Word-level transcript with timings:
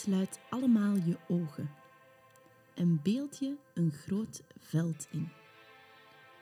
Sluit 0.00 0.38
allemaal 0.50 0.96
je 0.96 1.18
ogen 1.28 1.70
en 2.74 3.02
beeld 3.02 3.38
je 3.38 3.56
een 3.74 3.92
groot 3.92 4.42
veld 4.58 5.08
in. 5.10 5.28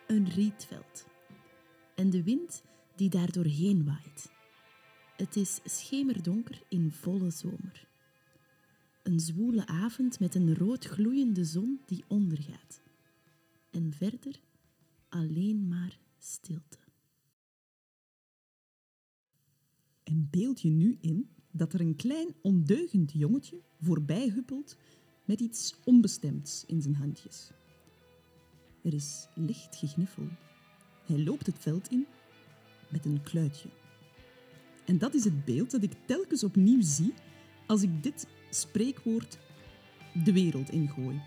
Een 0.07 0.29
rietveld. 0.29 1.07
En 1.95 2.11
de 2.11 2.23
wind 2.23 2.63
die 2.97 3.11
daar 3.11 3.33
doorheen 3.33 3.85
waait. 3.85 4.33
Het 5.17 5.37
is 5.37 5.61
schemerdonker 5.65 6.63
in 6.69 6.91
volle 6.91 7.31
zomer. 7.31 7.89
Een 9.03 9.21
zwoele 9.21 9.67
avond 9.67 10.21
met 10.21 10.35
een 10.35 10.55
rood 10.55 10.85
gloeiende 10.85 11.45
zon 11.45 11.81
die 11.87 12.05
ondergaat. 12.09 12.81
En 13.71 13.93
verder 13.93 14.41
alleen 15.09 15.69
maar 15.69 15.99
stilte. 16.19 16.79
En 20.03 20.29
beeld 20.31 20.61
je 20.61 20.71
nu 20.71 20.99
in 21.01 21.31
dat 21.53 21.73
er 21.73 21.81
een 21.81 21.97
klein 21.97 22.35
ondeugend 22.43 23.13
jongetje 23.13 23.61
voorbij 23.81 24.29
huppelt 24.29 24.77
met 25.25 25.41
iets 25.41 25.75
onbestemds 25.85 26.65
in 26.67 26.83
zijn 26.83 26.95
handjes. 26.95 27.51
Er 28.83 28.95
is 28.95 29.29
licht 29.35 29.77
gegniffel. 29.77 30.29
Hij 31.07 31.19
loopt 31.19 31.47
het 31.47 31.59
veld 31.59 31.91
in 31.91 32.07
met 32.89 33.05
een 33.05 33.23
kluitje. 33.23 33.69
En 34.85 34.99
dat 34.99 35.15
is 35.15 35.25
het 35.25 35.45
beeld 35.45 35.71
dat 35.71 35.83
ik 35.83 35.93
telkens 36.07 36.45
opnieuw 36.45 36.83
zie 36.83 37.15
als 37.67 37.83
ik 37.83 38.03
dit 38.03 38.27
spreekwoord 38.51 39.39
de 40.25 40.33
wereld 40.33 40.71
ingooi. 40.71 41.21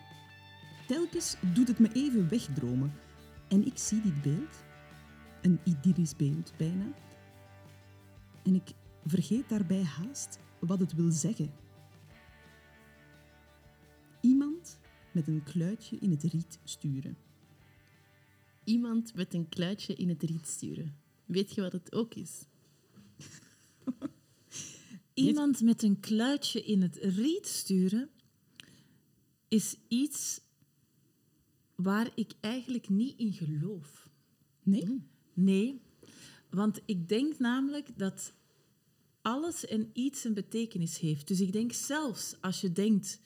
Telkens 0.87 1.35
doet 1.53 1.67
het 1.67 1.79
me 1.79 1.89
even 1.93 2.29
wegdromen. 2.29 2.93
En 3.47 3.65
ik 3.65 3.77
zie 3.77 4.01
dit 4.01 4.21
beeld, 4.21 4.63
een 5.41 5.59
idyllisch 5.63 6.15
beeld 6.15 6.53
bijna, 6.57 6.93
en 8.43 8.55
ik 8.55 8.73
vergeet 9.05 9.49
daarbij 9.49 9.83
haast 9.83 10.39
wat 10.59 10.79
het 10.79 10.93
wil 10.93 11.11
zeggen. 11.11 11.53
Iemand 14.21 14.79
met 15.11 15.27
een 15.27 15.43
kluitje 15.43 15.97
in 15.97 16.11
het 16.11 16.23
riet 16.23 16.59
sturen. 16.63 17.17
Iemand 18.63 19.13
met 19.13 19.33
een 19.33 19.49
kluitje 19.49 19.93
in 19.93 20.09
het 20.09 20.23
riet 20.23 20.47
sturen. 20.47 20.95
Weet 21.25 21.55
je 21.55 21.61
wat 21.61 21.71
het 21.71 21.93
ook 21.93 22.13
is? 22.13 22.45
Iemand 25.13 25.61
met 25.61 25.83
een 25.83 25.99
kluitje 25.99 26.63
in 26.63 26.81
het 26.81 26.95
riet 26.95 27.47
sturen 27.47 28.09
is 29.47 29.77
iets 29.87 30.41
waar 31.75 32.11
ik 32.15 32.31
eigenlijk 32.39 32.89
niet 32.89 33.19
in 33.19 33.33
geloof. 33.33 34.09
Nee? 34.63 35.01
Nee, 35.33 35.81
want 36.49 36.81
ik 36.85 37.09
denk 37.09 37.39
namelijk 37.39 37.97
dat 37.97 38.33
alles 39.25 39.65
en 39.65 39.89
iets 39.93 40.23
een 40.23 40.33
betekenis 40.33 40.99
heeft. 40.99 41.27
Dus 41.27 41.39
ik 41.41 41.51
denk 41.51 41.73
zelfs 41.73 42.35
als 42.41 42.61
je 42.61 42.71
denkt, 42.71 43.19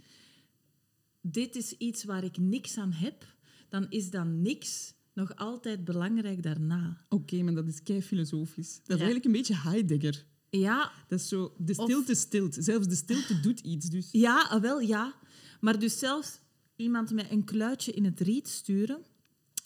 dit 1.22 1.56
is 1.56 1.78
iets 1.78 2.04
waar 2.04 2.24
ik 2.24 2.38
niks 2.38 2.78
aan 2.78 2.92
heb, 2.92 3.26
dan 3.70 3.86
is 3.90 4.10
dan 4.10 4.42
niks 4.42 4.94
nog 5.14 5.36
altijd 5.36 5.84
belangrijk 5.84 6.44
daarna. 6.44 7.06
Oké, 7.10 7.42
maar 7.44 7.54
dat 7.54 7.68
is 7.68 7.84
kei 7.84 8.02
filosofisch. 8.02 8.74
Dat 8.74 8.82
is 8.82 8.86
Ja. 8.88 8.96
eigenlijk 8.96 9.26
een 9.26 9.32
beetje 9.32 9.56
Heidegger. 9.56 10.26
Ja, 10.50 10.92
Dat 11.08 11.20
is 11.20 11.28
zo, 11.28 11.54
de 11.58 11.74
Of- 11.78 11.84
stilte 11.90 12.16
stilt. 12.16 12.56
Zelfs 12.60 12.88
de 12.88 12.96
stilte 12.96 13.40
doet 13.40 13.60
iets. 13.60 13.90
Dus. 13.90 14.08
Ja, 14.12 14.48
ah, 14.50 14.62
wel 14.62 14.80
ja. 14.80 15.14
Maar 15.60 15.80
dus 15.80 16.00
zelfs 16.00 16.40
iemand 16.76 17.12
met 17.12 17.32
een 17.32 17.44
kluitje 17.44 17.92
in 17.92 18.06
het 18.06 18.20
riet 18.20 18.48
sturen, 18.48 19.02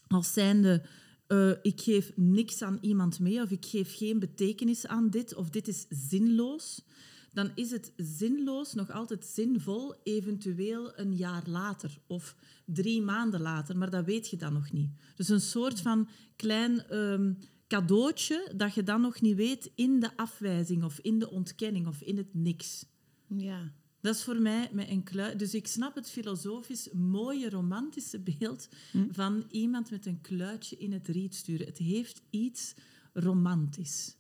als 0.08 0.34
zijnde 0.34 0.86
eh, 1.28 1.52
ik 1.62 1.82
geef 1.82 2.12
niks 2.16 2.62
aan 2.62 2.78
iemand 2.82 3.20
mee 3.20 3.42
of 3.42 3.52
ik 3.52 3.66
geef 3.66 3.98
geen 3.98 4.20
betekenis 4.20 4.88
aan 4.88 5.10
dit 5.10 5.36
of 5.36 5.50
dit 5.50 5.68
is 5.68 5.86
zinloos, 5.90 6.86
dan 7.34 7.52
is 7.56 7.72
het 7.72 7.94
zinloos 7.98 8.74
nog 8.74 8.92
altijd 8.92 9.26
zinvol, 9.26 9.96
eventueel 10.04 11.00
een 11.00 11.16
jaar 11.16 11.44
later 11.46 11.98
of 12.08 12.36
drie 12.66 13.02
maanden 13.02 13.42
later, 13.42 13.78
maar 13.78 13.90
dat 13.90 14.06
weet 14.06 14.30
je 14.30 14.38
dan 14.38 14.54
nog 14.54 14.72
niet. 14.72 14.92
Dus 15.16 15.30
een 15.30 15.42
soort 15.42 15.82
van 15.82 16.10
klein 16.36 16.88
ehm, 16.88 17.34
cadeautje 17.68 18.52
dat 18.56 18.74
je 18.74 18.84
dan 18.84 19.02
nog 19.02 19.22
niet 19.22 19.36
weet 19.36 19.72
in 19.76 20.00
de 20.00 20.18
afwijzing 20.18 20.84
of 20.84 21.00
in 21.00 21.20
de 21.20 21.30
ontkenning 21.30 21.88
of 21.88 22.02
in 22.02 22.18
het 22.18 22.34
niks. 22.34 22.86
Ja. 23.28 23.72
Dat 24.04 24.16
is 24.16 24.24
voor 24.24 24.42
mij 24.42 24.70
met 24.74 24.90
een 24.90 25.04
kluit. 25.04 25.40
Dus 25.40 25.54
ik 25.54 25.68
snap 25.68 25.96
het 25.96 26.10
filosofisch 26.10 26.90
mooie, 26.92 27.50
romantische 27.50 28.20
beeld 28.20 28.68
van 29.12 29.46
iemand 29.50 29.92
met 29.92 30.06
een 30.06 30.22
kluitje 30.22 30.78
in 30.78 30.92
het 30.92 31.08
riet 31.08 31.36
sturen. 31.36 31.66
Het 31.66 31.78
heeft 31.78 32.22
iets 32.30 32.74
romantisch. 33.14 34.16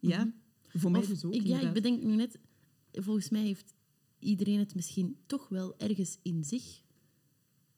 Ja, 0.00 0.32
voor 0.68 0.90
mij 0.90 1.00
Of 1.00 1.06
dus 1.06 1.24
ook. 1.24 1.34
ik, 1.34 1.46
ja, 1.46 1.60
ik 1.60 1.72
bedenk 1.72 2.02
nu 2.02 2.14
net, 2.16 2.38
volgens 2.92 3.28
mij 3.28 3.42
heeft 3.42 3.74
iedereen 4.18 4.58
het 4.58 4.74
misschien 4.74 5.16
toch 5.26 5.48
wel 5.48 5.78
ergens 5.78 6.18
in 6.22 6.44
zich 6.44 6.82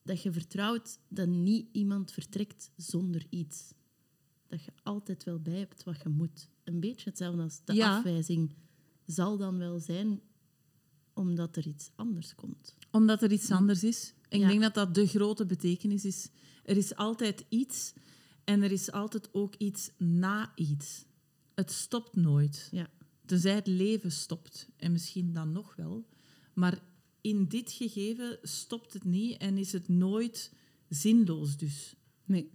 dat 0.03 0.23
je 0.23 0.33
vertrouwt 0.33 0.99
dat 1.09 1.29
niet 1.29 1.69
iemand 1.73 2.13
vertrekt 2.13 2.71
zonder 2.77 3.27
iets. 3.31 3.73
Dat 4.47 4.65
je 4.65 4.73
altijd 4.83 5.25
wel 5.25 5.41
bij 5.41 5.59
hebt 5.59 5.85
wat 5.85 6.01
je 6.03 6.09
moet. 6.09 6.49
Een 6.65 6.81
beetje 6.81 7.09
hetzelfde 7.09 7.43
als 7.43 7.61
de 7.65 7.75
Ja. 7.75 7.97
afwijzing 7.97 8.55
zal 9.07 9.37
dan 9.37 9.59
wel 9.59 9.79
zijn 9.79 10.21
omdat 11.21 11.57
er 11.57 11.67
iets 11.67 11.91
anders 11.95 12.35
komt. 12.35 12.77
Omdat 12.91 13.23
er 13.23 13.33
iets 13.33 13.51
anders 13.51 13.85
is. 13.85 14.15
En 14.29 14.41
ik 14.41 14.47
denk 14.47 14.61
dat 14.61 14.75
dat 14.75 14.95
de 14.95 15.07
grote 15.07 15.47
betekenis 15.47 16.05
is. 16.05 16.29
Er 16.65 16.77
is 16.77 16.95
altijd 16.97 17.45
iets 17.49 17.93
en 18.45 18.63
er 18.63 18.73
is 18.73 18.93
altijd 18.93 19.29
ook 19.33 19.55
iets 19.55 19.91
na 19.97 20.53
iets. 20.55 21.05
Het 21.55 21.71
stopt 21.71 22.17
nooit. 22.17 22.69
Ja. 22.71 22.91
Tenzij 23.27 23.55
het 23.55 23.67
leven 23.67 24.13
stopt. 24.13 24.69
En 24.77 24.93
misschien 24.93 25.33
dan 25.33 25.53
nog 25.53 25.75
wel. 25.77 26.07
Maar 26.55 26.79
in 27.21 27.47
dit 27.49 27.73
gegeven 27.73 28.39
stopt 28.43 28.93
het 28.93 29.05
niet 29.05 29.37
en 29.37 29.59
is 29.59 29.73
het 29.73 29.89
nooit 29.89 30.53
zinloos 30.89 31.57
dus. 31.57 31.95
Nee. 32.25 32.51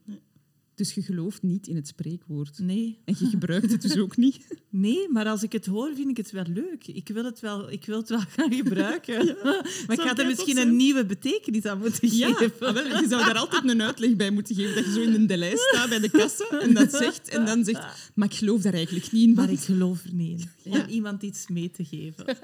Dus 0.76 0.94
je 0.94 1.02
gelooft 1.02 1.42
niet 1.42 1.68
in 1.68 1.76
het 1.76 1.88
spreekwoord. 1.88 2.60
Nee. 2.60 3.00
En 3.06 3.16
je 3.20 3.26
gebruikt 3.26 3.72
het 3.72 3.82
dus 3.82 3.98
ook 3.98 4.18
niet. 4.26 4.48
Nee, 4.70 5.10
maar 5.10 5.26
als 5.26 5.44
ik 5.44 5.52
het 5.52 5.66
hoor, 5.66 5.92
vind 5.96 6.10
ik 6.10 6.18
het 6.18 6.32
wel 6.32 6.46
leuk. 6.48 6.88
Ik 6.88 7.08
wil 7.08 7.24
het 7.24 7.40
wel, 7.40 7.72
ik 7.72 7.86
wil 7.86 7.98
het 7.98 8.10
wel 8.10 8.20
gaan 8.20 8.54
gebruiken. 8.54 9.26
maar 9.88 9.98
ik 9.98 10.02
ga 10.02 10.18
er 10.18 10.26
misschien 10.26 10.58
een 10.58 10.76
nieuwe 10.76 11.06
betekenis 11.06 11.66
aan 11.66 11.80
moeten 11.80 12.10
geven. 12.10 12.52
ah, 12.60 12.74
wel, 12.74 13.02
je 13.02 13.06
zou 13.10 13.26
daar 13.26 13.38
altijd 13.38 13.68
een 13.68 13.82
uitleg 13.82 14.16
bij 14.16 14.32
moeten 14.32 14.56
geven. 14.56 14.76
Dat 14.76 14.86
je 14.86 14.92
zo 14.92 15.02
in 15.02 15.14
een 15.14 15.28
delay 15.28 15.56
staat 15.56 15.90
bij 15.90 16.00
de 16.00 16.10
kassa 16.10 16.50
en 16.50 16.74
dat 16.74 16.92
zegt. 16.92 17.30
En 17.30 17.46
dan 17.46 17.64
zegt, 17.64 18.12
maar 18.16 18.28
ik 18.28 18.36
geloof 18.36 18.62
daar 18.62 18.74
eigenlijk 18.74 19.12
niet 19.12 19.28
in. 19.28 19.34
Maar 19.34 19.52
ik 19.52 19.60
geloof 19.60 20.04
er 20.04 20.14
niet 20.14 20.40
in. 20.40 20.72
Ja. 20.72 20.80
Om 20.80 20.90
iemand 20.90 21.24
iets 21.24 21.48
mee 21.48 21.72
te 21.72 21.86
geven. 21.86 22.26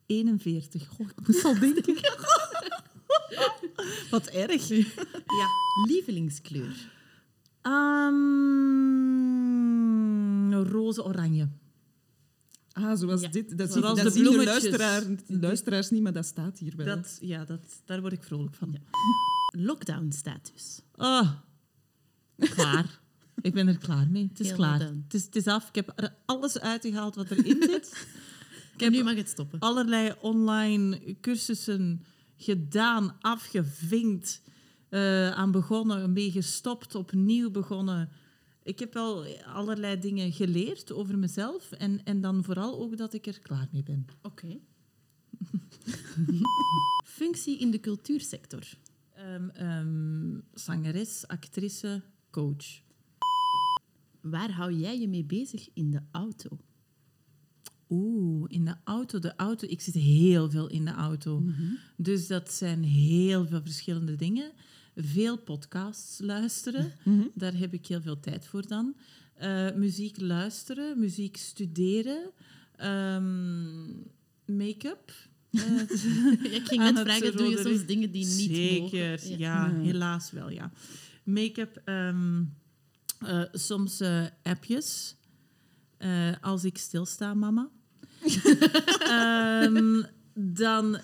41. 0.06 0.88
Goh, 0.88 1.08
ik 1.16 1.26
moest 1.26 1.44
al 1.44 1.58
denken. 1.64 1.94
Wat 4.10 4.26
erg. 4.26 4.68
ja. 4.68 4.84
lievelingskleur, 5.86 6.90
Um, 7.62 8.10
Roze-oranje. 10.52 11.48
Ah, 12.72 12.98
zoals 12.98 13.20
Ja, 13.20 13.28
dit. 13.28 13.58
Dat, 13.58 13.72
zoals 13.72 13.86
zien, 13.86 14.04
dat 14.04 14.04
de 14.04 14.10
zien 14.18 14.22
de 14.22 14.28
bloemetjes. 14.30 14.62
luisteraar, 14.70 15.02
luisteraars 15.26 15.90
niet, 15.90 16.02
maar 16.02 16.12
dat 16.12 16.26
staat 16.26 16.58
hier 16.58 16.76
wel. 16.76 16.86
Dat, 16.86 17.18
ja, 17.20 17.44
dat, 17.44 17.60
daar 17.84 18.00
word 18.00 18.12
ik 18.12 18.22
vrolijk 18.22 18.54
van. 18.54 18.76
lockdown-status, 19.66 20.80
Ah, 20.96 21.30
klaar. 22.38 22.98
Ik 23.42 23.52
ben 23.54 23.68
er 23.68 23.78
klaar 23.78 24.08
mee. 24.10 24.28
Het 24.28 24.40
is 24.40 24.52
klaar. 24.52 24.80
Het 24.80 25.14
is, 25.14 25.24
het 25.24 25.36
is 25.36 25.46
af. 25.46 25.68
Ik 25.68 25.74
heb 25.74 25.92
er 25.96 26.14
alles 26.26 26.58
uitgehaald 26.58 27.14
wat 27.14 27.30
erin 27.30 27.62
zit. 27.70 28.06
Ik 28.74 28.80
heb 28.80 28.92
nu 28.92 29.02
mag 29.02 29.14
het 29.14 29.28
stoppen. 29.28 29.58
allerlei 29.58 30.14
online 30.20 31.16
cursussen 31.20 32.04
gedaan, 32.36 33.16
afgevinkt, 33.20 34.42
eh, 34.88 35.30
aan 35.30 35.50
begonnen, 35.50 36.12
mee 36.12 36.30
gestopt, 36.30 36.94
opnieuw 36.94 37.50
begonnen. 37.50 38.08
Ik 38.62 38.78
heb 38.78 38.94
wel 38.94 39.24
allerlei 39.46 39.98
dingen 39.98 40.32
geleerd 40.32 40.92
over 40.92 41.18
mezelf 41.18 41.72
en, 41.72 42.04
en 42.04 42.20
dan 42.20 42.44
vooral 42.44 42.80
ook 42.80 42.96
dat 42.96 43.12
ik 43.12 43.26
er 43.26 43.40
klaar 43.40 43.68
mee 43.72 43.82
ben. 43.82 44.06
Oké. 44.22 44.58
Functie 47.04 47.58
in 47.58 47.70
de 47.70 47.80
cultuursector. 47.80 48.62
Ehm, 49.14 50.38
zangeres, 50.54 51.26
actrice, 51.26 52.02
coach. 52.30 52.82
Waar 54.20 54.50
hou 54.50 54.72
jij 54.72 55.00
je 55.00 55.08
mee 55.08 55.24
bezig 55.24 55.68
in 55.74 55.90
de 55.90 56.00
auto? 56.10 56.48
Oeh, 57.88 58.44
in 58.48 58.64
de 58.64 58.76
auto. 58.84 59.18
De 59.18 59.36
auto, 59.36 59.66
ik 59.66 59.80
zit 59.80 59.94
heel 59.94 60.50
veel 60.50 60.68
in 60.68 60.84
de 60.84 60.90
auto. 60.90 61.42
Dus 61.96 62.26
dat 62.26 62.52
zijn 62.52 62.82
heel 62.84 63.46
veel 63.46 63.62
verschillende 63.62 64.16
dingen. 64.16 64.52
Veel 64.96 65.38
podcasts 65.38 66.18
luisteren, 66.18 66.92
daar 67.34 67.54
heb 67.54 67.72
ik 67.72 67.86
heel 67.86 68.00
veel 68.00 68.20
tijd 68.20 68.46
voor 68.46 68.66
dan. 68.66 68.96
Eh, 69.34 69.72
muziek 69.74 70.20
luisteren, 70.20 70.98
muziek 70.98 71.36
studeren, 71.36 72.30
ehm, 72.76 73.86
make-up. 74.44 75.12
Ik 76.56 76.62
ging 76.64 76.82
net 76.82 76.98
vragen, 76.98 77.36
doe 77.36 77.48
je 77.48 77.58
soms 77.58 77.86
dingen 77.86 78.10
die 78.10 78.26
niet 78.26 78.50
Zeker, 78.50 79.10
mogen? 79.10 79.38
ja, 79.38 79.74
helaas 79.74 80.30
wel, 80.30 80.50
ja. 80.50 80.72
Make-up, 81.24 81.80
ehm, 81.84 82.42
eh, 83.18 83.42
soms 83.52 84.02
appjes. 84.42 85.16
Als 86.40 86.64
ik 86.64 86.78
stilsta, 86.78 87.34
mama. 87.34 87.68
Ehm, 89.00 90.02
dan... 90.34 90.98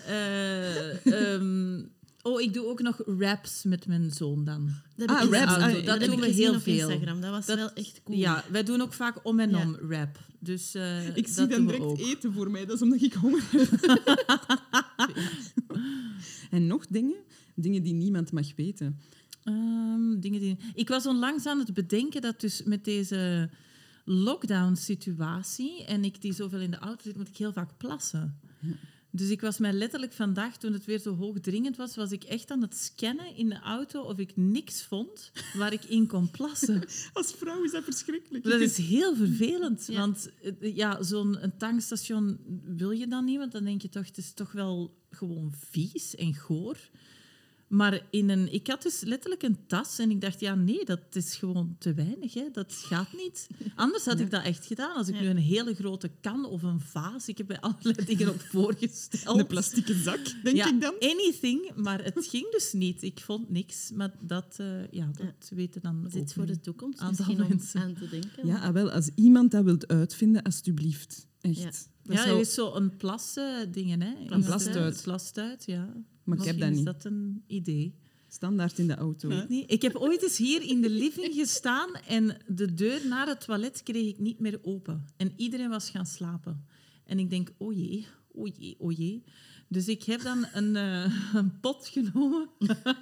oh, 2.27 2.41
ik 2.41 2.53
doe 2.53 2.65
ook 2.65 2.81
nog 2.81 3.01
raps 3.05 3.63
met 3.63 3.87
mijn 3.87 4.11
zoon 4.11 4.43
dan. 4.45 4.69
Dat 4.95 5.09
Ah, 5.09 5.29
raps, 5.29 5.51
ah, 5.51 5.85
dat, 5.85 5.99
doen 5.99 6.19
we 6.19 6.27
heel 6.27 6.53
op 6.55 6.61
veel. 6.61 6.89
Instagram. 6.89 7.21
Dat 7.21 7.31
was 7.31 7.45
Dat- 7.45 7.57
wel 7.57 7.73
echt 7.73 8.01
cool. 8.03 8.17
Ja, 8.17 8.43
wij 8.51 8.63
doen 8.63 8.81
ook 8.81 8.93
vaak 8.93 9.25
om 9.25 9.39
en 9.39 9.49
Ja. 9.49 9.61
om 9.61 9.75
rap. 9.89 10.19
Dus 10.39 10.75
eh, 10.75 11.15
Ik 11.17 11.27
zie 11.27 11.47
dan 11.47 11.65
direct 11.65 11.83
ook. 11.83 11.99
eten 11.99 12.33
voor 12.33 12.51
mij. 12.51 12.65
Dat 12.65 12.75
is 12.75 12.81
omdat 12.81 13.01
ik 13.01 13.13
honger 13.13 13.43
heb. 13.51 13.69
en 16.51 16.67
nog 16.67 16.87
dingen? 16.87 17.15
Dingen 17.55 17.83
die 17.83 17.93
niemand 17.93 18.31
mag 18.31 18.55
weten. 18.55 18.99
Ehm, 19.43 20.19
dingen 20.19 20.39
die... 20.39 20.57
Ik 20.73 20.87
was 20.89 21.05
onlangs 21.05 21.45
aan 21.45 21.59
het 21.59 21.73
bedenken 21.73 22.21
dat 22.21 22.39
dus 22.41 22.63
met 22.63 22.85
deze 22.85 23.49
lockdown-situatie 24.05 25.85
en 25.85 26.03
ik 26.03 26.21
die 26.21 26.33
zoveel 26.33 26.59
in 26.59 26.71
de 26.71 26.77
auto 26.77 27.01
zit, 27.03 27.17
moet 27.17 27.27
ik 27.27 27.37
heel 27.37 27.53
vaak 27.53 27.77
plassen. 27.77 28.39
Dus 29.11 29.29
ik 29.29 29.41
was 29.41 29.57
mij 29.57 29.73
letterlijk 29.73 30.13
vandaag, 30.13 30.57
toen 30.57 30.73
het 30.73 30.85
weer 30.85 30.99
zo 30.99 31.15
hoogdringend 31.15 31.77
was, 31.77 31.95
was 31.95 32.11
ik 32.11 32.23
echt 32.23 32.51
aan 32.51 32.61
het 32.61 32.75
scannen 32.77 33.35
in 33.35 33.49
de 33.49 33.59
auto 33.59 34.01
of 34.01 34.17
ik 34.17 34.31
niks 34.35 34.83
vond 34.83 35.31
waar 35.53 35.73
ik 35.73 35.83
in 35.83 36.07
kon 36.07 36.31
plassen. 36.31 36.83
Als 37.13 37.33
vrouw 37.37 37.63
is 37.63 37.71
dat 37.71 37.83
verschrikkelijk. 37.83 38.43
Dat 38.43 38.59
is 38.61 38.77
heel 38.77 39.15
vervelend, 39.15 39.85
Ja. 39.87 39.99
want 39.99 40.29
eh, 40.41 40.75
ja, 40.75 41.03
zo'n 41.03 41.37
tankstation 41.57 42.39
wil 42.65 42.91
je 42.91 43.07
dan 43.07 43.25
niet, 43.25 43.37
want 43.37 43.51
dan 43.51 43.63
denk 43.63 43.81
je 43.81 43.89
toch, 43.89 44.05
het 44.07 44.17
is 44.17 44.33
toch 44.33 44.51
wel 44.51 44.95
gewoon 45.09 45.53
vies 45.71 46.15
en 46.15 46.33
goor. 46.33 46.77
Maar 47.67 48.01
in 48.09 48.29
een, 48.29 48.53
ik 48.53 48.67
had 48.67 48.81
dus 48.81 49.01
letterlijk 49.01 49.43
een 49.43 49.57
tas 49.67 49.99
en 49.99 50.09
ik 50.11 50.21
dacht, 50.21 50.39
ja, 50.39 50.55
nee, 50.55 50.85
dat 50.85 50.99
is 51.11 51.35
gewoon 51.35 51.75
te 51.79 51.93
weinig. 51.93 52.33
Hè. 52.33 52.43
Dat 52.51 52.73
gaat 52.73 53.13
niet. 53.13 53.47
Anders 53.75 54.05
had 54.05 54.19
ik 54.19 54.31
dat 54.31 54.43
echt 54.43 54.65
gedaan. 54.65 54.95
Als 54.95 55.07
ik 55.07 55.15
Ja. 55.15 55.21
nu 55.21 55.27
een 55.27 55.37
hele 55.37 55.73
grote 55.73 56.11
kan 56.21 56.45
of 56.45 56.63
een 56.63 56.79
vaas, 56.79 57.27
ik 57.27 57.37
heb 57.37 57.47
bij 57.47 57.59
allerlei 57.59 58.05
dingen 58.15 58.29
op 58.29 58.39
voorgesteld. 58.41 59.39
Een 59.39 59.47
plastieke 59.47 59.93
zak, 59.93 60.19
denk 60.43 60.55
ja, 60.55 60.67
ik 60.73 60.81
dan. 60.81 60.93
anything, 60.99 61.71
maar 61.75 62.03
het 62.03 62.27
ging 62.27 62.51
dus 62.51 62.73
niet. 62.73 63.03
Ik 63.03 63.19
vond 63.19 63.49
niks, 63.49 63.91
maar 63.93 64.13
dat, 64.21 64.55
eh, 64.57 64.91
ja, 64.91 65.09
dat 65.17 65.49
weten 65.49 65.81
dan 65.81 66.07
is 66.13 66.33
voor 66.33 66.45
de 66.45 66.59
toekomst 66.59 66.99
Aantal 66.99 67.25
misschien 67.25 67.43
om 67.43 67.49
mensen. 67.57 67.81
aan 67.81 67.93
te 67.93 68.09
denken. 68.09 68.47
Ja, 68.47 68.59
ah, 68.59 68.73
wel, 68.73 68.91
als 68.91 69.09
iemand 69.15 69.51
dat 69.51 69.63
wilt 69.63 69.87
uitvinden, 69.87 70.41
alstublieft. 70.43 71.27
Echt. 71.41 71.57
Ja. 71.57 71.63
Dat 72.03 72.15
Ja, 72.17 72.23
zou- 72.23 72.35
er 72.35 72.41
is 72.41 72.53
zo 72.53 72.73
een 72.73 72.97
plas-dingen, 72.97 74.01
hè. 74.01 74.13
Een 74.27 74.43
plastuit. 74.43 75.01
Plastuit, 75.03 75.63
ja. 75.65 75.93
Maar 76.27 76.37
ik 76.37 76.43
heb 76.43 76.55
Misschien 76.55 76.59
dat 76.59 76.69
is 76.69 76.75
niet. 76.77 76.85
dat 76.85 77.05
een 77.11 77.43
idee. 77.47 77.95
Standaard 78.27 78.77
in 78.79 78.87
de 78.87 78.95
auto. 78.95 79.27
Weet 79.27 79.49
niet. 79.49 79.71
Ik 79.71 79.81
heb 79.81 79.95
ooit 79.95 80.23
eens 80.23 80.37
hier 80.37 80.61
in 80.61 80.81
de 80.81 80.89
living 80.89 81.33
gestaan 81.33 81.93
en 82.07 82.37
de 82.47 82.73
deur 82.73 83.07
naar 83.07 83.27
het 83.27 83.41
toilet 83.45 83.83
kreeg 83.83 84.07
ik 84.07 84.19
niet 84.19 84.39
meer 84.39 84.59
open. 84.61 85.05
En 85.17 85.33
iedereen 85.35 85.69
was 85.69 85.89
gaan 85.89 86.05
slapen. 86.05 86.65
En 87.05 87.19
ik 87.19 87.29
denk, 87.29 87.51
o 87.57 87.71
jee, 87.71 88.05
o 88.33 88.47
jee, 88.47 88.75
o 88.79 88.91
jee. 88.91 89.23
Dus 89.67 89.87
ik 89.87 90.03
heb 90.03 90.21
dan 90.21 90.45
een, 90.53 90.75
eh, 90.75 91.33
een 91.33 91.59
pot 91.59 91.87
genomen, 91.87 92.49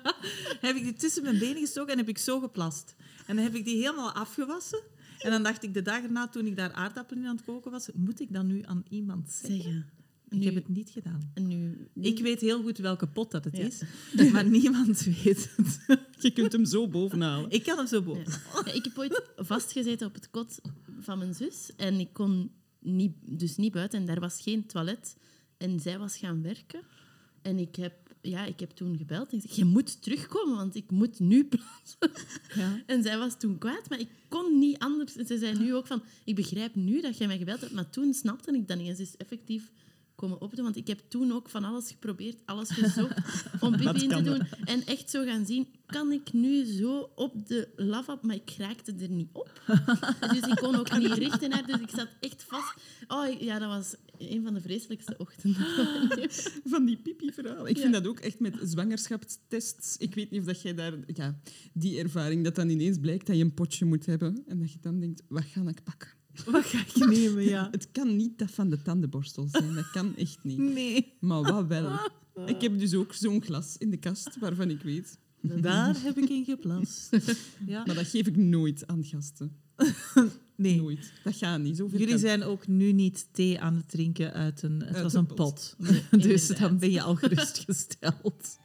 heb 0.65 0.75
ik 0.75 0.83
die 0.83 0.93
tussen 0.93 1.23
mijn 1.23 1.39
benen 1.39 1.59
gestoken 1.59 1.91
en 1.91 1.97
heb 1.97 2.09
ik 2.09 2.17
zo 2.17 2.39
geplast. 2.39 2.95
En 3.27 3.35
dan 3.35 3.45
heb 3.45 3.55
ik 3.55 3.65
die 3.65 3.75
helemaal 3.75 4.11
afgewassen. 4.11 4.81
En 5.19 5.31
dan 5.31 5.43
dacht 5.43 5.63
ik 5.63 5.73
de 5.73 5.81
dag 5.81 6.03
erna, 6.03 6.27
toen 6.27 6.45
ik 6.45 6.55
daar 6.55 6.71
aardappelen 6.71 7.23
in 7.23 7.29
aan 7.29 7.35
het 7.35 7.45
koken 7.45 7.71
was, 7.71 7.89
moet 7.93 8.19
ik 8.19 8.33
dat 8.33 8.43
nu 8.45 8.61
aan 8.63 8.83
iemand 8.89 9.31
zeggen? 9.31 9.61
Zeggen. 9.61 9.89
Ik 10.29 10.37
Nu- 10.37 10.45
heb 10.45 10.55
het 10.55 10.67
niet 10.67 10.89
gedaan. 10.89 11.31
En 11.33 11.47
nu, 11.47 11.87
nu- 11.93 12.03
Ik 12.03 12.19
weet 12.19 12.41
heel 12.41 12.61
goed 12.61 12.77
welke 12.77 13.07
pot 13.07 13.31
dat 13.31 13.43
het 13.43 13.57
Ja. 13.57 13.63
is, 13.65 13.81
maar 14.33 14.45
niemand 14.49 14.99
weet 15.01 15.49
het. 15.55 15.79
Je 16.25 16.31
kunt 16.33 16.51
hem 16.51 16.65
zo 16.65 16.87
bovenhalen. 16.87 17.49
Ik 17.51 17.63
kan 17.63 17.77
hem 17.77 17.87
zo 17.87 18.01
boven. 18.01 18.23
Ja. 18.53 18.61
Ja, 18.65 18.71
ik 18.73 18.83
heb 18.83 18.97
ooit 18.97 19.21
vastgezeten 19.35 20.07
op 20.07 20.13
het 20.13 20.29
kot 20.29 20.61
van 20.99 21.17
mijn 21.17 21.33
zus 21.33 21.71
en 21.77 21.99
ik 21.99 22.13
kon 22.13 22.51
niet, 22.79 23.13
dus 23.21 23.55
niet 23.55 23.71
buiten 23.71 23.99
en 23.99 24.05
daar 24.05 24.19
was 24.19 24.41
geen 24.41 24.65
toilet. 24.65 25.17
En 25.57 25.79
zij 25.79 25.97
was 25.99 26.17
gaan 26.17 26.41
werken. 26.41 26.81
En 27.41 27.59
ik 27.59 27.75
heb, 27.75 27.93
ja, 28.21 28.45
ik 28.45 28.59
heb 28.59 28.69
toen 28.69 28.97
gebeld 28.97 29.31
en 29.31 29.37
ik 29.37 29.43
zei, 29.45 29.55
je 29.55 29.65
moet 29.65 30.01
terugkomen, 30.01 30.55
want 30.55 30.75
ik 30.75 30.91
moet 30.91 31.19
nu 31.19 31.45
plaatsen. 31.55 32.25
Ja. 32.55 32.83
En 32.85 33.03
zij 33.03 33.17
was 33.17 33.39
toen 33.39 33.57
kwaad, 33.57 33.89
maar 33.89 33.99
ik 33.99 34.09
kon 34.29 34.59
niet 34.59 34.79
anders. 34.79 35.15
En 35.15 35.25
ze 35.25 35.37
zei 35.37 35.57
nu 35.57 35.73
ook 35.75 35.87
van, 35.87 36.03
ik 36.25 36.35
begrijp 36.35 36.75
nu 36.75 37.01
dat 37.01 37.17
jij 37.17 37.27
mij 37.27 37.37
gebeld 37.37 37.61
hebt, 37.61 37.73
maar 37.73 37.89
toen 37.89 38.13
snapte 38.13 38.51
ik 38.51 38.67
dat 38.67 38.77
niet. 38.77 38.87
En 38.89 38.95
ze 38.95 39.01
is 39.01 39.17
effectief 39.17 39.71
komen 40.15 40.41
opdoen, 40.41 40.63
want 40.63 40.75
ik 40.75 40.87
heb 40.87 41.01
toen 41.07 41.31
ook 41.31 41.49
van 41.49 41.63
alles 41.63 41.87
geprobeerd, 41.89 42.41
alles 42.45 42.69
gezocht 42.69 43.43
om 43.59 43.71
pipi 43.77 44.03
in 44.03 44.09
te 44.09 44.21
doen. 44.21 44.41
En 44.65 44.85
echt 44.85 45.09
zo 45.09 45.23
gaan 45.25 45.45
zien, 45.45 45.67
kan 45.85 46.11
ik 46.11 46.33
nu 46.33 46.65
zo 46.65 47.09
op 47.15 47.47
de 47.47 47.67
lava, 47.75 48.19
maar 48.21 48.35
ik 48.35 48.55
raakte 48.57 48.93
er 48.99 49.09
niet 49.09 49.29
op. 49.31 49.61
Dus 50.33 50.47
ik 50.47 50.55
kon 50.55 50.75
ook 50.75 50.97
niet 50.97 51.11
richten 51.13 51.49
naar, 51.49 51.65
dus 51.65 51.79
ik 51.79 51.89
zat 51.89 52.07
echt 52.19 52.43
vast. 52.43 52.73
Oh 53.07 53.41
ja, 53.41 53.59
dat 53.59 53.67
was 53.69 53.95
een 54.17 54.43
van 54.43 54.53
de 54.53 54.61
vreselijkste 54.61 55.15
ochtenden. 55.17 55.65
Van 56.73 56.85
die 56.85 56.97
pipi-verhalen. 56.97 57.65
Ik 57.69 57.75
Ja. 57.75 57.81
vind 57.81 57.93
dat 57.93 58.07
ook 58.07 58.19
echt 58.19 58.39
met 58.39 58.55
zwangerschapstests. 58.63 59.97
Ik 59.97 60.15
weet 60.15 60.31
niet 60.31 60.39
of 60.39 60.45
dat 60.45 60.61
jij 60.61 60.73
daar... 60.73 60.93
Ja, 61.13 61.39
die 61.73 61.99
ervaring 61.99 62.43
dat 62.43 62.55
dan 62.55 62.69
ineens 62.69 62.97
blijkt 62.99 63.27
dat 63.27 63.35
je 63.35 63.43
een 63.43 63.53
potje 63.53 63.85
moet 63.85 64.05
hebben. 64.05 64.43
En 64.47 64.59
dat 64.59 64.71
je 64.71 64.77
dan 64.81 64.99
denkt, 64.99 65.21
wat 65.27 65.43
ga 65.43 65.61
ik 65.67 65.83
pakken? 65.83 66.09
Wat 66.45 66.65
ga 66.65 66.79
ik 66.79 67.07
nemen, 67.09 67.43
ja? 67.43 67.67
Het 67.71 67.87
kan 67.91 68.15
niet 68.15 68.37
dat 68.37 68.51
van 68.51 68.69
de 68.69 68.81
tandenborstel 68.81 69.47
zijn. 69.51 69.73
Dat 69.73 69.89
kan 69.91 70.15
echt 70.15 70.37
niet. 70.43 70.57
Nee. 70.57 71.13
Maar 71.19 71.41
wat 71.41 71.67
wel. 71.67 71.91
Ik 72.45 72.61
heb 72.61 72.79
dus 72.79 72.93
ook 72.93 73.13
zo'n 73.13 73.41
glas 73.43 73.75
in 73.77 73.89
de 73.89 73.97
kast 73.97 74.39
waarvan 74.39 74.69
ik 74.69 74.81
weet... 74.81 75.17
Daar 75.41 75.95
heb 76.01 76.17
ik 76.17 76.29
in 76.29 76.45
geplast. 76.45 77.09
Ja. 77.67 77.83
Maar 77.85 77.95
dat 77.95 78.07
geef 78.07 78.27
ik 78.27 78.35
nooit 78.37 78.87
aan 78.87 79.03
gasten. 79.03 79.51
Nee. 80.55 80.75
Nooit. 80.77 81.11
Dat 81.23 81.35
gaat 81.35 81.59
niet. 81.59 81.77
Jullie 81.77 82.07
kan- 82.07 82.19
zijn 82.19 82.43
ook 82.43 82.67
nu 82.67 82.91
niet 82.91 83.27
thee 83.31 83.59
aan 83.59 83.75
het 83.75 83.89
drinken 83.89 84.33
uit 84.33 84.61
een... 84.63 84.79
Het 84.79 84.93
Uit 84.95 85.03
was 85.03 85.13
een 85.13 85.25
pot. 85.25 85.35
pot. 85.35 85.75
Nee, 86.11 86.21
dus 86.21 86.47
dan 86.47 86.79
ben 86.79 86.91
je 86.91 87.01
al 87.01 87.15
gerustgesteld. 87.15 88.57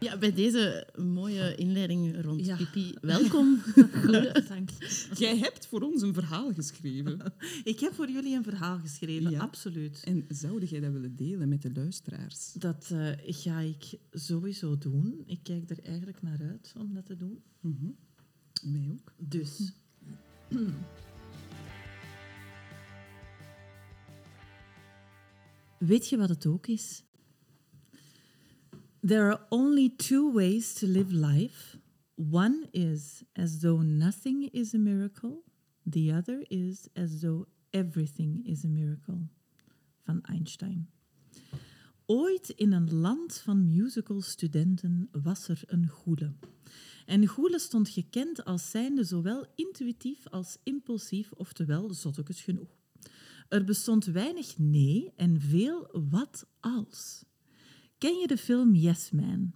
Ja, 0.00 0.18
bij 0.18 0.32
deze 0.32 0.88
mooie 0.96 1.54
inleiding 1.54 2.22
rond 2.22 2.46
Ja. 2.46 2.56
pipi, 2.56 2.94
welkom. 3.00 3.62
Dank. 4.48 4.70
Jij 5.14 5.38
hebt 5.38 5.66
voor 5.66 5.80
ons 5.80 6.02
een 6.02 6.14
verhaal 6.14 6.52
geschreven. 6.52 7.32
Ik 7.64 7.80
heb 7.80 7.92
voor 7.94 8.10
jullie 8.10 8.36
een 8.36 8.42
verhaal 8.42 8.78
geschreven, 8.78 9.30
Ja. 9.30 9.40
absoluut. 9.40 10.02
En 10.04 10.24
zou 10.28 10.64
jij 10.64 10.80
dat 10.80 10.92
willen 10.92 11.16
delen 11.16 11.48
met 11.48 11.62
de 11.62 11.70
luisteraars? 11.74 12.52
Dat 12.52 12.90
eh, 12.92 13.08
ga 13.22 13.58
ik 13.60 13.84
sowieso 14.12 14.78
doen. 14.78 15.22
Ik 15.26 15.38
kijk 15.42 15.70
er 15.70 15.78
eigenlijk 15.82 16.22
naar 16.22 16.40
uit 16.42 16.72
om 16.78 16.94
dat 16.94 17.06
te 17.06 17.16
doen. 17.16 17.42
Mhm. 17.60 17.86
Mij 18.62 18.88
ook. 18.92 19.12
Dus. 19.18 19.72
Weet 25.78 26.08
je 26.08 26.16
wat 26.16 26.28
het 26.28 26.46
ook 26.46 26.66
is? 26.66 27.02
There 29.02 29.30
are 29.30 29.40
only 29.48 29.88
two 29.88 30.30
ways 30.30 30.74
to 30.74 30.86
live 30.86 31.10
life. 31.10 31.78
One 32.16 32.68
is 32.72 33.24
as 33.32 33.60
though 33.60 33.82
nothing 33.82 34.50
is 34.52 34.74
a 34.74 34.78
miracle. 34.78 35.42
The 35.86 36.12
other 36.12 36.44
is 36.50 36.88
as 36.94 37.20
though 37.20 37.46
everything 37.70 38.42
is 38.44 38.64
a 38.64 38.68
miracle. 38.68 39.28
Van 40.04 40.20
Einstein. 40.22 40.88
Ooit 42.06 42.48
in 42.48 42.72
een 42.72 42.94
land 42.94 43.38
van 43.38 43.70
musicalstudenten 43.70 45.08
was 45.12 45.48
er 45.48 45.62
een 45.66 45.88
goele. 45.88 46.32
En 47.06 47.26
Goele 47.26 47.58
stond 47.58 47.88
gekend 47.88 48.44
als 48.44 48.70
zijnde 48.70 49.04
zowel 49.04 49.46
intuïtief 49.54 50.28
als 50.28 50.58
impulsief, 50.62 51.32
oftewel 51.32 51.94
zottekes 51.94 52.42
genoeg. 52.42 52.78
Er 53.48 53.64
bestond 53.64 54.04
weinig 54.04 54.58
nee 54.58 55.12
en 55.16 55.40
veel 55.40 55.88
wat 56.10 56.46
als. 56.60 57.24
Ken 58.00 58.18
je 58.18 58.26
de 58.26 58.36
film 58.36 58.74
Yes 58.74 59.10
Man? 59.10 59.52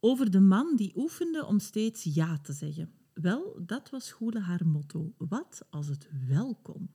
Over 0.00 0.30
de 0.30 0.40
man 0.40 0.76
die 0.76 0.92
oefende 0.96 1.46
om 1.46 1.58
steeds 1.58 2.04
ja 2.04 2.38
te 2.38 2.52
zeggen. 2.52 2.92
Wel, 3.12 3.62
dat 3.66 3.90
was 3.90 4.12
Goele 4.12 4.40
haar 4.40 4.66
motto. 4.66 5.14
Wat 5.18 5.66
als 5.70 5.86
het 5.86 6.08
wel 6.28 6.54
kon? 6.62 6.90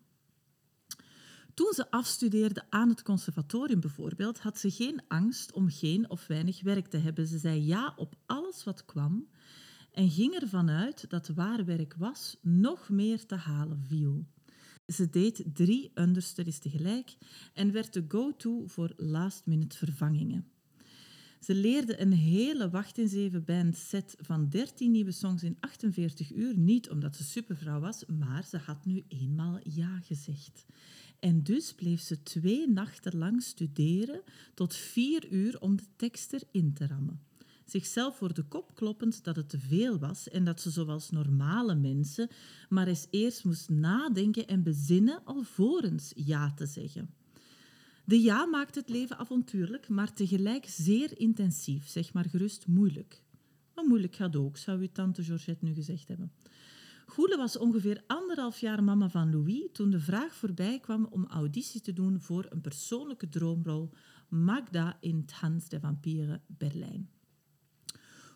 Toen 1.54 1.74
ze 1.74 1.92
afstudeerde 1.92 2.64
aan 2.70 2.90
het 2.90 3.02
conservatorium 3.02 3.80
bijvoorbeeld, 3.80 4.40
had 4.40 4.60
ze 4.60 4.72
geen 4.72 5.02
angst 5.08 5.52
om 5.52 5.70
geen 5.70 6.10
of 6.10 6.28
weinig 6.28 6.62
werk 6.62 6.88
te 6.88 6.98
hebben. 6.98 7.28
Ze 7.28 7.38
zei 7.38 7.66
ja 7.66 7.94
op 7.96 8.16
alles 8.26 8.64
wat 8.64 8.86
kwam 8.86 9.28
en 9.92 10.10
ging 10.10 10.34
ervan 10.34 10.70
uit 10.70 11.10
dat 11.10 11.28
waar 11.28 11.66
werk 11.66 11.96
was, 11.98 12.38
nog 12.42 12.90
meer 12.90 13.26
te 13.26 13.36
halen 13.36 13.84
viel. 13.84 14.26
Ze 14.88 15.10
deed 15.10 15.44
drie 15.54 15.92
understudies 15.94 16.60
tegelijk 16.60 17.18
en 17.54 17.72
werd 17.72 17.94
de 17.94 18.06
go-to 18.08 18.68
voor 18.68 18.94
last-minute 18.98 19.78
vervangingen. 19.78 20.54
Ze 21.40 21.56
leerde 21.56 22.02
een 22.02 22.14
hele 22.14 22.70
Wacht 22.70 22.98
in 22.98 23.08
Zeven 23.08 23.44
band 23.44 23.78
set 23.78 24.16
van 24.20 24.50
13 24.50 24.92
nieuwe 24.92 25.12
songs 25.12 25.44
in 25.44 25.58
48 25.60 26.34
uur. 26.34 26.58
Niet 26.58 26.90
omdat 26.90 27.16
ze 27.16 27.24
supervrouw 27.24 27.80
was, 27.80 28.06
maar 28.06 28.44
ze 28.44 28.58
had 28.58 28.86
nu 28.86 29.04
eenmaal 29.08 29.60
ja 29.64 30.00
gezegd. 30.00 30.66
En 31.20 31.44
dus 31.44 31.74
bleef 31.74 32.02
ze 32.02 32.24
twee 32.24 32.70
nachten 32.70 33.18
lang 33.18 33.44
studeren 33.44 34.22
tot 34.54 34.76
vier 34.76 35.32
uur 35.32 35.62
om 35.62 35.76
de 35.76 35.86
tekst 35.96 36.34
erin 36.34 36.74
te 36.74 36.88
rammen. 36.88 37.20
Zichzelf 37.66 38.18
voor 38.18 38.34
de 38.34 38.44
kop 38.44 38.76
kloppend 38.76 39.24
dat 39.24 39.36
het 39.36 39.50
te 39.50 39.60
veel 39.60 40.00
was 40.00 40.30
en 40.30 40.44
dat 40.44 40.62
ze 40.62 40.70
zoals 40.70 41.10
normale 41.10 41.76
mensen 41.76 42.30
maar 42.70 42.88
eens 42.88 43.08
eerst 43.10 43.44
moest 43.44 43.70
nadenken 43.70 44.48
en 44.48 44.64
bezinnen 44.64 45.22
alvorens 45.24 46.12
ja 46.16 46.54
te 46.54 46.66
zeggen. 46.66 47.10
De 48.06 48.22
ja 48.22 48.46
maakt 48.46 48.76
het 48.76 48.90
leven 48.90 49.18
avontuurlijk, 49.18 49.90
maar 49.90 50.14
tegelijk 50.14 50.66
zeer 50.68 51.20
intensief, 51.20 51.88
zeg 51.88 52.14
maar 52.14 52.26
gerust 52.26 52.68
moeilijk. 52.68 53.24
Maar 53.76 53.86
moeilijk 53.86 54.16
gaat 54.16 54.36
ook, 54.36 54.58
zou 54.58 54.80
uw 54.80 54.90
tante 54.92 55.24
Georgette 55.24 55.66
nu 55.66 55.74
gezegd 55.74 56.08
hebben. 56.08 56.32
Goele 57.06 57.38
was 57.38 57.58
ongeveer 57.58 58.04
anderhalf 58.08 58.60
jaar 58.60 58.84
mama 58.84 59.10
van 59.10 59.32
Louis 59.32 59.70
toen 59.72 59.90
de 59.90 60.00
vraag 60.00 60.36
voorbij 60.36 60.80
kwam 60.80 61.08
om 61.10 61.26
auditie 61.26 61.82
te 61.82 61.94
doen 61.94 62.20
voor 62.20 62.46
een 62.50 62.62
persoonlijke 62.62 63.30
droomrol 63.30 63.90
Magda 64.30 64.98
in 65.00 65.18
Het 65.18 65.32
Hans 65.32 65.70
der 65.70 65.80
Vampieren 65.80 66.44
Berlijn. 66.48 67.10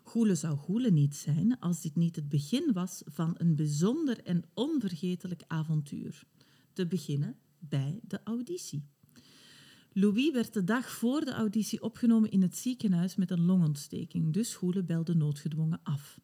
Goele 0.04 0.36
zou 0.36 0.58
Goele 0.58 0.92
niet 0.92 1.16
zijn 1.16 1.60
als 1.60 1.82
dit 1.82 1.96
niet 1.96 2.16
het 2.16 2.30
begin 2.30 2.74
was 2.74 3.02
van 3.06 3.36
een 3.38 3.56
bijzonder 3.56 4.24
en 4.24 4.44
onvergetelijk 4.54 5.44
avontuur. 5.48 6.24
Te 6.74 6.88
beginnen 6.88 7.36
bij 7.60 8.00
de 8.04 8.20
auditie. 8.24 8.88
Louis 9.94 10.32
werd 10.32 10.54
de 10.54 10.64
dag 10.64 10.92
voor 10.92 11.26
de 11.26 11.32
auditie 11.32 11.82
opgenomen 11.82 12.32
in 12.32 12.42
het 12.42 12.58
ziekenhuis 12.58 13.16
met 13.16 13.32
een 13.32 13.46
longontsteking, 13.46 14.34
dus 14.34 14.56
Goele 14.56 14.84
belde 14.84 15.16
noodgedwongen 15.16 15.80
af. 15.84 16.20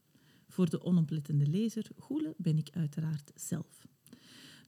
Voor 0.47 0.69
de 0.69 0.83
onoplettende 0.83 1.47
lezer, 1.47 1.87
Goele 1.97 2.33
ben 2.37 2.57
ik 2.57 2.69
uiteraard 2.71 3.31
zelf. 3.35 3.87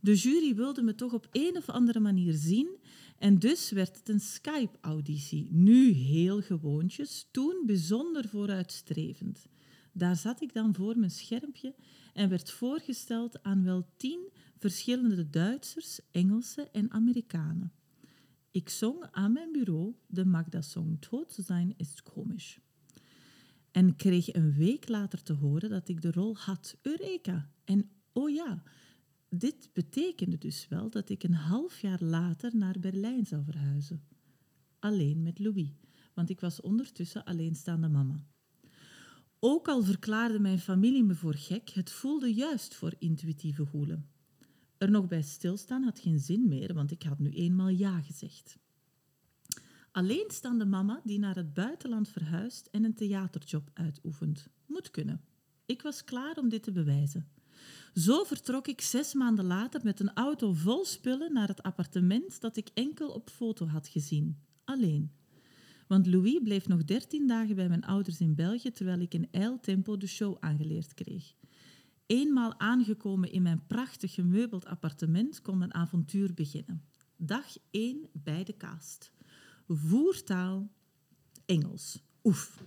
De 0.02 0.16
jury 0.16 0.56
wilde 0.56 0.82
me 0.82 0.96
toch 0.96 1.14
op 1.14 1.28
een 1.32 1.58
of 1.58 1.70
andere 1.70 2.00
manier 2.00 2.34
zien 2.34 2.78
en 3.18 3.40
dus 3.40 3.72
werd 3.72 3.98
het 3.98 4.10
een 4.10 4.20
Skype-auditie. 4.20 5.48
Nu 5.52 5.92
heel 5.92 6.42
gewoontjes, 6.42 7.28
toen 7.32 7.64
bijzonder 7.66 8.28
vooruitstrevend. 8.28 9.48
Daar 9.92 10.16
zat 10.16 10.42
ik 10.42 10.54
dan 10.54 10.76
voor 10.76 10.98
mijn 10.98 11.12
schermpje 11.12 11.76
en 12.14 12.30
werd 12.30 12.52
voorgesteld 12.52 13.44
aan 13.44 13.64
wel 13.64 13.88
tien 13.98 14.30
verschillende 14.58 15.30
Duitsers, 15.30 16.00
Engelsen 16.12 16.74
en 16.74 16.92
Amerikanen. 16.92 17.72
Ik 18.52 18.70
zong 18.70 19.08
aan 19.12 19.32
mijn 19.32 19.52
bureau 19.52 19.96
de 20.08 20.26
Magda-song 20.26 20.98
Dood 21.10 21.34
te 21.36 21.42
zijn 21.42 21.74
is 21.78 22.04
komisch. 22.04 22.60
En 23.72 23.96
kreeg 23.96 24.34
een 24.34 24.54
week 24.54 24.88
later 24.88 25.24
te 25.24 25.34
horen 25.34 25.70
dat 25.70 25.88
ik 25.88 26.02
de 26.02 26.12
rol 26.12 26.38
had. 26.38 26.78
Eureka! 26.82 27.50
En 27.64 27.90
oh 28.14 28.30
ja, 28.30 28.64
dit 29.30 29.70
betekende 29.74 30.38
dus 30.38 30.68
wel 30.68 30.90
dat 30.90 31.10
ik 31.10 31.24
een 31.24 31.34
half 31.34 31.80
jaar 31.80 32.04
later 32.04 32.56
naar 32.56 32.76
Berlijn 32.80 33.26
zou 33.26 33.44
verhuizen. 33.44 34.04
Alleen 34.80 35.22
met 35.22 35.40
Louis, 35.40 35.70
want 36.14 36.30
ik 36.30 36.40
was 36.40 36.62
ondertussen 36.62 37.26
alleenstaande 37.26 37.88
mama. 37.88 38.26
Ook 39.40 39.68
al 39.68 39.84
verklaarde 39.84 40.40
mijn 40.40 40.60
familie 40.60 41.04
me 41.04 41.16
voor 41.16 41.36
gek, 41.36 41.70
het 41.70 41.92
voelde 41.92 42.34
juist 42.34 42.76
voor 42.76 42.94
intuïtieve 43.00 43.66
goelen. 43.66 44.10
Er 44.78 44.92
nog 44.92 45.08
bij 45.08 45.22
stilstaan 45.22 45.84
had 45.84 46.00
geen 46.00 46.20
zin 46.20 46.48
meer, 46.48 46.74
want 46.74 46.92
ik 46.92 47.04
had 47.04 47.20
nu 47.20 47.30
eenmaal 47.30 47.70
ja 47.70 48.02
gezegd. 48.02 48.58
Alleenstaande 49.92 50.66
mama 50.66 51.02
die 51.04 51.20
naar 51.20 51.36
het 51.36 51.54
buitenland 51.54 52.10
verhuist 52.10 52.68
en 52.72 52.84
een 52.84 52.94
theaterjob 52.94 53.70
uitoefent. 53.74 54.48
Moet 54.66 54.92
kunnen. 54.92 55.22
Ik 55.66 55.82
was 55.82 56.04
klaar 56.04 56.38
om 56.38 56.50
dit 56.50 56.64
te 56.64 56.72
bewijzen. 56.72 57.28
Zo 57.94 58.24
vertrok 58.24 58.68
ik 58.68 58.82
zes 58.82 59.14
maanden 59.14 59.46
later 59.46 59.82
met 59.84 60.00
een 60.00 60.14
auto 60.14 60.54
vol 60.54 60.86
spullen 60.86 61.34
naar 61.34 61.48
het 61.48 61.64
appartement 61.64 62.42
dat 62.42 62.58
ik 62.58 62.70
enkel 62.74 63.10
op 63.10 63.30
foto 63.30 63.66
had 63.66 63.88
gezien. 63.88 64.38
Alleen. 64.64 65.12
Want 65.88 66.08
Louis 66.08 66.40
bleef 66.44 66.68
nog 66.68 66.84
dertien 66.84 67.28
dagen 67.28 67.56
bij 67.56 67.68
mijn 67.68 67.86
ouders 67.86 68.20
in 68.20 68.36
België 68.36 68.72
terwijl 68.72 69.00
ik 69.00 69.14
in 69.14 69.28
eiltempo 69.32 69.98
de 69.98 70.08
show 70.08 70.38
aangeleerd 70.40 70.94
kreeg. 70.94 71.36
Eenmaal 72.08 72.60
aangekomen 72.60 73.32
in 73.32 73.42
mijn 73.42 73.66
prachtig 73.68 74.14
gemeubeld 74.14 74.66
appartement 74.66 75.42
kon 75.42 75.58
mijn 75.58 75.74
avontuur 75.74 76.34
beginnen. 76.34 76.84
Dag 77.16 77.46
1 77.72 78.10
bij 78.14 78.44
de 78.44 78.58
cast. 78.58 79.12
Voertaal 79.68 80.72
Engels. 81.46 82.00
Oef. 82.24 82.64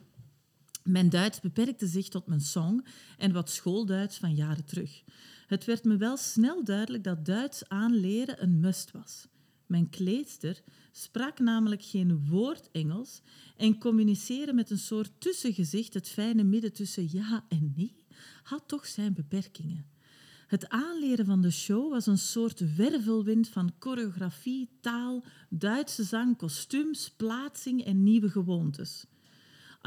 Mijn 0.84 1.08
Duits 1.08 1.40
beperkte 1.40 1.86
zich 1.86 2.08
tot 2.08 2.26
mijn 2.26 2.40
song 2.40 2.86
en 3.18 3.32
wat 3.32 3.50
schoolduits 3.50 4.18
van 4.18 4.34
jaren 4.34 4.64
terug. 4.64 5.02
Het 5.46 5.64
werd 5.64 5.84
me 5.84 5.96
wel 5.96 6.16
snel 6.16 6.64
duidelijk 6.64 7.04
dat 7.04 7.24
Duits 7.24 7.68
aanleren 7.68 8.42
een 8.42 8.60
must 8.60 8.90
was. 8.90 9.28
Mijn 9.66 9.88
kleedster 9.88 10.62
sprak 10.92 11.38
namelijk 11.38 11.84
geen 11.84 12.28
woord 12.28 12.70
Engels 12.70 13.20
en 13.56 13.78
communiceren 13.78 14.54
met 14.54 14.70
een 14.70 14.78
soort 14.78 15.12
tussengezicht, 15.18 15.94
het 15.94 16.08
fijne 16.08 16.42
midden 16.42 16.72
tussen 16.72 17.08
ja 17.10 17.44
en 17.48 17.72
nee, 17.76 17.99
had 18.42 18.62
toch 18.66 18.86
zijn 18.86 19.12
beperkingen. 19.12 19.86
Het 20.46 20.68
aanleren 20.68 21.26
van 21.26 21.40
de 21.40 21.50
show 21.50 21.90
was 21.90 22.06
een 22.06 22.18
soort 22.18 22.76
wervelwind 22.76 23.48
van 23.48 23.72
choreografie, 23.78 24.68
taal, 24.80 25.24
Duitse 25.48 26.04
zang, 26.04 26.36
kostuums, 26.36 27.10
plaatsing 27.10 27.84
en 27.84 28.02
nieuwe 28.02 28.30
gewoontes. 28.30 29.06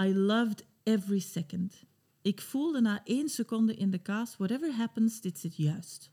I 0.01 0.15
loved 0.15 0.65
every 0.83 1.19
second. 1.19 1.83
Ik 2.21 2.41
voelde 2.41 2.81
na 2.81 3.03
één 3.03 3.29
seconde 3.29 3.75
in 3.75 3.89
de 3.89 4.01
cast, 4.01 4.37
whatever 4.37 4.71
happens, 4.71 5.21
dit 5.21 5.39
zit 5.39 5.55
juist. 5.55 6.11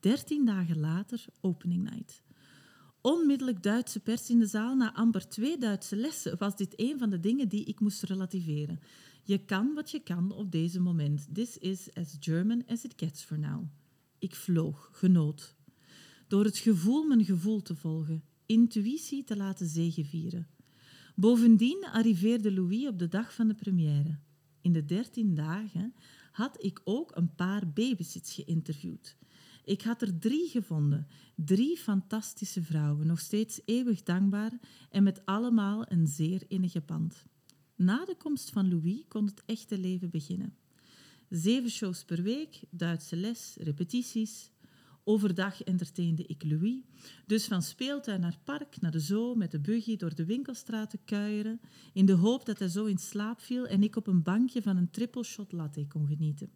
Dertien 0.00 0.44
dagen 0.44 0.78
later, 0.78 1.24
opening 1.40 1.90
night. 1.90 2.22
Onmiddellijk 3.00 3.62
Duitse 3.62 4.00
pers 4.00 4.30
in 4.30 4.38
de 4.38 4.46
zaal. 4.46 4.76
Na 4.76 4.94
amper 4.94 5.28
twee 5.28 5.58
Duitse 5.58 5.96
lessen 5.96 6.38
was 6.38 6.56
dit 6.56 6.72
een 6.76 6.98
van 6.98 7.10
de 7.10 7.20
dingen 7.20 7.48
die 7.48 7.64
ik 7.64 7.80
moest 7.80 8.02
relativeren. 8.02 8.80
Je 9.28 9.44
kan 9.44 9.74
wat 9.74 9.90
je 9.90 10.00
kan 10.00 10.32
op 10.32 10.52
deze 10.52 10.80
moment. 10.80 11.26
This 11.32 11.58
is 11.58 11.94
as 11.94 12.16
German 12.20 12.66
as 12.66 12.84
it 12.84 12.92
gets 12.96 13.22
for 13.22 13.38
now. 13.38 13.64
Ik 14.18 14.34
vloog, 14.34 14.88
genoot. 14.92 15.54
Door 16.28 16.44
het 16.44 16.58
gevoel 16.58 17.04
mijn 17.06 17.24
gevoel 17.24 17.62
te 17.62 17.74
volgen, 17.74 18.24
intuïtie 18.46 19.24
te 19.24 19.36
laten 19.36 19.66
zegevieren. 19.66 20.48
Bovendien 21.14 21.86
arriveerde 21.92 22.52
Louis 22.52 22.86
op 22.86 22.98
de 22.98 23.08
dag 23.08 23.34
van 23.34 23.48
de 23.48 23.54
première. 23.54 24.18
In 24.60 24.72
de 24.72 24.84
dertien 24.84 25.34
dagen 25.34 25.94
had 26.32 26.64
ik 26.64 26.80
ook 26.84 27.16
een 27.16 27.34
paar 27.34 27.72
babysits 27.72 28.34
geïnterviewd. 28.34 29.16
Ik 29.64 29.82
had 29.82 30.02
er 30.02 30.18
drie 30.18 30.48
gevonden, 30.48 31.06
drie 31.34 31.76
fantastische 31.76 32.62
vrouwen, 32.62 33.06
nog 33.06 33.20
steeds 33.20 33.60
eeuwig 33.64 34.02
dankbaar 34.02 34.52
en 34.90 35.02
met 35.02 35.26
allemaal 35.26 35.92
een 35.92 36.06
zeer 36.06 36.42
innige 36.46 36.80
band. 36.80 37.26
Na 37.78 38.04
de 38.04 38.16
komst 38.16 38.50
van 38.50 38.68
Louis 38.68 39.04
kon 39.08 39.26
het 39.26 39.42
echte 39.46 39.78
leven 39.78 40.10
beginnen. 40.10 40.54
Zeven 41.28 41.70
shows 41.70 42.04
per 42.04 42.22
week, 42.22 42.60
Duitse 42.70 43.16
les, 43.16 43.56
repetities. 43.60 44.50
Overdag 45.04 45.62
entertainde 45.62 46.26
ik 46.26 46.44
Louis. 46.44 46.80
Dus 47.26 47.46
van 47.46 47.62
speeltuin 47.62 48.20
naar 48.20 48.38
park, 48.44 48.80
naar 48.80 48.90
de 48.90 49.00
zoo, 49.00 49.34
met 49.34 49.50
de 49.50 49.60
buggy 49.60 49.96
door 49.96 50.14
de 50.14 50.24
winkelstraten 50.24 50.98
kuieren, 51.04 51.60
in 51.92 52.06
de 52.06 52.12
hoop 52.12 52.46
dat 52.46 52.58
hij 52.58 52.68
zo 52.68 52.84
in 52.84 52.98
slaap 52.98 53.40
viel 53.40 53.66
en 53.66 53.82
ik 53.82 53.96
op 53.96 54.06
een 54.06 54.22
bankje 54.22 54.62
van 54.62 54.76
een 54.76 54.90
triple 54.90 55.24
shot 55.24 55.52
latte 55.52 55.86
kon 55.86 56.06
genieten. 56.06 56.50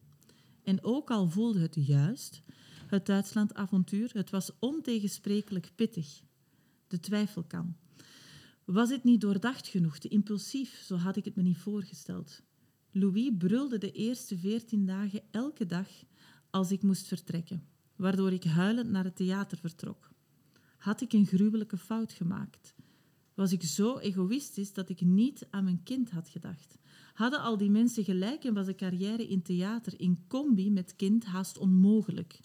En 0.62 0.84
ook 0.84 1.10
al 1.10 1.28
voelde 1.28 1.60
het 1.60 1.76
juist, 1.80 2.42
het 2.86 3.06
Duitsland-avontuur, 3.06 4.10
het 4.12 4.30
was 4.30 4.50
ontegensprekelijk 4.58 5.70
pittig. 5.74 6.22
De 6.86 7.00
twijfel 7.00 7.42
kan. 7.42 7.76
Was 8.72 8.90
het 8.90 9.04
niet 9.04 9.20
doordacht 9.20 9.68
genoeg, 9.68 9.98
te 9.98 10.08
impulsief, 10.08 10.82
zo 10.84 10.96
had 10.96 11.16
ik 11.16 11.24
het 11.24 11.36
me 11.36 11.42
niet 11.42 11.58
voorgesteld. 11.58 12.42
Louis 12.90 13.30
brulde 13.38 13.78
de 13.78 13.92
eerste 13.92 14.38
veertien 14.38 14.86
dagen 14.86 15.22
elke 15.30 15.66
dag 15.66 15.88
als 16.50 16.70
ik 16.70 16.82
moest 16.82 17.06
vertrekken, 17.06 17.66
waardoor 17.96 18.32
ik 18.32 18.44
huilend 18.44 18.90
naar 18.90 19.04
het 19.04 19.16
theater 19.16 19.58
vertrok. 19.58 20.10
Had 20.78 21.00
ik 21.00 21.12
een 21.12 21.26
gruwelijke 21.26 21.76
fout 21.76 22.12
gemaakt? 22.12 22.74
Was 23.34 23.52
ik 23.52 23.62
zo 23.62 23.98
egoïstisch 23.98 24.72
dat 24.72 24.88
ik 24.88 25.00
niet 25.00 25.46
aan 25.50 25.64
mijn 25.64 25.82
kind 25.82 26.10
had 26.10 26.28
gedacht? 26.28 26.78
Hadden 27.14 27.40
al 27.40 27.56
die 27.56 27.70
mensen 27.70 28.04
gelijk 28.04 28.44
en 28.44 28.54
was 28.54 28.66
een 28.66 28.76
carrière 28.76 29.28
in 29.28 29.42
theater 29.42 30.00
in 30.00 30.24
combi 30.28 30.70
met 30.70 30.96
kind 30.96 31.24
haast 31.24 31.58
onmogelijk? 31.58 32.40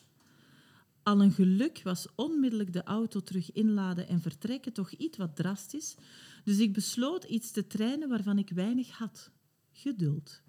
Al 1.07 1.21
een 1.21 1.31
geluk 1.31 1.81
was 1.83 2.07
onmiddellijk 2.15 2.73
de 2.73 2.83
auto 2.83 3.19
terug 3.19 3.51
inladen 3.51 4.07
en 4.07 4.21
vertrekken 4.21 4.73
toch 4.73 4.91
iets 4.91 5.17
wat 5.17 5.35
drastisch, 5.35 5.95
dus 6.43 6.59
ik 6.59 6.73
besloot 6.73 7.23
iets 7.23 7.51
te 7.51 7.67
trainen 7.67 8.09
waarvan 8.09 8.37
ik 8.37 8.49
weinig 8.49 8.89
had: 8.89 9.31
geduld. 9.71 10.41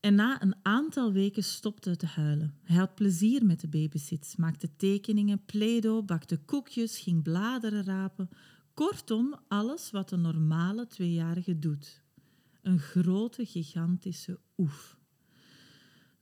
En 0.00 0.14
na 0.14 0.42
een 0.42 0.54
aantal 0.62 1.12
weken 1.12 1.44
stopte 1.44 1.90
het 1.90 1.98
te 1.98 2.06
huilen. 2.06 2.54
Hij 2.62 2.76
had 2.76 2.94
plezier 2.94 3.44
met 3.44 3.60
de 3.60 3.68
babysits, 3.68 4.36
maakte 4.36 4.76
tekeningen, 4.76 5.44
play 5.44 5.80
bakte 6.04 6.36
koekjes, 6.36 6.98
ging 6.98 7.22
bladeren 7.22 7.84
rapen. 7.84 8.28
Kortom, 8.74 9.34
alles 9.48 9.90
wat 9.90 10.10
een 10.10 10.20
normale 10.20 10.86
tweejarige 10.86 11.58
doet. 11.58 12.02
Een 12.62 12.78
grote, 12.78 13.46
gigantische 13.46 14.40
oef. 14.56 15.00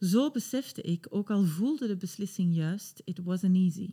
Zo 0.00 0.30
besefte 0.30 0.82
ik, 0.82 1.06
ook 1.10 1.30
al 1.30 1.44
voelde 1.44 1.86
de 1.86 1.96
beslissing 1.96 2.54
juist, 2.54 3.02
it 3.04 3.18
wasn't 3.18 3.56
easy. 3.56 3.90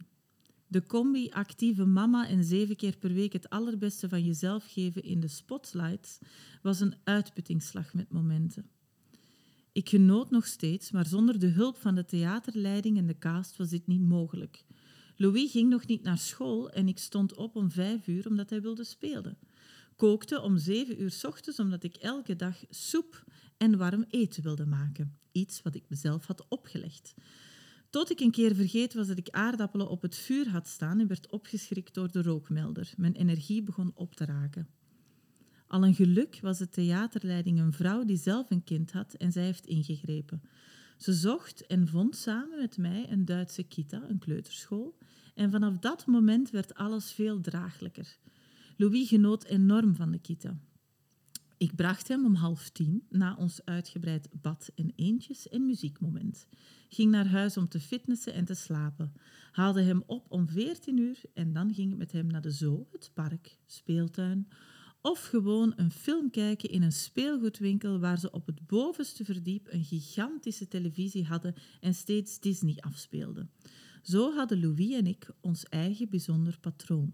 De 0.68 0.86
combi 0.86 1.30
actieve 1.30 1.86
mama 1.86 2.28
en 2.28 2.44
zeven 2.44 2.76
keer 2.76 2.98
per 2.98 3.14
week 3.14 3.34
het 3.34 3.50
allerbeste 3.50 4.10
van 4.10 4.24
jezelf 4.24 4.66
geven 4.68 5.04
in 5.04 5.20
de 5.20 5.28
spotlights 5.28 6.18
was 6.62 6.80
een 6.80 6.96
uitputtingsslag 7.04 7.94
met 7.94 8.12
momenten. 8.12 8.70
Ik 9.72 9.90
genoot 9.90 10.30
nog 10.30 10.46
steeds, 10.46 10.92
maar 10.92 11.06
zonder 11.06 11.40
de 11.40 11.48
hulp 11.48 11.78
van 11.78 11.96
de 11.96 12.06
theaterleiding 12.06 12.98
en 12.98 13.08
de 13.08 13.18
cast 13.18 13.58
was 13.58 13.70
dit 13.70 13.88
niet 13.88 14.02
mogelijk. 14.02 14.64
Louis 15.16 15.52
ging 15.52 15.70
nog 15.70 15.88
niet 15.88 16.04
naar 16.04 16.18
school 16.18 16.70
en 16.70 16.88
ik 16.88 16.98
stond 16.98 17.36
op 17.36 17.56
om 17.56 17.72
vijf 17.72 18.08
uur 18.08 18.28
omdat 18.28 18.50
hij 18.50 18.62
wilde 18.62 18.84
spelen. 18.84 19.38
Kookte 19.96 20.42
om 20.42 20.58
zeven 20.58 21.02
uur 21.02 21.20
ochtends 21.28 21.60
omdat 21.60 21.84
ik 21.84 21.96
elke 21.96 22.36
dag 22.36 22.56
soep 22.70 23.26
en 23.58 23.78
warm 23.78 24.06
eten 24.10 24.44
wilde 24.44 24.66
maken. 24.66 25.18
Iets 25.32 25.62
wat 25.62 25.76
ik 25.76 25.84
mezelf 25.90 26.26
had 26.26 26.46
opgelegd. 26.48 27.14
Tot 27.90 28.12
ik 28.12 28.20
een 28.20 28.32
keer 28.32 28.56
vergeten 28.56 28.98
was 28.98 29.08
dat 29.08 29.18
ik 29.18 29.30
aardappelen 29.30 29.90
op 29.90 30.02
het 30.02 30.16
vuur 30.16 30.50
had 30.50 30.68
staan 30.68 31.00
en 31.00 31.08
werd 31.08 31.32
opgeschrikt 31.32 31.94
door 31.94 32.12
de 32.12 32.22
rookmelder. 32.22 32.94
Mijn 32.98 33.14
energie 33.14 33.64
begon 33.64 33.92
op 33.96 34.16
te 34.16 34.26
raken. 34.26 34.68
Al 35.68 35.84
een 35.84 35.96
geluk 35.96 36.40
was 36.42 36.58
de 36.58 36.70
theaterleiding 36.70 37.60
een 37.60 37.74
vrouw 37.74 38.06
die 38.06 38.18
zelf 38.18 38.52
een 38.52 38.64
kind 38.64 38.92
had 38.92 39.14
en 39.14 39.32
zij 39.32 39.44
heeft 39.44 39.66
ingegrepen. 39.66 40.42
Ze 40.98 41.14
zocht 41.14 41.66
en 41.66 41.88
vond 41.88 42.16
samen 42.16 42.58
met 42.58 42.78
mij 42.78 43.12
een 43.12 43.26
Duitse 43.26 43.64
kita, 43.64 44.10
een 44.10 44.20
kleuterschool, 44.20 44.98
en 45.36 45.52
vanaf 45.52 45.78
dat 45.78 46.06
moment 46.06 46.50
werd 46.50 46.74
alles 46.74 47.12
veel 47.12 47.42
draaglijker. 47.42 48.18
Louis 48.78 49.08
genoot 49.08 49.44
enorm 49.44 49.96
van 49.96 50.12
de 50.12 50.20
kita. 50.20 50.58
Ik 51.58 51.76
bracht 51.76 52.08
hem 52.08 52.26
om 52.26 52.36
half 52.36 52.70
tien 52.70 53.04
na 53.10 53.36
ons 53.36 53.66
uitgebreid 53.66 54.30
bad 54.42 54.72
en 54.76 54.94
eentjes 54.96 55.50
en 55.50 55.66
muziekmoment. 55.66 56.48
Ging 56.90 57.12
naar 57.12 57.28
huis 57.28 57.58
om 57.58 57.68
te 57.68 57.80
fitnessen 57.80 58.34
en 58.34 58.46
te 58.46 58.54
slapen. 58.54 59.14
Haalde 59.52 59.82
hem 59.82 60.04
op 60.06 60.26
om 60.32 60.48
veertien 60.48 60.98
uur 60.98 61.22
en 61.34 61.54
dan 61.54 61.74
ging 61.74 61.92
ik 61.92 61.98
met 61.98 62.12
hem 62.12 62.28
naar 62.28 62.42
de 62.42 62.52
zoo, 62.52 62.88
het 62.92 63.12
park, 63.14 63.58
speeltuin 63.66 64.48
of 65.02 65.26
gewoon 65.26 65.74
een 65.76 65.92
film 65.92 66.30
kijken 66.30 66.70
in 66.70 66.82
een 66.82 66.92
speelgoedwinkel 66.92 68.00
waar 68.00 68.20
ze 68.20 68.32
op 68.32 68.46
het 68.46 68.68
bovenste 68.68 69.26
verdiep 69.26 69.68
een 69.70 69.84
gigantische 69.84 70.68
televisie 70.68 71.26
hadden 71.26 71.56
en 71.82 71.94
steeds 71.94 72.40
Disney 72.40 72.78
afspeelden. 72.80 73.52
Zo 74.02 74.34
hadden 74.34 74.60
Louis 74.60 74.94
en 74.94 75.08
ik 75.08 75.30
ons 75.42 75.66
eigen 75.66 76.10
bijzonder 76.10 76.60
patroon. 76.60 77.14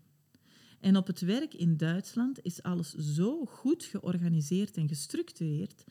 En 0.83 0.97
op 0.97 1.07
het 1.07 1.21
werk 1.21 1.53
in 1.53 1.77
Duitsland 1.77 2.39
is 2.41 2.63
alles 2.63 2.93
zo 2.93 3.45
goed 3.45 3.83
georganiseerd 3.83 4.77
en 4.77 4.87
gestructureerd 4.87 5.83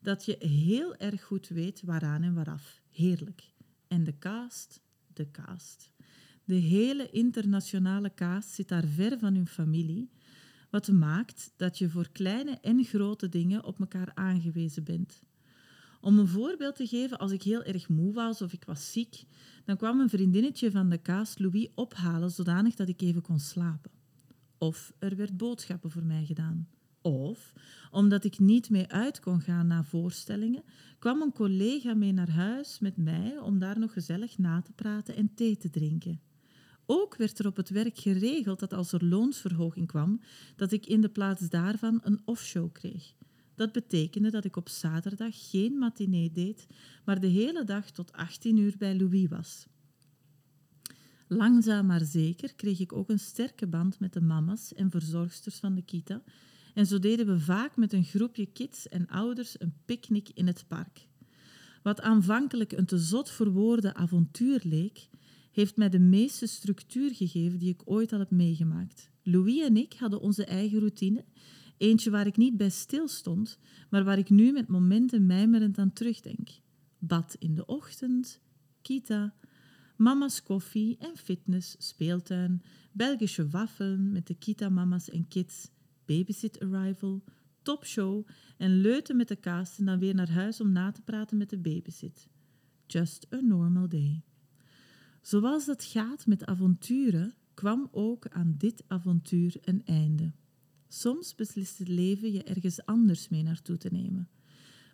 dat 0.00 0.24
je 0.24 0.36
heel 0.38 0.96
erg 0.96 1.22
goed 1.22 1.48
weet 1.48 1.82
waaraan 1.84 2.22
en 2.22 2.34
waaraf. 2.34 2.80
Heerlijk. 2.90 3.52
En 3.88 4.04
de 4.04 4.18
cast, 4.18 4.80
de 5.12 5.30
cast. 5.30 5.90
De 6.44 6.54
hele 6.54 7.10
internationale 7.10 8.14
cast 8.14 8.48
zit 8.48 8.68
daar 8.68 8.86
ver 8.86 9.18
van 9.18 9.34
hun 9.34 9.46
familie 9.46 10.10
wat 10.70 10.88
maakt 10.88 11.52
dat 11.56 11.78
je 11.78 11.88
voor 11.88 12.08
kleine 12.12 12.58
en 12.60 12.84
grote 12.84 13.28
dingen 13.28 13.64
op 13.64 13.80
elkaar 13.80 14.10
aangewezen 14.14 14.84
bent. 14.84 15.22
Om 16.00 16.18
een 16.18 16.28
voorbeeld 16.28 16.76
te 16.76 16.86
geven, 16.86 17.18
als 17.18 17.32
ik 17.32 17.42
heel 17.42 17.62
erg 17.62 17.88
moe 17.88 18.12
was 18.12 18.42
of 18.42 18.52
ik 18.52 18.64
was 18.64 18.92
ziek, 18.92 19.24
dan 19.64 19.76
kwam 19.76 20.00
een 20.00 20.08
vriendinnetje 20.08 20.70
van 20.70 20.88
de 20.88 20.98
kaas 20.98 21.38
Louis 21.38 21.68
ophalen 21.74 22.30
zodanig 22.30 22.74
dat 22.74 22.88
ik 22.88 23.00
even 23.00 23.22
kon 23.22 23.38
slapen. 23.38 23.99
Of 24.60 24.92
er 24.98 25.16
werd 25.16 25.36
boodschappen 25.36 25.90
voor 25.90 26.04
mij 26.04 26.24
gedaan. 26.24 26.68
Of, 27.02 27.52
omdat 27.90 28.24
ik 28.24 28.38
niet 28.38 28.70
mee 28.70 28.86
uit 28.86 29.20
kon 29.20 29.40
gaan 29.40 29.66
na 29.66 29.84
voorstellingen, 29.84 30.62
kwam 30.98 31.22
een 31.22 31.32
collega 31.32 31.94
mee 31.94 32.12
naar 32.12 32.30
huis 32.30 32.78
met 32.78 32.96
mij 32.96 33.38
om 33.38 33.58
daar 33.58 33.78
nog 33.78 33.92
gezellig 33.92 34.38
na 34.38 34.62
te 34.62 34.72
praten 34.72 35.16
en 35.16 35.34
thee 35.34 35.56
te 35.56 35.70
drinken. 35.70 36.20
Ook 36.86 37.16
werd 37.16 37.38
er 37.38 37.46
op 37.46 37.56
het 37.56 37.70
werk 37.70 37.98
geregeld 37.98 38.60
dat 38.60 38.72
als 38.72 38.92
er 38.92 39.04
loonsverhoging 39.04 39.86
kwam, 39.86 40.20
dat 40.56 40.72
ik 40.72 40.86
in 40.86 41.00
de 41.00 41.08
plaats 41.08 41.48
daarvan 41.48 42.00
een 42.02 42.20
offshow 42.24 42.72
kreeg. 42.72 43.14
Dat 43.54 43.72
betekende 43.72 44.30
dat 44.30 44.44
ik 44.44 44.56
op 44.56 44.68
zaterdag 44.68 45.50
geen 45.50 45.78
matinee 45.78 46.32
deed, 46.32 46.66
maar 47.04 47.20
de 47.20 47.26
hele 47.26 47.64
dag 47.64 47.90
tot 47.90 48.12
18 48.12 48.56
uur 48.56 48.74
bij 48.78 48.98
Louis 48.98 49.28
was. 49.28 49.66
Langzaam 51.32 51.86
maar 51.86 52.04
zeker 52.04 52.54
kreeg 52.54 52.80
ik 52.80 52.92
ook 52.92 53.08
een 53.08 53.18
sterke 53.18 53.66
band 53.66 54.00
met 54.00 54.12
de 54.12 54.20
mama's 54.20 54.74
en 54.74 54.90
verzorgsters 54.90 55.58
van 55.58 55.74
de 55.74 55.82
kita, 55.82 56.22
en 56.74 56.86
zo 56.86 56.98
deden 56.98 57.26
we 57.26 57.40
vaak 57.40 57.76
met 57.76 57.92
een 57.92 58.04
groepje 58.04 58.46
kids 58.46 58.88
en 58.88 59.08
ouders 59.08 59.60
een 59.60 59.74
picknick 59.84 60.28
in 60.34 60.46
het 60.46 60.64
park. 60.68 61.08
Wat 61.82 62.00
aanvankelijk 62.00 62.72
een 62.72 62.86
te 62.86 62.98
zot 62.98 63.30
voor 63.30 63.50
woorden 63.50 63.94
avontuur 63.94 64.60
leek, 64.64 65.08
heeft 65.52 65.76
mij 65.76 65.88
de 65.88 65.98
meeste 65.98 66.46
structuur 66.46 67.14
gegeven 67.14 67.58
die 67.58 67.72
ik 67.72 67.82
ooit 67.84 68.12
al 68.12 68.18
heb 68.18 68.30
meegemaakt. 68.30 69.10
Louis 69.22 69.60
en 69.60 69.76
ik 69.76 69.92
hadden 69.92 70.20
onze 70.20 70.44
eigen 70.44 70.78
routine, 70.78 71.24
eentje 71.76 72.10
waar 72.10 72.26
ik 72.26 72.36
niet 72.36 72.56
bij 72.56 72.70
stil 72.70 73.08
stond, 73.08 73.58
maar 73.90 74.04
waar 74.04 74.18
ik 74.18 74.30
nu 74.30 74.52
met 74.52 74.68
momenten 74.68 75.26
mijmerend 75.26 75.78
aan 75.78 75.92
terugdenk. 75.92 76.48
Bad 76.98 77.36
in 77.38 77.54
de 77.54 77.66
ochtend, 77.66 78.40
kita, 78.82 79.34
mama's 80.00 80.42
koffie 80.42 80.96
en 80.98 81.16
fitness, 81.16 81.76
speeltuin, 81.78 82.62
Belgische 82.92 83.48
waffelen 83.48 84.12
met 84.12 84.26
de 84.26 84.34
kita-mama's 84.34 85.10
en 85.10 85.28
kids, 85.28 85.70
babysit 86.04 86.60
arrival, 86.60 87.24
topshow 87.62 88.26
en 88.56 88.80
leuten 88.80 89.16
met 89.16 89.28
de 89.28 89.36
kaas 89.36 89.78
en 89.78 89.84
dan 89.84 89.98
weer 89.98 90.14
naar 90.14 90.30
huis 90.30 90.60
om 90.60 90.72
na 90.72 90.90
te 90.92 91.02
praten 91.02 91.36
met 91.36 91.50
de 91.50 91.58
babysit. 91.58 92.28
Just 92.86 93.26
a 93.32 93.40
normal 93.40 93.88
day. 93.88 94.22
Zoals 95.22 95.66
dat 95.66 95.84
gaat 95.84 96.26
met 96.26 96.44
avonturen, 96.44 97.34
kwam 97.54 97.88
ook 97.90 98.28
aan 98.28 98.54
dit 98.58 98.84
avontuur 98.86 99.56
een 99.60 99.82
einde. 99.84 100.32
Soms 100.88 101.34
beslist 101.34 101.78
het 101.78 101.88
leven 101.88 102.32
je 102.32 102.42
ergens 102.42 102.84
anders 102.84 103.28
mee 103.28 103.42
naartoe 103.42 103.76
te 103.76 103.88
nemen. 103.92 104.28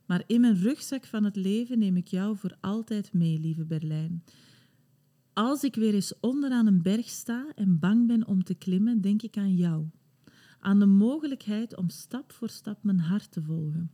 Maar 0.07 0.23
in 0.27 0.40
mijn 0.40 0.57
rugzak 0.61 1.05
van 1.05 1.25
het 1.25 1.37
leven 1.37 1.79
neem 1.79 1.97
ik 1.97 2.09
jou 2.09 2.37
voor 2.37 2.57
altijd 2.61 3.12
mee, 3.12 3.38
lieve 3.38 3.64
Berlijn. 3.64 4.25
Als 5.37 5.64
ik 5.64 5.75
weer 5.75 5.94
eens 5.94 6.20
onderaan 6.20 6.66
een 6.66 6.83
berg 6.83 7.09
sta 7.09 7.53
en 7.55 7.79
bang 7.79 8.07
ben 8.07 8.27
om 8.27 8.44
te 8.44 8.55
klimmen, 8.55 9.01
denk 9.01 9.22
ik 9.22 9.37
aan 9.37 9.55
jou. 9.55 9.87
Aan 10.59 10.79
de 10.79 10.87
mogelijkheid 10.87 11.77
om 11.77 11.88
stap 11.88 12.33
voor 12.33 12.49
stap 12.49 12.83
mijn 12.83 13.01
hart 13.01 13.33
te 13.33 13.42
volgen 13.42 13.90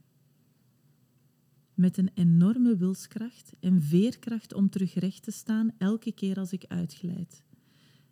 met 1.73 1.97
een 1.97 2.11
enorme 2.13 2.77
wilskracht 2.77 3.53
en 3.59 3.81
veerkracht 3.81 4.53
om 4.53 4.69
terug 4.69 4.93
recht 4.93 5.23
te 5.23 5.31
staan 5.31 5.71
elke 5.77 6.11
keer 6.11 6.37
als 6.37 6.51
ik 6.51 6.65
uitglijd. 6.67 7.43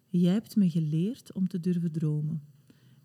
Jij 0.10 0.34
hebt 0.34 0.56
me 0.56 0.70
geleerd 0.70 1.34
om 1.34 1.48
te 1.48 1.60
durven 1.60 1.92
dromen. 1.92 2.44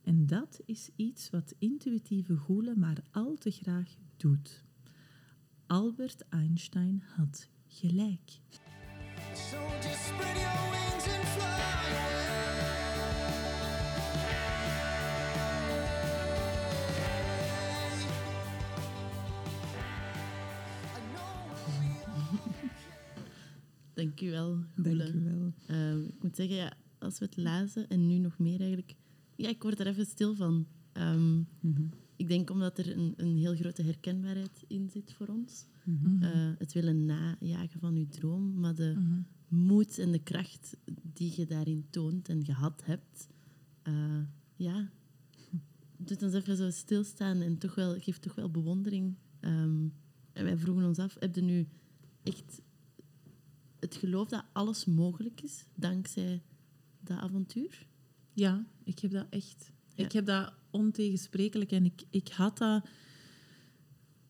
En 0.02 0.26
dat 0.26 0.60
is 0.64 0.90
iets 0.96 1.30
wat 1.30 1.54
intuïtieve 1.58 2.36
goelen 2.36 2.78
maar 2.78 3.02
al 3.10 3.34
te 3.34 3.50
graag 3.50 3.96
doet. 4.16 4.64
Albert 5.66 6.28
Einstein 6.28 7.02
had 7.16 7.48
gelijk. 7.66 8.40
Dank 23.94 24.20
u 24.20 24.30
wel. 24.30 24.58
Dank 24.74 25.14
u 25.14 25.24
wel. 25.24 25.52
Uh, 25.70 26.06
ik 26.06 26.22
moet 26.22 26.36
zeggen, 26.36 26.56
ja, 26.56 26.72
als 26.98 27.18
we 27.18 27.24
het 27.24 27.36
lezen 27.36 27.88
en 27.88 28.06
nu 28.06 28.18
nog 28.18 28.38
meer 28.38 28.60
eigenlijk... 28.60 28.94
Ja, 29.36 29.48
ik 29.48 29.62
word 29.62 29.80
er 29.80 29.86
even 29.86 30.06
stil 30.06 30.34
van. 30.34 30.66
Um, 30.92 31.48
Ik 32.16 32.28
denk 32.28 32.50
omdat 32.50 32.78
er 32.78 32.96
een, 32.96 33.14
een, 33.16 33.36
heel 33.36 33.54
grote 33.54 33.82
herkenbaarheid 33.82 34.64
in 34.66 34.90
zit 34.90 35.12
voor 35.12 35.26
ons. 35.26 35.66
Mm 35.84 36.22
uh, 36.22 36.50
het 36.58 36.72
willen 36.72 37.04
najagen 37.04 37.80
van 37.80 37.94
uw 37.94 38.08
droom, 38.08 38.60
maar 38.60 38.74
de 38.74 38.94
mm 38.96 39.04
-hmm. 39.04 39.26
Moed 39.48 39.98
en 39.98 40.12
de 40.12 40.22
kracht 40.22 40.76
die 41.12 41.32
je 41.36 41.46
daarin 41.46 41.86
toont 41.90 42.28
en 42.28 42.44
gehad 42.44 42.82
hebt, 42.84 43.26
uh, 43.88 44.22
ja, 44.56 44.90
doet 45.96 46.22
ons 46.22 46.34
even 46.34 46.56
zo 46.56 46.70
stilstaan 46.70 47.40
en 47.40 47.58
toch 47.58 47.74
wel, 47.74 48.00
geeft 48.00 48.22
toch 48.22 48.34
wel 48.34 48.50
bewondering. 48.50 49.14
Ehm, 49.40 49.88
en 50.32 50.44
wij 50.44 50.56
vroegen 50.56 50.84
ons 50.84 50.98
af, 50.98 51.16
heb 51.18 51.34
je 51.34 51.42
nu 51.42 51.68
echt 52.22 52.60
het 53.80 53.94
geloof 53.94 54.28
dat 54.28 54.44
alles 54.52 54.84
mogelijk 54.84 55.40
is 55.40 55.64
dankzij 55.74 56.42
dat 57.00 57.18
avontuur? 57.18 57.86
Ja, 58.32 58.66
ik 58.84 58.98
heb 58.98 59.10
dat 59.10 59.26
echt. 59.30 59.72
Ja. 59.94 60.04
Ik 60.04 60.12
heb 60.12 60.26
dat 60.26 60.52
ontegensprekelijk 60.70 61.72
en 61.72 61.84
ik, 61.84 62.02
ik 62.10 62.28
had 62.28 62.58
dat... 62.58 62.88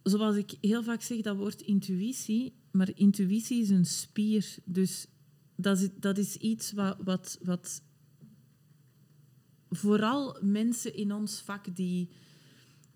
Zoals 0.03 0.37
ik 0.37 0.55
heel 0.61 0.83
vaak 0.83 1.03
zeg, 1.03 1.21
dat 1.21 1.37
woord 1.37 1.61
intuïtie, 1.61 2.55
maar 2.77 2.91
intuïtie 2.95 3.62
is 3.62 3.71
een 3.71 3.87
spier. 3.87 4.57
Dus 4.65 5.07
dat 5.57 5.79
is, 5.81 5.89
dat 6.01 6.19
is 6.19 6.37
iets 6.37 6.73
wat, 6.73 6.97
wat, 7.05 7.39
wat 7.43 7.83
vooral 9.71 10.39
mensen 10.43 10.95
in 10.95 11.12
ons 11.12 11.41
vak 11.41 11.77
die 11.77 12.09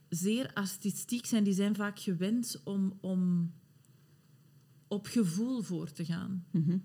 zeer 0.09 0.51
artistiek 0.55 1.27
zijn, 1.27 1.45
die 1.45 1.55
zijn 1.55 1.75
vaak 1.75 1.99
gewend 1.99 2.61
om, 2.65 2.99
om 3.01 3.53
op 4.89 5.07
gevoel 5.07 5.63
voor 5.63 5.93
te 5.93 6.05
gaan. 6.05 6.47
Mhm. 6.51 6.79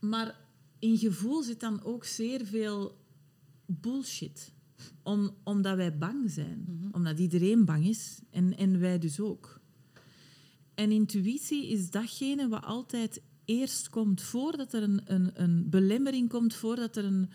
Maar 0.00 0.40
in 0.78 0.98
gevoel 0.98 1.42
zit 1.42 1.60
dan 1.60 1.82
ook 1.84 2.04
zeer 2.04 2.44
veel 2.44 3.04
bullshit. 3.66 4.54
Om, 5.02 5.30
omdat 5.42 5.76
wij 5.76 5.98
bang 5.98 6.30
zijn. 6.30 6.88
Omdat 6.92 7.18
iedereen 7.18 7.64
bang 7.64 7.86
is. 7.86 8.20
En, 8.30 8.56
en 8.56 8.80
wij 8.80 8.98
dus 8.98 9.20
ook. 9.20 9.60
En 10.76 10.90
intuïtie 10.90 11.68
is 11.68 11.90
datgene 11.90 12.48
wat 12.48 12.64
altijd 12.64 13.22
eerst 13.44 13.88
komt. 13.88 14.22
Voordat 14.22 14.72
er 14.72 14.82
een, 14.82 15.00
een, 15.04 15.42
een 15.42 15.70
belemmering 15.70 16.28
komt. 16.28 16.54
Voordat 16.54 16.96
er 16.96 17.04
een 17.04 17.30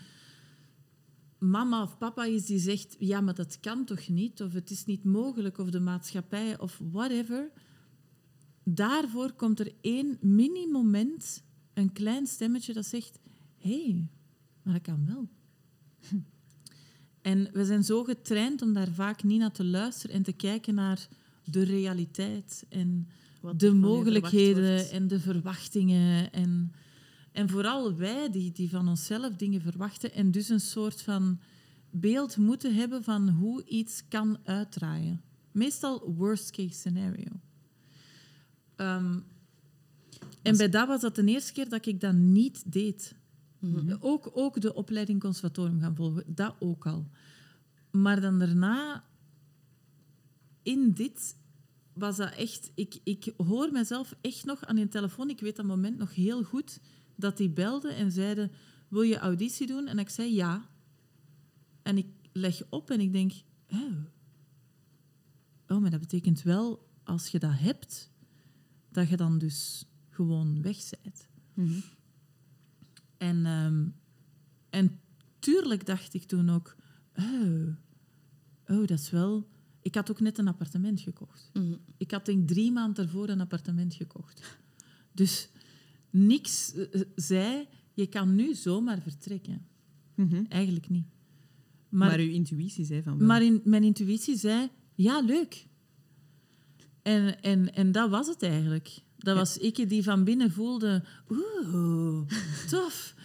mama 1.37 1.81
of 1.81 1.97
papa 1.97 2.25
is 2.25 2.45
die 2.45 2.59
zegt... 2.59 2.95
Ja, 2.99 3.21
maar 3.21 3.35
dat 3.35 3.59
kan 3.59 3.85
toch 3.85 4.07
niet? 4.07 4.41
Of 4.41 4.53
het 4.53 4.69
is 4.69 4.85
niet 4.85 5.03
mogelijk. 5.03 5.57
Of 5.57 5.69
de 5.69 5.79
maatschappij. 5.79 6.59
Of 6.59 6.79
whatever. 6.91 7.51
Daarvoor 8.63 9.31
komt 9.31 9.59
er 9.59 9.73
één 9.81 10.17
mini-moment... 10.21 11.43
Een 11.73 11.91
klein 11.91 12.27
stemmetje 12.27 12.73
dat 12.73 12.85
zegt... 12.85 13.19
Hé, 13.57 13.83
hey, 13.83 14.07
maar 14.63 14.73
dat 14.73 14.81
kan 14.81 15.05
wel. 15.05 15.29
En 17.21 17.49
we 17.53 17.65
zijn 17.65 17.83
zo 17.83 18.03
getraind 18.03 18.61
om 18.61 18.73
daar 18.73 18.91
vaak 18.91 19.23
niet 19.23 19.39
naar 19.39 19.51
te 19.51 19.65
luisteren 19.65 20.15
en 20.15 20.23
te 20.23 20.33
kijken 20.33 20.73
naar 20.73 21.07
de 21.43 21.63
realiteit 21.63 22.65
en 22.69 23.07
Wat 23.41 23.59
de 23.59 23.73
mogelijkheden 23.73 24.89
en 24.89 25.07
de 25.07 25.19
verwachtingen. 25.19 26.31
En, 26.31 26.73
en 27.31 27.49
vooral 27.49 27.95
wij 27.95 28.29
die, 28.29 28.51
die 28.51 28.69
van 28.69 28.87
onszelf 28.87 29.35
dingen 29.35 29.61
verwachten 29.61 30.13
en 30.13 30.31
dus 30.31 30.49
een 30.49 30.59
soort 30.59 31.01
van 31.01 31.39
beeld 31.89 32.37
moeten 32.37 32.75
hebben 32.75 33.03
van 33.03 33.29
hoe 33.29 33.65
iets 33.65 34.03
kan 34.07 34.37
uitdraaien. 34.43 35.21
Meestal 35.51 36.13
worst 36.17 36.51
case 36.51 36.73
scenario. 36.73 37.31
Ehm, 38.75 39.19
en 40.41 40.57
bij 40.57 40.69
dat 40.69 40.87
was 40.87 41.01
dat 41.01 41.15
de 41.15 41.25
eerste 41.25 41.53
keer 41.53 41.69
dat 41.69 41.85
ik 41.85 41.99
dat 41.99 42.13
niet 42.13 42.71
deed. 42.71 43.15
Ook, 43.99 44.29
ook 44.33 44.61
de 44.61 44.73
opleiding 44.73 45.19
conservatorium 45.19 45.79
gaan 45.79 45.95
volgen, 45.95 46.23
dat 46.27 46.55
ook 46.59 46.85
al. 46.85 47.07
Maar 47.91 48.21
dan 48.21 48.39
daarna, 48.39 49.03
in 50.63 50.91
dit, 50.91 51.35
was 51.93 52.17
dat 52.17 52.33
echt... 52.33 52.71
Ik, 52.75 52.99
ik 53.03 53.33
hoor 53.37 53.71
mezelf 53.71 54.15
echt 54.21 54.45
nog 54.45 54.65
aan 54.65 54.75
die 54.75 54.87
telefoon, 54.87 55.29
ik 55.29 55.39
weet 55.39 55.55
dat 55.55 55.65
moment 55.65 55.97
nog 55.97 56.15
heel 56.15 56.43
goed, 56.43 56.79
dat 57.15 57.37
die 57.37 57.49
belden 57.49 57.95
en 57.95 58.11
zeiden, 58.11 58.51
wil 58.87 59.01
je 59.01 59.17
auditie 59.17 59.67
doen? 59.67 59.87
En 59.87 59.99
ik 59.99 60.09
zei 60.09 60.33
ja. 60.33 60.69
En 61.81 61.97
ik 61.97 62.07
leg 62.31 62.61
op 62.69 62.89
en 62.89 62.99
ik 62.99 63.13
denk, 63.13 63.31
oh, 63.69 63.97
oh 65.67 65.81
maar 65.81 65.91
dat 65.91 65.99
betekent 65.99 66.41
wel, 66.41 66.89
als 67.03 67.27
je 67.27 67.39
dat 67.39 67.59
hebt, 67.59 68.11
dat 68.91 69.09
je 69.09 69.17
dan 69.17 69.37
dus 69.37 69.85
gewoon 70.09 70.61
weg 70.61 70.77
bent. 71.03 71.27
Mhm. 71.53 71.79
En, 73.17 73.45
ehm, 73.45 73.87
en 74.69 74.99
tuurlijk 75.39 75.85
dacht 75.85 76.13
ik 76.13 76.23
toen 76.23 76.49
ook, 76.49 76.75
oh, 77.15 77.67
oh, 78.65 78.87
dat 78.87 78.99
is 78.99 79.09
wel... 79.09 79.49
Ik 79.81 79.95
had 79.95 80.11
ook 80.11 80.19
net 80.19 80.37
een 80.37 80.47
appartement 80.47 81.01
gekocht. 81.01 81.49
Mhm. 81.53 81.73
Ik 81.97 82.11
had 82.11 82.25
denk 82.25 82.47
drie 82.47 82.71
maanden 82.71 83.03
ervoor 83.05 83.29
een 83.29 83.41
appartement 83.41 83.93
gekocht. 83.93 84.41
Dus 85.13 85.49
niks 86.09 86.73
eh, 86.73 86.93
eh, 86.93 87.01
zei, 87.15 87.67
je 87.93 88.07
kan 88.07 88.35
nu 88.35 88.53
zomaar 88.55 89.01
vertrekken. 89.01 89.65
Mhm. 90.15 90.43
Eigenlijk 90.49 90.89
niet. 90.89 91.05
Maar, 91.89 92.09
Maar, 92.09 92.19
uw 92.19 92.29
intuïtie 92.29 92.85
zei 92.85 93.01
van 93.01 93.17
wel. 93.17 93.27
maar 93.27 93.43
in, 93.43 93.61
mijn 93.63 93.83
intuïtie 93.83 94.37
zei, 94.37 94.69
ja, 94.95 95.21
leuk. 95.21 95.67
En, 97.01 97.41
en, 97.41 97.73
en 97.73 97.91
dat 97.91 98.09
was 98.09 98.27
het 98.27 98.43
eigenlijk. 98.43 99.01
Dat 99.17 99.37
was 99.37 99.57
ik 99.57 99.89
die 99.89 100.03
van 100.03 100.23
binnen 100.23 100.51
voelde, 100.51 101.03
oeh, 101.29 102.27
tof. 102.69 103.15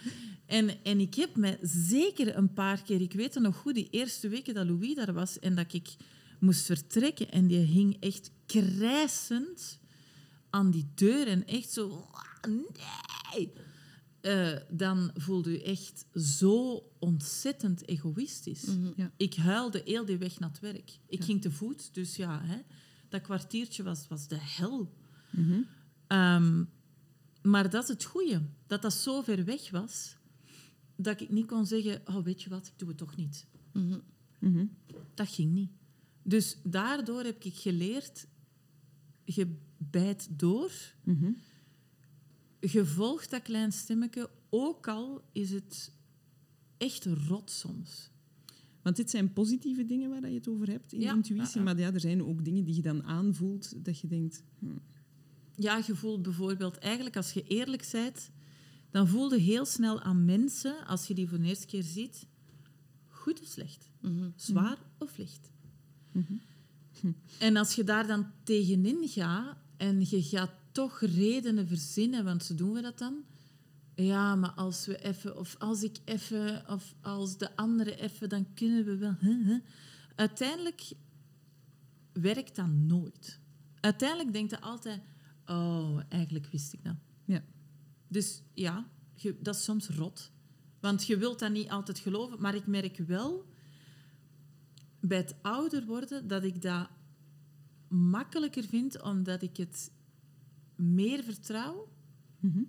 En, 0.45 0.83
en 0.83 0.99
ik 0.99 1.15
heb 1.15 1.35
me 1.35 1.57
zeker 1.61 2.37
een 2.37 2.53
paar 2.53 2.81
keer, 2.81 3.01
ik 3.01 3.13
weet 3.13 3.33
het 3.33 3.43
nog 3.43 3.55
goed, 3.55 3.75
die 3.75 3.87
eerste 3.91 4.29
weken 4.29 4.53
dat 4.53 4.67
Louis 4.67 4.95
daar 4.95 5.13
was 5.13 5.39
en 5.39 5.55
dat 5.55 5.73
ik 5.73 5.95
moest 6.39 6.65
vertrekken 6.65 7.31
en 7.31 7.47
die 7.47 7.57
hing 7.57 7.97
echt 7.99 8.31
krijsend 8.45 9.79
aan 10.49 10.71
die 10.71 10.87
deur 10.95 11.27
en 11.27 11.47
echt 11.47 11.71
zo, 11.71 12.05
nee. 13.33 13.53
Eh, 14.21 14.57
dan 14.69 15.11
voelde 15.13 15.51
je 15.51 15.63
echt 15.63 16.05
zo 16.13 16.83
ontzettend 16.99 17.87
egoïstisch. 17.87 18.65
Mhm. 18.65 18.91
Ja. 18.95 19.11
Ik 19.17 19.35
huilde 19.35 19.81
heel 19.85 20.05
die 20.05 20.17
weg 20.17 20.39
naar 20.39 20.49
het 20.49 20.59
werk. 20.59 20.99
Ik 21.07 21.23
ging 21.23 21.41
te 21.41 21.51
voet, 21.51 21.93
dus 21.93 22.15
ja, 22.15 22.41
hè, 22.43 22.57
dat 23.09 23.21
kwartiertje 23.21 23.83
was, 23.83 24.07
was 24.07 24.27
de 24.27 24.37
hel. 24.39 24.93
Mhm. 25.29 25.61
Ehm, 26.07 26.63
maar 27.41 27.69
dat 27.69 27.83
is 27.83 27.89
het 27.89 28.03
goede, 28.03 28.41
dat 28.67 28.81
dat 28.81 28.93
zo 28.93 29.21
ver 29.21 29.45
weg 29.45 29.69
was, 29.69 30.15
dat 30.95 31.21
ik 31.21 31.29
niet 31.29 31.47
kon 31.47 31.65
zeggen, 31.65 32.01
oh, 32.05 32.23
weet 32.23 32.41
je 32.41 32.49
wat, 32.49 32.67
ik 32.67 32.73
doe 32.75 32.87
het 32.87 32.97
toch 32.97 33.15
niet. 33.15 33.45
Mhm. 34.39 34.65
Dat 35.13 35.27
ging 35.27 35.53
niet. 35.53 35.71
Dus 36.27 36.57
daardoor 36.63 37.23
heb 37.23 37.43
ik 37.43 37.55
geleerd, 37.55 38.27
je 39.25 39.55
bijt 39.77 40.27
door, 40.39 40.71
Mhm. 41.03 41.31
je 42.59 42.85
volgt 42.85 43.29
dat 43.31 43.41
klein 43.41 43.71
stemmetje, 43.71 44.29
ook 44.49 44.87
al 44.87 45.23
is 45.31 45.51
het 45.51 45.91
echt 46.77 47.05
rot 47.05 47.51
soms. 47.51 48.09
Want 48.81 48.95
dit 48.95 49.09
zijn 49.09 49.33
positieve 49.33 49.85
dingen 49.85 50.09
waar 50.09 50.29
je 50.29 50.35
het 50.35 50.47
over 50.47 50.69
hebt 50.69 50.93
in 50.93 50.99
Ja. 50.99 51.13
intuïtie. 51.13 51.45
Ja, 51.45 51.51
ja. 51.53 51.61
Maar 51.63 51.77
ja, 51.79 51.93
er 51.93 51.99
zijn 51.99 52.23
ook 52.23 52.45
dingen 52.45 52.63
die 52.63 52.75
je 52.75 52.81
dan 52.81 53.03
aanvoelt 53.03 53.85
dat 53.85 53.99
je 53.99 54.07
denkt... 54.07 54.43
hm, 54.59 54.65
Ja, 55.55 55.81
je 55.87 55.95
voelt 55.95 56.21
bijvoorbeeld, 56.21 56.77
eigenlijk 56.77 57.15
als 57.15 57.31
je 57.33 57.43
eerlijk 57.43 57.89
bent, 57.91 58.31
dan 58.91 59.07
voel 59.07 59.33
je 59.33 59.39
heel 59.39 59.65
snel 59.65 60.01
aan 60.01 60.25
mensen, 60.25 60.85
als 60.85 61.07
je 61.07 61.13
die 61.13 61.27
voor 61.27 61.37
de 61.41 61.47
eerste 61.47 61.65
keer 61.65 61.83
ziet, 61.83 62.27
goed 63.05 63.41
of 63.41 63.47
slecht, 63.47 63.89
Mhm. 64.01 64.29
zwaar 64.35 64.77
of 64.97 65.17
licht. 65.17 65.51
Mhm. 66.23 67.11
En 67.39 67.57
als 67.57 67.73
je 67.75 67.83
daar 67.83 68.07
dan 68.07 68.31
tegenin 68.43 69.07
gaat 69.07 69.57
en 69.77 69.99
je 70.09 70.23
gaat 70.23 70.51
toch 70.71 70.99
redenen 71.01 71.67
verzinnen, 71.67 72.23
want 72.23 72.43
zo 72.43 72.55
doen 72.55 72.73
we 72.73 72.81
dat 72.81 72.97
dan. 72.97 73.15
Ja, 73.95 74.35
maar 74.35 74.49
als 74.51 74.85
we 74.85 75.03
even, 75.03 75.37
of 75.37 75.55
als 75.59 75.83
ik 75.83 75.97
even, 76.05 76.63
of 76.69 76.95
als 77.01 77.37
de 77.37 77.55
andere 77.55 77.95
even, 77.95 78.29
dan 78.29 78.53
kunnen 78.53 78.85
we 78.85 78.97
wel. 78.97 79.15
Uiteindelijk 80.15 80.81
werkt 82.13 82.55
dat 82.55 82.67
nooit. 82.67 83.39
Uiteindelijk 83.79 84.33
denkt 84.33 84.51
je 84.51 84.61
altijd, 84.61 85.01
oh, 85.45 85.99
eigenlijk 86.09 86.45
wist 86.51 86.73
ik 86.73 86.83
dat. 86.83 86.95
Ja. 87.25 87.43
Dus 88.07 88.41
ja, 88.53 88.87
je- 89.15 89.37
dat 89.41 89.55
is 89.55 89.63
soms 89.63 89.87
rot. 89.89 90.31
Want 90.79 91.05
je 91.05 91.17
wilt 91.17 91.39
dat 91.39 91.51
niet 91.51 91.69
altijd 91.69 91.99
geloven, 91.99 92.41
maar 92.41 92.55
ik 92.55 92.67
merk 92.67 92.97
wel 92.97 93.45
bij 94.99 95.17
het 95.17 95.35
ouder 95.41 95.85
worden 95.85 96.27
dat 96.27 96.43
ik 96.43 96.61
dat 96.61 96.89
makkelijker 97.87 98.63
vind, 98.63 99.01
omdat 99.01 99.41
ik 99.41 99.57
het 99.57 99.91
meer 100.75 101.23
vertrouw. 101.23 101.87
Mhm. 102.39 102.63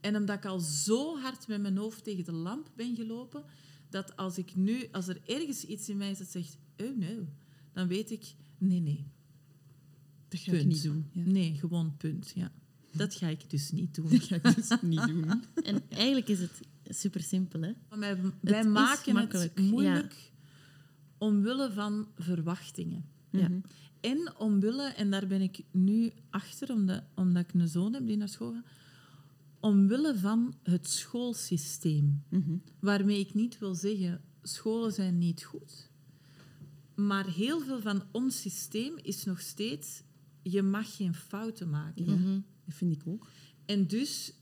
En 0.00 0.16
omdat 0.16 0.36
ik 0.36 0.44
al 0.44 0.60
zo 0.60 1.18
hard 1.18 1.48
met 1.48 1.60
mijn 1.60 1.76
hoofd 1.76 2.04
tegen 2.04 2.24
de 2.24 2.32
lamp 2.32 2.70
ben 2.74 2.96
gelopen, 2.96 3.44
dat 3.88 4.16
als 4.16 4.38
ik 4.38 4.56
nu, 4.56 4.88
als 4.92 5.08
er 5.08 5.20
ergens 5.26 5.64
iets 5.64 5.88
in 5.88 5.96
mij 5.96 6.10
is 6.10 6.18
dat 6.18 6.28
zegt, 6.28 6.58
oh 6.76 6.96
nee, 6.96 7.18
dan 7.72 7.88
weet 7.88 8.10
ik, 8.10 8.34
nee, 8.58 8.80
nee. 8.80 9.06
Dat 10.28 10.40
ga 10.40 10.52
ik 10.52 10.66
niet 10.66 10.82
doen. 10.82 11.06
Ja. 11.12 11.22
Nee, 11.24 11.54
gewoon 11.54 11.96
punt, 11.96 12.32
ja. 12.34 12.52
Dat 12.92 13.14
ga 13.14 13.28
ik 13.28 13.50
dus 13.50 13.70
niet 13.70 13.94
doen. 13.94 14.08
Dat 14.18 14.22
ga 14.22 14.34
ik 14.34 14.54
dus 14.54 14.80
niet 14.80 15.06
doen. 15.06 15.42
En 15.54 15.82
eigenlijk 15.88 16.28
is 16.28 16.38
het 16.38 16.60
super 16.84 17.20
simpel, 17.20 17.60
hè? 17.60 17.72
Maar 17.88 18.16
wij, 18.40 18.64
maken 18.64 19.14
makkelijk, 19.14 19.56
het 19.56 19.70
moeilijk 19.70 20.32
omwille 21.18 21.72
van 21.72 22.08
verwachtingen. 22.16 23.04
Ja. 23.30 23.48
Mhm. 23.48 23.60
En 24.00 24.36
omwille, 24.38 24.82
en 24.82 25.10
daar 25.10 25.26
ben 25.26 25.40
ik 25.40 25.64
nu 25.70 26.12
achter, 26.30 26.72
omdat, 26.72 27.02
omdat 27.14 27.42
ik 27.42 27.54
een 27.60 27.68
zoon 27.68 27.92
heb 27.92 28.06
die 28.06 28.16
naar 28.16 28.28
school 28.28 28.52
gaat, 28.52 28.64
omwille 29.60 30.18
van 30.18 30.54
het 30.62 30.88
schoolsysteem. 30.88 32.22
Mhm. 32.28 32.56
Waarmee 32.80 33.20
ik 33.20 33.34
niet 33.34 33.58
wil 33.58 33.74
zeggen, 33.74 34.20
scholen 34.42 34.92
zijn 34.92 35.18
niet 35.18 35.44
goed. 35.44 35.90
Maar 36.94 37.26
heel 37.26 37.60
veel 37.60 37.80
van 37.80 38.02
ons 38.10 38.40
systeem 38.40 38.94
is 39.02 39.24
nog 39.24 39.40
steeds... 39.40 40.02
Je 40.42 40.62
mag 40.62 40.96
geen 40.96 41.14
fouten 41.14 41.70
maken. 41.70 42.04
Ja, 42.04 42.14
Mhm. 42.14 42.40
dat 42.64 42.74
vind 42.74 42.92
ik 42.92 43.02
ook. 43.06 43.26
En 43.66 43.86
dus 43.86 44.32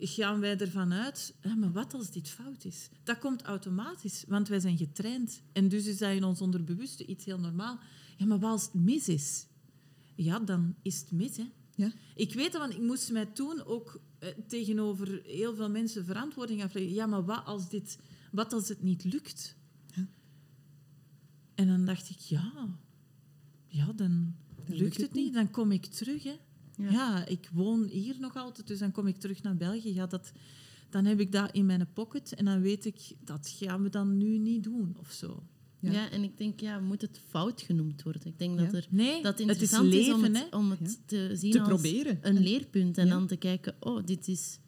gaan 0.00 0.40
wij 0.40 0.56
ervan 0.58 0.92
uit, 0.92 1.34
"Ja, 1.42 1.54
maar 1.54 1.72
wat 1.72 1.94
als 1.94 2.10
dit 2.10 2.28
fout 2.28 2.64
is? 2.64 2.88
Dat 3.02 3.18
komt 3.18 3.42
automatisch, 3.42 4.24
want 4.28 4.48
wij 4.48 4.60
zijn 4.60 4.76
getraind. 4.76 5.42
En 5.52 5.68
dus 5.68 5.86
is 5.86 5.98
dat 5.98 6.10
in 6.12 6.24
ons 6.24 6.40
onderbewuste 6.40 7.06
iets 7.06 7.24
heel 7.24 7.38
normaal. 7.38 7.78
Ja, 8.16 8.26
maar 8.26 8.38
wat 8.38 8.50
als 8.50 8.62
het 8.64 8.74
mis 8.74 9.08
is? 9.08 9.46
Ja, 10.14 10.38
dan 10.38 10.74
is 10.82 11.00
het 11.00 11.10
mis, 11.12 11.36
hè. 11.36 11.50
Ja. 11.74 11.92
Ik 12.14 12.34
weet 12.34 12.52
dat, 12.52 12.60
want 12.60 12.72
ik 12.74 12.80
moest 12.80 13.12
mij 13.12 13.26
toen 13.26 13.64
ook 13.64 14.00
eh, 14.18 14.28
tegenover 14.46 15.22
heel 15.24 15.54
veel 15.54 15.70
mensen 15.70 16.04
verantwoording 16.04 16.62
afleggen. 16.64 16.94
Ja, 16.94 17.06
maar 17.06 17.24
wat 17.24 17.44
als, 17.44 17.68
dit, 17.68 17.98
wat 18.32 18.52
als 18.52 18.68
het 18.68 18.82
niet 18.82 19.04
lukt? 19.04 19.56
Ja. 19.94 20.06
En 21.54 21.66
dan 21.66 21.84
dacht 21.84 22.10
ik, 22.10 22.18
ja, 22.18 22.52
ja 23.66 23.86
dan, 23.86 23.96
Dan 23.96 24.64
lukt 24.66 24.80
lukt 24.80 24.92
het 24.96 25.02
het 25.06 25.12
niet. 25.14 25.24
niet. 25.24 25.34
Dan 25.34 25.50
kom 25.50 25.72
ik 25.72 25.86
terug, 25.86 26.22
hè. 26.22 26.36
Ja. 26.78 26.90
Ja. 26.90 27.26
ik 27.26 27.50
woon 27.52 27.84
hier 27.84 28.16
nog 28.20 28.36
altijd, 28.36 28.66
dus 28.66 28.78
dan 28.78 28.92
kom 28.92 29.06
ik 29.06 29.16
terug 29.16 29.42
naar 29.42 29.56
België. 29.56 29.94
Ja, 29.94 30.06
dat, 30.06 30.32
dan 30.90 31.04
heb 31.04 31.20
ik 31.20 31.32
dat 31.32 31.52
in 31.52 31.66
mijn 31.66 31.88
pocket 31.92 32.34
en 32.34 32.44
dan 32.44 32.60
weet 32.60 32.84
ik, 32.84 33.12
dat 33.24 33.48
gaan 33.58 33.82
we 33.82 33.88
dan 33.88 34.16
nu 34.16 34.38
niet 34.38 34.62
doen 34.64 34.96
of 34.98 35.10
zo. 35.10 35.42
Ja. 35.80 35.92
Ja. 35.92 36.10
en 36.10 36.22
ik 36.22 36.38
denk, 36.38 36.60
ja, 36.60 36.78
moet 36.80 37.00
het 37.02 37.20
fout 37.28 37.60
genoemd 37.62 38.02
worden? 38.02 38.22
Ik 38.26 38.38
denk 38.38 38.58
Ja. 38.58 38.64
dat, 38.64 38.74
er, 38.74 38.86
Nee, 38.90 39.22
dat 39.22 39.38
het 39.38 39.48
het 39.48 39.60
is 39.60 39.70
interessant 39.72 39.92
is, 39.92 40.12
om 40.12 40.22
het, 40.22 40.54
om 40.54 40.70
het 40.70 40.98
te 41.06 41.30
zien 41.34 41.52
Te 41.52 41.58
als 41.60 41.68
proberen. 41.68 42.18
een 42.22 42.38
leerpunt 42.38 42.98
en 42.98 43.08
dan 43.08 43.26
te 43.26 43.36
kijken, 43.36 43.74
oh, 43.80 44.06
dit 44.06 44.28
is 44.28 44.58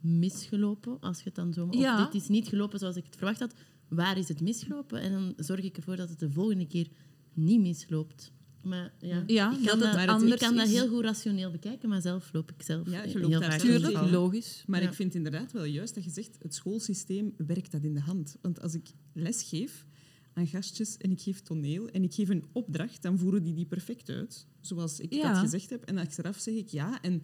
misgelopen, 0.00 1.00
als 1.00 1.18
je 1.18 1.24
het 1.24 1.34
dan 1.34 1.52
zo... 1.52 1.66
Of 1.66 2.10
dit 2.10 2.22
is 2.22 2.28
niet 2.28 2.48
gelopen 2.48 2.78
zoals 2.78 2.96
ik 2.96 3.04
het 3.04 3.16
verwacht 3.16 3.38
had. 3.40 3.54
Waar 3.88 4.18
is 4.18 4.28
het 4.28 4.40
misgelopen? 4.40 5.00
En 5.00 5.12
dan 5.12 5.32
zorg 5.36 5.64
ik 5.64 5.76
ervoor 5.76 5.96
dat 5.96 6.08
het 6.08 6.18
de 6.18 6.30
volgende 6.30 6.66
keer 6.66 6.88
niet 7.32 7.60
misloopt. 7.60 8.32
Maar 8.68 8.92
ja, 9.00 9.24
Ja, 9.26 9.52
ik 9.56 9.64
dat 9.64 9.78
kan, 9.78 9.88
het 9.88 9.98
dat, 9.98 10.08
anders 10.08 10.32
ik 10.32 10.38
kan 10.38 10.56
dat 10.56 10.68
heel 10.68 10.88
goed 10.88 11.04
rationeel 11.04 11.50
bekijken, 11.50 11.88
maar 11.88 12.00
zelf 12.00 12.32
loop 12.32 12.50
ik 12.50 12.62
zelf 12.62 12.90
Ja, 12.90 13.02
je 13.02 13.08
heel 13.18 13.28
loopt 13.28 13.44
vaak. 13.44 13.58
Tuurlijk, 13.60 14.10
logisch. 14.10 14.64
Maar 14.66 14.82
Ja. 14.82 14.88
ik 14.88 14.94
vind 14.94 15.14
inderdaad 15.14 15.52
wel 15.52 15.64
juist 15.64 15.94
dat 15.94 16.04
je 16.04 16.10
zegt, 16.10 16.36
het 16.42 16.54
schoolsysteem 16.54 17.34
werkt 17.46 17.70
dat 17.72 17.82
in 17.82 17.94
de 17.94 18.00
hand. 18.00 18.36
Want 18.42 18.60
als 18.60 18.74
ik 18.74 18.88
les 19.12 19.42
geef 19.42 19.86
aan 20.32 20.46
gastjes 20.46 20.96
en 20.96 21.10
ik 21.10 21.20
geef 21.20 21.40
toneel 21.40 21.88
en 21.88 22.02
ik 22.02 22.14
geef 22.14 22.28
een 22.28 22.44
opdracht, 22.52 23.02
dan 23.02 23.18
voeren 23.18 23.42
die 23.42 23.54
die 23.54 23.66
perfect 23.66 24.08
uit. 24.08 24.46
Zoals 24.60 25.00
ik 25.00 25.12
Ja. 25.12 25.30
dat 25.32 25.38
gezegd 25.40 25.70
heb. 25.70 25.84
En 25.84 25.98
achteraf 25.98 26.38
zeg 26.38 26.54
ik 26.54 26.68
ja. 26.68 27.00
En 27.02 27.22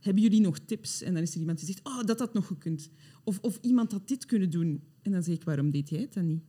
hebben 0.00 0.22
jullie 0.22 0.40
nog 0.40 0.58
tips? 0.58 1.02
En 1.02 1.14
dan 1.14 1.22
is 1.22 1.34
er 1.34 1.40
iemand 1.40 1.58
die 1.58 1.66
zegt, 1.66 1.80
oh, 1.82 2.04
dat 2.04 2.18
had 2.18 2.34
nog 2.34 2.46
gekund. 2.46 2.90
Of, 3.24 3.38
of 3.40 3.58
iemand 3.62 3.92
had 3.92 4.08
dit 4.08 4.26
kunnen 4.26 4.50
doen. 4.50 4.82
En 5.02 5.12
dan 5.12 5.22
zeg 5.22 5.34
ik, 5.34 5.44
waarom 5.44 5.70
deed 5.70 5.88
jij 5.88 6.00
het 6.00 6.12
dan 6.14 6.26
niet? 6.26 6.42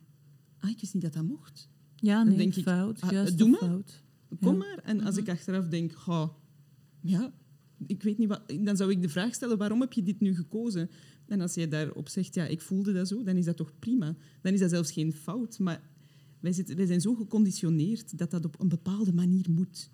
Ah, 0.60 0.70
ik 0.70 0.80
wist 0.80 0.94
niet 0.94 1.04
dat 1.04 1.14
dat 1.14 1.24
mocht. 1.24 1.70
Ja, 1.96 2.18
Dan 2.18 2.28
nee, 2.28 2.38
denk 2.38 2.56
ik, 2.56 2.64
fout, 2.64 3.02
ah, 3.02 3.12
juist 3.12 3.38
doe 3.38 3.54
of 3.54 3.60
maar. 3.62 3.70
fout. 3.70 4.04
Kom 4.40 4.58
maar. 4.58 4.80
En 4.84 5.02
als 5.02 5.18
ik 5.18 5.30
achteraf 5.30 5.68
denk, 5.68 5.94
"Goh, 5.94 6.30
ja, 7.02 7.34
ik 7.88 8.04
weet 8.04 8.18
niet 8.18 8.28
wat... 8.28 8.42
Dan 8.62 8.78
zou 8.78 8.92
ik 8.92 9.02
de 9.02 9.10
vraag 9.10 9.34
stellen, 9.34 9.58
waarom 9.58 9.82
heb 9.82 9.94
je 9.94 10.04
dit 10.04 10.20
nu 10.20 10.36
gekozen? 10.36 10.90
En 11.28 11.42
als 11.42 11.54
jij 11.54 11.68
daarop 11.68 12.10
zegt, 12.10 12.36
ja, 12.36 12.46
ik 12.46 12.62
voelde 12.62 12.94
dat 12.94 13.08
zo, 13.08 13.24
dan 13.24 13.36
is 13.36 13.46
dat 13.46 13.58
toch 13.58 13.72
prima. 13.80 14.16
Dan 14.42 14.54
is 14.54 14.60
dat 14.60 14.70
zelfs 14.70 14.92
geen 14.92 15.14
fout. 15.14 15.60
Maar 15.60 15.82
wij, 16.40 16.52
zitten, 16.52 16.76
wij 16.76 16.86
zijn 16.86 17.02
zo 17.02 17.16
geconditioneerd 17.16 18.18
dat 18.18 18.32
dat 18.32 18.46
op 18.46 18.60
een 18.60 18.70
bepaalde 18.70 19.14
manier 19.14 19.46
moet. 19.50 19.90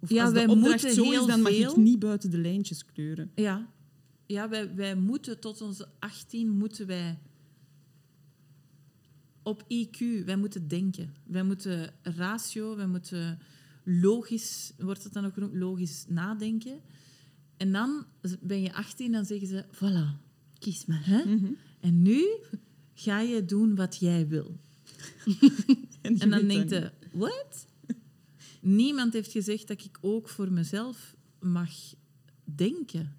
Of 0.00 0.10
Ja, 0.10 0.24
als 0.24 0.32
wij 0.32 0.46
de 0.46 0.52
opdracht 0.52 0.82
moeten 0.84 1.04
zo 1.04 1.10
is, 1.10 1.26
dan 1.26 1.42
mag 1.42 1.52
veel. 1.52 1.70
ik 1.70 1.76
niet 1.76 1.98
buiten 1.98 2.30
de 2.30 2.38
lijntjes 2.38 2.84
kleuren. 2.84 3.30
Ja, 3.34 3.68
ja 4.26 4.48
wij, 4.48 4.74
wij 4.74 4.96
moeten 4.96 5.40
tot 5.40 5.60
onze 5.60 5.88
18 5.98 6.48
moeten 6.50 6.86
wij 6.86 7.18
op 9.42 9.62
IQ, 9.62 10.24
wij 10.24 10.36
moeten 10.36 10.68
denken. 10.68 11.14
Wij 11.26 11.42
moeten 11.42 11.92
ratio, 12.02 12.76
wij 12.76 12.86
moeten 12.86 13.38
logisch, 13.90 14.72
wordt 14.78 15.04
het 15.04 15.12
dan 15.12 15.24
ook 15.24 15.34
genoemd, 15.34 15.54
logisch 15.54 16.04
nadenken. 16.08 16.80
En 17.56 17.72
dan 17.72 18.04
ben 18.40 18.62
je 18.62 18.74
18 18.74 19.12
dan 19.12 19.24
zeggen 19.24 19.48
ze, 19.48 19.64
voilà, 19.74 20.20
Kies 20.58 20.86
maar. 20.86 21.06
hè? 21.06 21.24
Mhm. 21.24 21.52
en 21.80 22.02
nu 22.02 22.26
ga 22.94 23.20
je 23.20 23.44
doen 23.44 23.74
wat 23.74 23.96
jij 23.96 24.28
wil. 24.28 24.56
En, 26.00 26.30
dan 26.30 26.46
denkt 26.46 26.70
dat 26.70 26.82
je, 26.82 26.92
wat? 27.12 27.66
Niemand 28.60 29.12
heeft 29.12 29.30
gezegd 29.30 29.68
dat 29.68 29.84
ik 29.84 29.98
ook 30.00 30.28
voor 30.28 30.52
mezelf 30.52 31.16
mag 31.40 31.70
denken. 32.44 33.16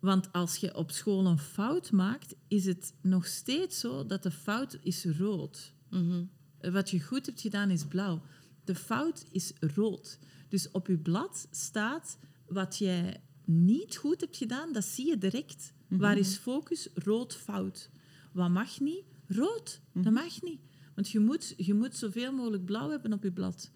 Want 0.00 0.32
als 0.32 0.56
je 0.56 0.74
op 0.74 0.90
school 0.90 1.26
een 1.26 1.38
fout 1.38 1.90
maakt, 1.90 2.34
is 2.48 2.64
het 2.64 2.94
nog 3.00 3.26
steeds 3.26 3.80
zo 3.80 4.06
dat 4.06 4.22
de 4.22 4.30
fout 4.30 4.78
is 4.82 5.04
rood. 5.04 5.72
Mhm. 5.90 6.24
Wat 6.60 6.90
je 6.90 7.00
goed 7.00 7.26
hebt 7.26 7.40
gedaan 7.40 7.70
is 7.70 7.84
blauw. 7.84 8.22
De 8.66 8.74
fout 8.74 9.24
is 9.30 9.52
rood. 9.60 10.18
Dus 10.48 10.70
op 10.70 10.86
je 10.86 10.98
blad 10.98 11.48
staat 11.50 12.18
wat 12.46 12.78
jij 12.78 13.20
niet 13.44 13.96
goed 13.96 14.20
hebt 14.20 14.36
gedaan, 14.36 14.72
dat 14.72 14.84
zie 14.84 15.06
je 15.06 15.18
direct. 15.18 15.72
Waar 15.88 16.18
is 16.18 16.36
focus? 16.36 16.88
Rood, 16.94 17.34
fout. 17.34 17.90
Wat 18.32 18.50
mag 18.50 18.80
niet? 18.80 19.04
Rood. 19.26 19.80
Dat 19.92 20.12
mag 20.12 20.42
niet. 20.42 20.60
Want 20.94 21.10
je 21.10 21.18
moet, 21.18 21.54
je 21.56 21.74
moet 21.74 21.96
zoveel 21.96 22.32
mogelijk 22.32 22.64
blauw 22.64 22.90
hebben 22.90 23.12
op 23.12 23.22
je 23.22 23.32
blad. 23.32 23.70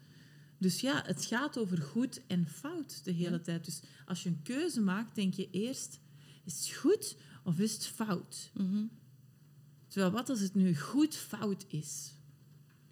Dus 0.59 0.81
ja, 0.81 1.03
het 1.07 1.24
gaat 1.24 1.59
over 1.59 1.79
goed 1.79 2.26
en 2.26 2.46
fout 2.46 3.05
de 3.05 3.12
hele 3.12 3.40
tijd. 3.40 3.64
Dus 3.64 3.81
als 4.07 4.22
je 4.22 4.29
een 4.29 4.42
keuze 4.42 4.81
maakt, 4.81 5.14
denk 5.14 5.35
je 5.35 5.50
eerst, 5.50 6.00
is 6.44 6.59
het 6.59 6.76
goed 6.76 7.16
of 7.44 7.59
is 7.59 7.72
het 7.72 7.87
fout? 7.87 8.50
Mhm. 8.55 8.85
Terwijl 9.87 10.12
wat 10.12 10.29
als 10.29 10.40
het 10.40 10.55
nu 10.55 10.76
goed 10.76 11.16
fout 11.16 11.64
is? 11.68 12.14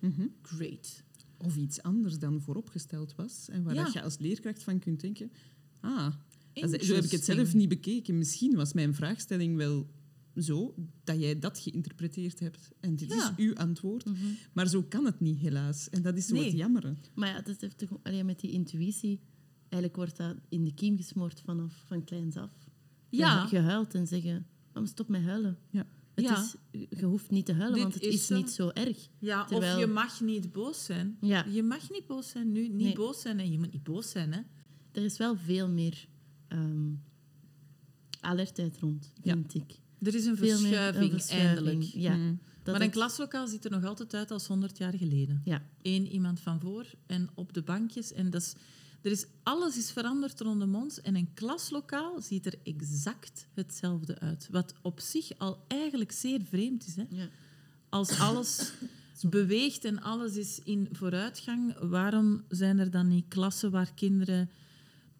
Mhm. 0.00 0.26
Great. 0.42 1.02
Of 1.44 1.56
iets 1.56 1.82
anders 1.82 2.18
dan 2.18 2.40
vooropgesteld 2.40 3.14
was. 3.14 3.48
En 3.48 3.62
waar 3.62 3.74
Ja. 3.74 3.84
dat 3.84 3.92
je 3.92 4.02
als 4.02 4.18
leerkracht 4.18 4.62
van 4.62 4.78
kunt 4.78 5.00
denken... 5.00 5.30
Ah, 5.80 6.14
zo 6.54 6.94
heb 6.94 7.04
ik 7.04 7.10
het 7.10 7.24
zelf 7.24 7.54
niet 7.54 7.68
bekeken. 7.68 8.18
Misschien 8.18 8.54
was 8.56 8.72
mijn 8.72 8.94
vraagstelling 8.94 9.56
wel 9.56 9.90
zo 10.36 10.74
dat 11.04 11.20
jij 11.20 11.38
dat 11.38 11.58
geïnterpreteerd 11.58 12.40
hebt. 12.40 12.70
En 12.80 12.96
dit 12.96 13.08
Ja. 13.08 13.30
is 13.30 13.44
uw 13.44 13.54
antwoord. 13.54 14.04
Mhm. 14.04 14.16
Maar 14.52 14.68
zo 14.68 14.82
kan 14.82 15.04
het 15.04 15.20
niet, 15.20 15.38
helaas. 15.38 15.88
En 15.90 16.02
dat 16.02 16.16
is 16.16 16.26
zo 16.26 16.34
Nee. 16.34 16.44
het 16.44 16.56
jammere. 16.56 16.94
Maar 17.14 17.28
ja, 17.28 17.40
dat 17.42 17.60
heeft 17.60 17.78
toch, 17.78 17.90
met 18.24 18.40
die 18.40 18.50
intuïtie, 18.50 19.20
eigenlijk 19.60 19.96
wordt 19.96 20.16
dat 20.16 20.36
in 20.48 20.64
de 20.64 20.74
kiem 20.74 20.96
gesmoord 20.96 21.40
vanaf 21.44 21.82
van 21.86 22.04
kleins 22.04 22.36
af. 22.36 22.52
Ja. 23.08 23.46
Je, 23.50 23.56
je 23.56 23.62
huilt 23.62 23.94
en 23.94 24.06
zeggen, 24.06 24.46
"Oh, 24.68 24.74
maar 24.74 24.86
stop 24.86 25.08
met 25.08 25.22
huilen. 25.22 25.58
Ja. 25.70 25.86
Het 26.18 26.26
Ja. 26.26 26.42
is, 26.42 26.54
je 26.98 27.04
hoeft 27.04 27.30
niet 27.30 27.46
te 27.46 27.52
huilen, 27.52 27.72
Dit 27.74 27.82
want 27.82 27.94
het 27.94 28.02
is 28.04 28.28
niet 28.28 28.50
zo 28.50 28.68
erg. 28.68 29.08
Ja, 29.18 29.44
Terwijl- 29.44 29.74
of 29.74 29.80
je 29.80 29.86
mag 29.86 30.20
niet 30.20 30.52
boos 30.52 30.84
zijn. 30.84 31.16
Ja. 31.20 31.44
Je 31.50 31.62
mag 31.62 31.90
niet 31.90 32.06
boos 32.06 32.28
zijn 32.28 32.52
nu. 32.52 32.60
Niet 32.68 32.72
Nee. 32.86 32.94
boos 32.94 33.20
zijn 33.20 33.38
en 33.38 33.50
je 33.52 33.58
moet 33.58 33.72
niet 33.72 33.82
boos 33.82 34.10
zijn. 34.10 34.32
Hè. 34.32 34.40
Er 34.92 35.04
is 35.04 35.16
wel 35.16 35.36
veel 35.36 35.68
meer 35.68 36.06
ehm, 36.48 36.90
alertheid 38.20 38.78
rond, 38.78 39.12
Ja. 39.22 39.32
vind 39.32 39.54
ik. 39.54 39.78
Er 40.02 40.14
is 40.14 40.24
een 40.26 40.36
verschuiving, 40.36 41.04
een 41.04 41.10
verschuiving, 41.10 41.66
eindelijk. 41.66 41.82
Ja, 41.94 42.16
Mm. 42.16 42.38
maar 42.64 42.80
een 42.80 42.90
klaslokaal 42.90 43.46
ziet 43.48 43.64
er 43.64 43.70
nog 43.70 43.84
altijd 43.84 44.14
uit 44.14 44.30
als 44.30 44.46
100 44.46 44.78
jaar 44.78 44.94
geleden. 44.94 45.40
Ja, 45.44 45.62
Eén 45.82 46.06
iemand 46.06 46.40
van 46.40 46.60
voor 46.60 46.86
en 47.06 47.28
op 47.34 47.52
de 47.52 47.62
bankjes. 47.62 48.12
En 48.12 48.30
dat 48.30 48.42
is, 48.42 48.54
er 49.02 49.10
is, 49.10 49.26
alles 49.42 49.76
is 49.76 49.90
veranderd 49.90 50.40
rondom 50.40 50.74
ons. 50.74 51.00
En 51.00 51.16
een 51.16 51.32
klaslokaal 51.34 52.20
ziet 52.20 52.46
er 52.46 52.54
exact 52.62 53.46
hetzelfde 53.54 54.18
uit. 54.18 54.48
Wat 54.50 54.74
op 54.82 55.00
zich 55.00 55.30
al 55.38 55.64
eigenlijk 55.68 56.12
zeer 56.12 56.40
vreemd 56.44 56.86
is. 56.86 56.96
Hè? 56.96 57.04
ja. 57.10 57.28
Als 57.88 58.18
alles 58.18 58.72
beweegt 59.30 59.84
en 59.84 60.02
alles 60.02 60.36
is 60.36 60.60
in 60.64 60.88
vooruitgang, 60.92 61.78
waarom 61.78 62.44
zijn 62.48 62.78
er 62.78 62.90
dan 62.90 63.08
niet 63.08 63.24
klassen 63.28 63.70
waar 63.70 63.94
kinderen, 63.94 64.50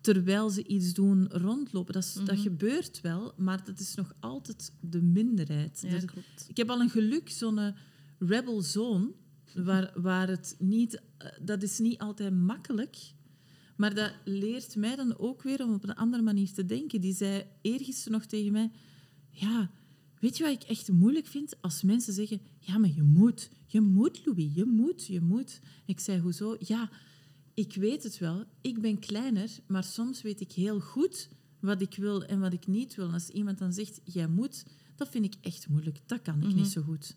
terwijl 0.01 0.51
ze 0.51 0.67
iets 0.67 0.95
doen, 0.95 1.29
rondlopen? 1.29 1.93
Dat, 1.95 2.05
is, 2.05 2.12
dat 2.14 2.27
Mhm. 2.27 2.41
gebeurt 2.41 3.01
wel, 3.01 3.33
maar 3.37 3.64
dat 3.64 3.79
is 3.79 3.95
nog 3.95 4.12
altijd 4.21 4.73
de 4.81 5.03
minderheid. 5.03 5.81
ja 5.87 5.88
Er- 5.95 6.05
klopt. 6.05 6.45
ik 6.49 6.57
heb 6.57 6.71
al 6.71 6.81
een 6.81 6.91
geluk, 6.91 7.31
zo'n 7.31 7.59
eh, 7.59 7.73
rebel 8.19 8.62
zone, 8.62 9.11
waar, 9.55 9.93
waar 9.95 10.29
het 10.29 10.57
niet... 10.59 11.01
eh, 11.19 11.29
Dat 11.43 11.62
is 11.62 11.79
niet 11.79 11.99
altijd 11.99 12.35
makkelijk, 12.35 12.97
maar 13.79 13.95
dat 13.95 14.12
leert 14.25 14.77
mij 14.77 14.97
dan 14.97 15.19
ook 15.19 15.43
weer 15.43 15.64
om 15.64 15.75
op 15.75 15.83
een 15.85 15.95
andere 15.95 16.23
manier 16.23 16.53
te 16.53 16.67
denken. 16.67 17.01
Die 17.01 17.14
zei 17.14 17.45
eergisteren 17.62 18.12
nog 18.12 18.25
tegen 18.27 18.53
mij... 18.53 18.71
Ja, 19.31 19.71
weet 20.21 20.37
je 20.37 20.45
wat 20.45 20.53
ik 20.53 20.62
echt 20.62 20.93
moeilijk 20.93 21.27
vind? 21.27 21.62
Als 21.62 21.83
mensen 21.83 22.12
zeggen... 22.12 22.41
Ja, 22.59 22.79
maar 22.79 22.91
je 22.95 23.03
moet. 23.03 23.51
Je 23.67 23.81
moet, 23.81 24.27
Louis. 24.27 24.55
Je 24.55 24.64
moet, 24.64 25.07
je 25.07 25.21
moet. 25.21 25.61
Ik 25.87 26.01
zei, 26.01 26.21
hoezo? 26.21 26.57
Ja, 26.61 26.91
ik 27.55 27.75
weet 27.75 28.03
het 28.03 28.19
wel. 28.19 28.45
Ik 28.61 28.81
ben 28.81 28.99
kleiner, 28.99 29.51
maar 29.67 29.85
soms 29.85 30.23
weet 30.23 30.41
ik 30.41 30.53
heel 30.53 30.81
goed 30.81 31.29
wat 31.61 31.81
ik 31.83 31.95
wil 31.97 32.25
en 32.25 32.41
wat 32.41 32.53
ik 32.53 32.67
niet 32.67 32.95
wil. 32.95 33.07
En 33.07 33.12
als 33.12 33.29
iemand 33.31 33.59
dan 33.59 33.73
zegt, 33.73 34.01
jij 34.05 34.29
moet... 34.29 34.64
Dat 34.97 35.09
vind 35.09 35.25
ik 35.25 35.35
echt 35.41 35.69
moeilijk. 35.69 36.01
Dat 36.07 36.23
kan 36.23 36.37
ik 36.43 36.47
Mhm. 36.49 36.57
niet 36.57 36.67
zo 36.67 36.83
goed. 36.83 37.17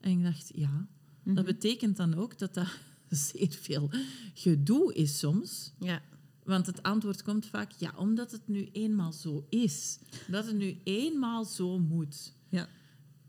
En 0.00 0.10
ik 0.10 0.22
dacht, 0.22 0.50
ja, 0.54 0.88
Mhm. 1.22 1.34
dat 1.34 1.44
betekent 1.44 1.96
dan 1.96 2.14
ook 2.14 2.38
dat 2.38 2.54
dat 2.54 2.68
zeer 3.30 3.50
veel 3.50 3.90
gedoe 4.34 4.94
is 4.94 5.18
soms. 5.18 5.72
Ja, 5.78 6.02
Want 6.44 6.66
het 6.66 6.82
antwoord 6.82 7.22
komt 7.22 7.46
vaak, 7.46 7.72
ja, 7.72 7.94
omdat 7.96 8.32
het 8.32 8.48
nu 8.48 8.68
eenmaal 8.72 9.12
zo 9.12 9.46
is. 9.48 9.98
Dat 10.28 10.46
het 10.46 10.56
nu 10.56 10.80
eenmaal 10.84 11.44
zo 11.44 11.78
moet. 11.78 12.34
Ja. 12.48 12.68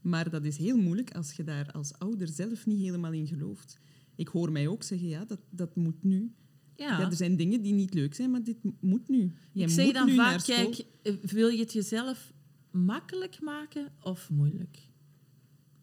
Maar 0.02 0.30
dat 0.30 0.44
is 0.44 0.58
heel 0.58 0.78
moeilijk 0.78 1.16
als 1.16 1.34
je 1.34 1.44
daar 1.44 1.72
als 1.72 1.94
ouder 1.98 2.28
zelf 2.28 2.66
niet 2.66 2.82
helemaal 2.82 3.12
in 3.12 3.28
gelooft. 3.28 3.80
Ik 4.16 4.28
hoor 4.28 4.52
mij 4.52 4.68
ook 4.68 4.84
zeggen, 4.84 5.08
ja, 5.08 5.26
dat, 5.26 5.40
dat 5.50 5.76
moet 5.76 6.04
nu. 6.04 6.34
Ja. 6.76 7.00
Ja. 7.00 7.06
er 7.06 7.16
zijn 7.16 7.36
dingen 7.36 7.62
die 7.62 7.74
niet 7.74 7.94
leuk 7.94 8.13
zijn, 8.13 8.32
maar 8.32 8.44
dit 8.44 8.58
moet 8.80 9.08
nu. 9.08 9.34
Jij 9.52 9.66
ik 9.66 9.70
zeg 9.70 9.94
dan 9.94 10.10
vaak, 10.10 10.44
kijk, 10.44 10.86
eh, 11.04 11.13
wil 11.13 11.48
je 11.48 11.60
het 11.60 11.74
jezelf 11.74 12.34
makkelijk 12.72 13.42
maken 13.42 13.92
of 14.02 14.30
moeilijk? 14.30 14.80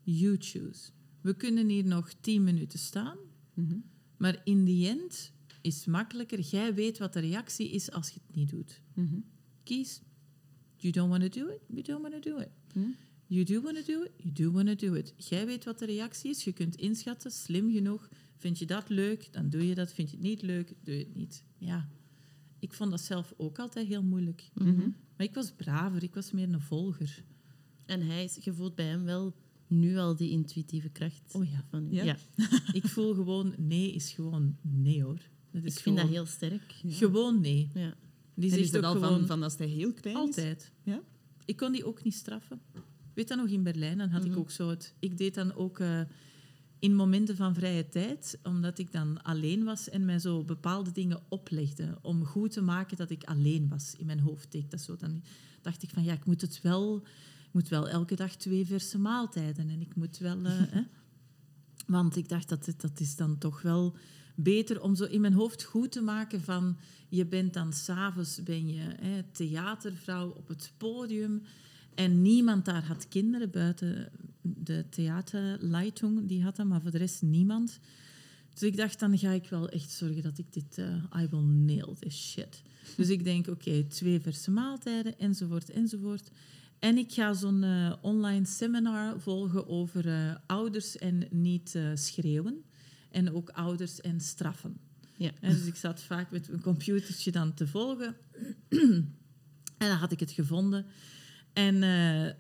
You 0.03 0.37
choose. 0.39 0.91
We 1.21 1.35
kunnen 1.35 1.69
hier 1.69 1.85
nog 1.85 2.13
tien 2.21 2.45
minuten 2.45 2.79
staan, 2.79 3.17
Mhm. 3.55 3.77
maar 4.17 4.41
in 4.45 4.65
the 4.65 4.89
end 4.89 5.33
is 5.61 5.77
het 5.77 5.87
makkelijker. 5.87 6.41
Jij 6.41 6.75
weet 6.75 6.99
wat 6.99 7.13
de 7.13 7.21
reactie 7.21 7.71
is 7.71 7.91
als 7.91 8.09
je 8.09 8.21
het 8.27 8.37
niet 8.37 8.51
doet. 8.51 8.81
Mhm. 8.95 9.19
Kies. 9.63 10.01
You 10.77 10.93
don't 10.93 11.11
want 11.11 11.33
to 11.33 11.41
do 11.41 11.49
it, 11.49 11.61
you 11.69 11.83
don't 11.83 12.03
want 12.03 12.23
to 12.23 12.31
do 12.31 12.39
it. 12.41 12.49
You 13.27 13.45
do 13.45 13.61
want 13.61 13.77
to 13.77 13.83
do 13.93 14.03
it, 14.03 14.11
you 14.17 14.33
do 14.33 14.51
want 14.51 14.67
to 14.67 14.87
do 14.87 14.95
it. 14.95 15.15
Jij 15.17 15.47
weet 15.47 15.65
wat 15.65 15.79
de 15.79 15.87
reactie 15.87 16.31
is, 16.31 16.45
je 16.45 16.53
kunt 16.53 16.77
inschatten, 16.77 17.31
slim 17.31 17.73
genoeg. 17.73 18.09
Vind 18.37 18.59
je 18.59 18.67
dat 18.67 18.89
leuk, 18.89 19.33
dan 19.33 19.49
doe 19.51 19.67
je 19.67 19.75
dat. 19.75 19.93
Vind 19.93 20.11
je 20.11 20.17
het 20.17 20.25
niet 20.25 20.43
leuk, 20.43 20.75
doe 20.83 20.95
je 20.95 21.05
het 21.05 21.15
niet. 21.15 21.45
Ja, 21.59 21.89
ik 22.59 22.73
vond 22.73 22.91
dat 22.91 23.01
zelf 23.01 23.35
ook 23.37 23.59
altijd 23.59 23.87
heel 23.87 24.03
moeilijk. 24.03 24.51
Mhm. 24.55 24.89
Maar 25.17 25.27
ik 25.27 25.35
was 25.35 25.53
braver, 25.53 26.03
ik 26.03 26.15
was 26.15 26.31
meer 26.31 26.53
een 26.53 26.61
volger. 26.61 27.25
En 27.87 28.01
hij 28.01 28.25
is, 28.25 28.37
je 28.41 28.53
voelt 28.53 28.75
bij 28.75 28.87
hem 28.87 29.05
wel 29.05 29.35
nu 29.67 29.97
al 29.99 30.17
die 30.17 30.31
intuïtieve 30.31 30.89
kracht. 30.89 31.35
Oh 31.35 31.45
ja. 31.51 31.65
Van, 31.71 31.87
Ja? 31.91 32.03
ja. 32.05 32.17
Ik 32.73 32.87
voel 32.87 33.15
gewoon, 33.15 33.55
nee 33.59 33.93
is 33.93 34.13
gewoon 34.13 34.57
nee 34.61 35.03
hoor. 35.03 35.21
Dat 35.51 35.63
Ik 35.63 35.69
is 35.69 35.81
vind 35.81 35.97
dat 35.97 36.09
heel 36.09 36.27
sterk. 36.27 36.75
Ja. 36.83 36.93
Gewoon 36.97 37.41
nee. 37.41 37.69
Ja. 37.75 37.95
Die 38.35 38.51
En 38.53 38.59
is 38.59 38.69
zegt 38.71 38.73
dat 38.73 38.85
ook 38.85 38.95
al 38.97 39.03
gewoon 39.03 39.19
van, 39.19 39.27
van 39.27 39.43
als 39.43 39.57
hij 39.57 39.67
heel 39.67 39.93
klein 39.93 40.17
is? 40.17 40.23
altijd. 40.23 40.73
Ja? 40.83 41.01
Ik 41.45 41.57
kon 41.57 41.73
die 41.73 41.85
ook 41.87 42.05
niet 42.05 42.15
straffen. 42.15 42.61
Weet 43.15 43.29
dat 43.29 43.39
nog 43.39 43.49
in 43.49 43.63
Berlijn? 43.63 43.99
Dan 43.99 44.09
had 44.09 44.23
Mhm. 44.23 44.33
ik 44.33 44.39
ook 44.39 44.51
zo 44.51 44.69
het. 44.69 44.95
Ik 44.99 45.19
deed 45.19 45.35
dan 45.35 45.55
ook 45.55 45.79
eh, 45.79 46.01
in 46.79 46.95
momenten 46.95 47.37
van 47.37 47.55
vrije 47.55 47.89
tijd, 47.89 48.39
omdat 48.43 48.79
ik 48.79 48.93
dan 48.93 49.23
alleen 49.23 49.65
was 49.65 49.89
en 49.89 50.05
mij 50.05 50.19
zo 50.19 50.45
bepaalde 50.45 50.93
dingen 50.93 51.23
oplegde 51.29 51.99
om 52.03 52.25
goed 52.25 52.51
te 52.53 52.63
maken 52.63 52.97
dat 52.97 53.11
ik 53.11 53.25
alleen 53.25 53.69
was 53.69 53.95
in 53.97 54.07
mijn 54.07 54.21
hoofd. 54.21 54.53
deed 54.53 54.71
dat 54.71 54.81
zo. 54.81 54.97
Dan 54.97 55.23
dacht 55.63 55.83
ik 55.83 55.91
van 55.91 56.05
ja, 56.05 56.13
ik 56.13 56.25
moet 56.27 56.41
het 56.41 56.61
wel. 56.63 57.03
Moet 57.55 57.69
wel 57.69 57.89
elke 57.89 58.15
dag 58.15 58.37
twee 58.37 58.67
verse 58.67 58.99
maaltijden 58.99 59.69
en 59.69 59.81
ik 59.81 59.95
moet 59.95 60.19
wel. 60.19 60.45
eh, 60.45 60.53
hè. 60.69 60.83
Want 61.87 62.17
ik 62.17 62.29
dacht 62.29 62.49
dat 62.49 62.75
dat 62.77 63.01
is 63.01 63.17
dan 63.17 63.39
toch 63.39 63.63
wel 63.63 63.97
beter 64.35 64.83
om 64.83 64.95
zo 64.95 65.05
in 65.05 65.21
mijn 65.21 65.33
hoofd 65.33 65.63
goed 65.63 65.93
te 65.93 66.01
maken 66.03 66.41
van 66.41 66.77
je 67.09 67.27
bent 67.27 67.55
dan 67.55 67.73
s'avonds 67.73 68.43
ben 68.43 68.69
je 68.69 68.81
hè, 68.81 69.23
theatervrouw 69.33 70.29
op 70.29 70.49
het 70.49 70.73
podium 70.77 71.43
en 71.95 72.23
niemand 72.23 72.65
daar 72.65 72.85
had 72.85 73.09
kinderen 73.09 73.51
buiten 73.51 74.09
de 74.43 74.85
theaterleitung, 74.91 76.29
die 76.29 76.43
had 76.43 76.57
dat, 76.57 76.67
maar 76.67 76.81
voor 76.81 76.91
de 76.91 76.99
rest 76.99 77.23
niemand. 77.23 77.79
Dus 78.53 78.63
ik 78.63 78.77
dacht, 78.77 79.01
dan 79.01 79.19
ga 79.19 79.31
ik 79.31 79.49
wel 79.49 79.69
echt 79.69 79.91
zorgen 79.91 80.23
dat 80.23 80.39
ik 80.39 80.53
dit, 80.53 80.79
eh, 80.79 81.23
I 81.23 81.29
will 81.31 81.41
nail 81.43 81.97
this 81.99 82.31
shit. 82.31 82.63
Dus 82.97 83.09
ik 83.09 83.25
denk, 83.25 83.47
oké, 83.47 83.85
twee 83.85 84.21
verse 84.21 84.51
maaltijden, 84.51 85.19
enzovoort, 85.19 85.71
enzovoort. 85.71 86.31
En 86.85 86.99
ik 86.99 87.13
ga 87.13 87.33
zo'n 87.33 87.63
eh, 87.63 87.93
online 88.01 88.47
seminar 88.47 89.21
volgen 89.21 89.69
over 89.69 90.09
eh, 90.09 90.35
ouders 90.47 90.97
en 90.99 91.27
niet 91.31 91.75
eh, 91.75 91.91
schreeuwen. 91.95 92.65
En 93.11 93.33
ook 93.33 93.51
ouders 93.51 94.01
en 94.01 94.21
straffen. 94.21 94.77
Ja. 95.17 95.31
En 95.41 95.55
dus 95.55 95.67
ik 95.67 95.77
zat 95.77 96.03
vaak 96.03 96.31
met 96.31 96.49
mijn 96.49 96.61
computertje 96.61 97.31
dan 97.31 97.55
te 97.55 97.67
volgen. 97.67 98.17
en 99.79 99.89
dan 99.89 99.97
had 99.97 100.13
ik 100.13 100.21
het 100.21 100.31
gevonden. 100.31 100.87
En 101.53 101.81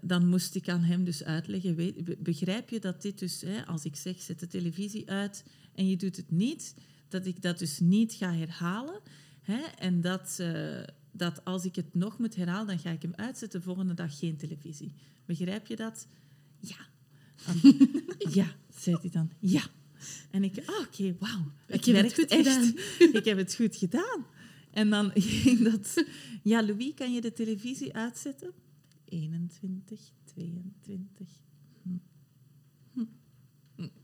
dan 0.00 0.28
moest 0.28 0.54
ik 0.54 0.68
aan 0.68 0.82
hem 0.82 1.04
dus 1.04 1.24
uitleggen, 1.24 1.74
weet, 1.74 2.04
be- 2.04 2.16
begrijp 2.18 2.68
je 2.68 2.80
dat 2.80 3.02
dit 3.02 3.18
dus, 3.18 3.40
hè, 3.40 3.66
als 3.66 3.84
ik 3.84 3.96
zeg, 3.96 4.20
zet 4.20 4.40
de 4.40 4.46
televisie 4.46 5.10
uit 5.10 5.44
en 5.74 5.88
je 5.88 5.96
doet 5.96 6.16
het 6.16 6.30
niet, 6.30 6.74
dat 7.08 7.26
ik 7.26 7.42
dat 7.42 7.58
dus 7.58 7.78
niet 7.78 8.12
ga 8.12 8.34
herhalen. 8.34 9.00
Hè, 9.40 9.60
en 9.78 10.00
dat, 10.00 10.40
dat 11.16 11.44
als 11.44 11.64
ik 11.64 11.76
het 11.76 11.94
nog 11.94 12.18
moet 12.18 12.34
herhalen, 12.34 12.66
dan 12.66 12.78
ga 12.78 12.90
ik 12.90 13.02
hem 13.02 13.14
uitzetten, 13.14 13.58
de 13.60 13.66
volgende 13.66 13.94
dag 13.94 14.18
geen 14.18 14.36
televisie. 14.36 14.92
Begrijp 15.24 15.66
je 15.66 15.76
dat? 15.76 16.08
Ja. 16.60 16.76
Dan- 17.46 17.78
ja, 18.32 18.56
zei 18.76 18.96
hij 19.00 19.10
dan. 19.10 19.30
Ja. 19.38 19.62
En 20.30 20.44
ik, 20.44 20.58
ah, 20.66 20.80
oké, 20.80 21.16
wauw. 21.18 21.52
Ik 21.66 21.84
heb 21.84 22.04
het 22.04 22.14
goed 22.14 22.26
echt. 22.30 22.48
gedaan. 22.48 22.74
ik 23.20 23.24
heb 23.24 23.36
het 23.36 23.54
goed 23.54 23.76
gedaan. 23.76 24.26
En 24.70 24.90
dan 24.90 25.10
ging 25.44 25.70
dat... 25.70 26.04
Ja, 26.42 26.62
Louis, 26.66 26.94
kan 26.94 27.12
je 27.12 27.20
de 27.20 27.32
televisie 27.32 27.94
uitzetten? 27.94 28.52
21, 29.04 30.00
22. 30.24 31.28
Hm. 31.82 31.96
Hm. 32.92 33.04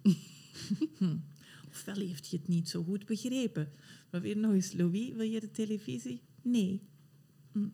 Hm. 0.02 0.12
Hm. 0.96 1.16
Ofwel 1.68 1.94
heeft 1.96 2.28
je 2.28 2.36
het 2.36 2.48
niet 2.48 2.68
zo 2.68 2.82
goed 2.82 3.06
begrepen. 3.06 3.72
Maar 4.10 4.20
weer 4.20 4.36
nog 4.36 4.52
eens, 4.52 4.72
Louis, 4.72 5.12
wil 5.12 5.26
je 5.26 5.40
de 5.40 5.50
televisie? 5.50 6.20
Nee. 6.42 6.82
Hm. 7.52 7.68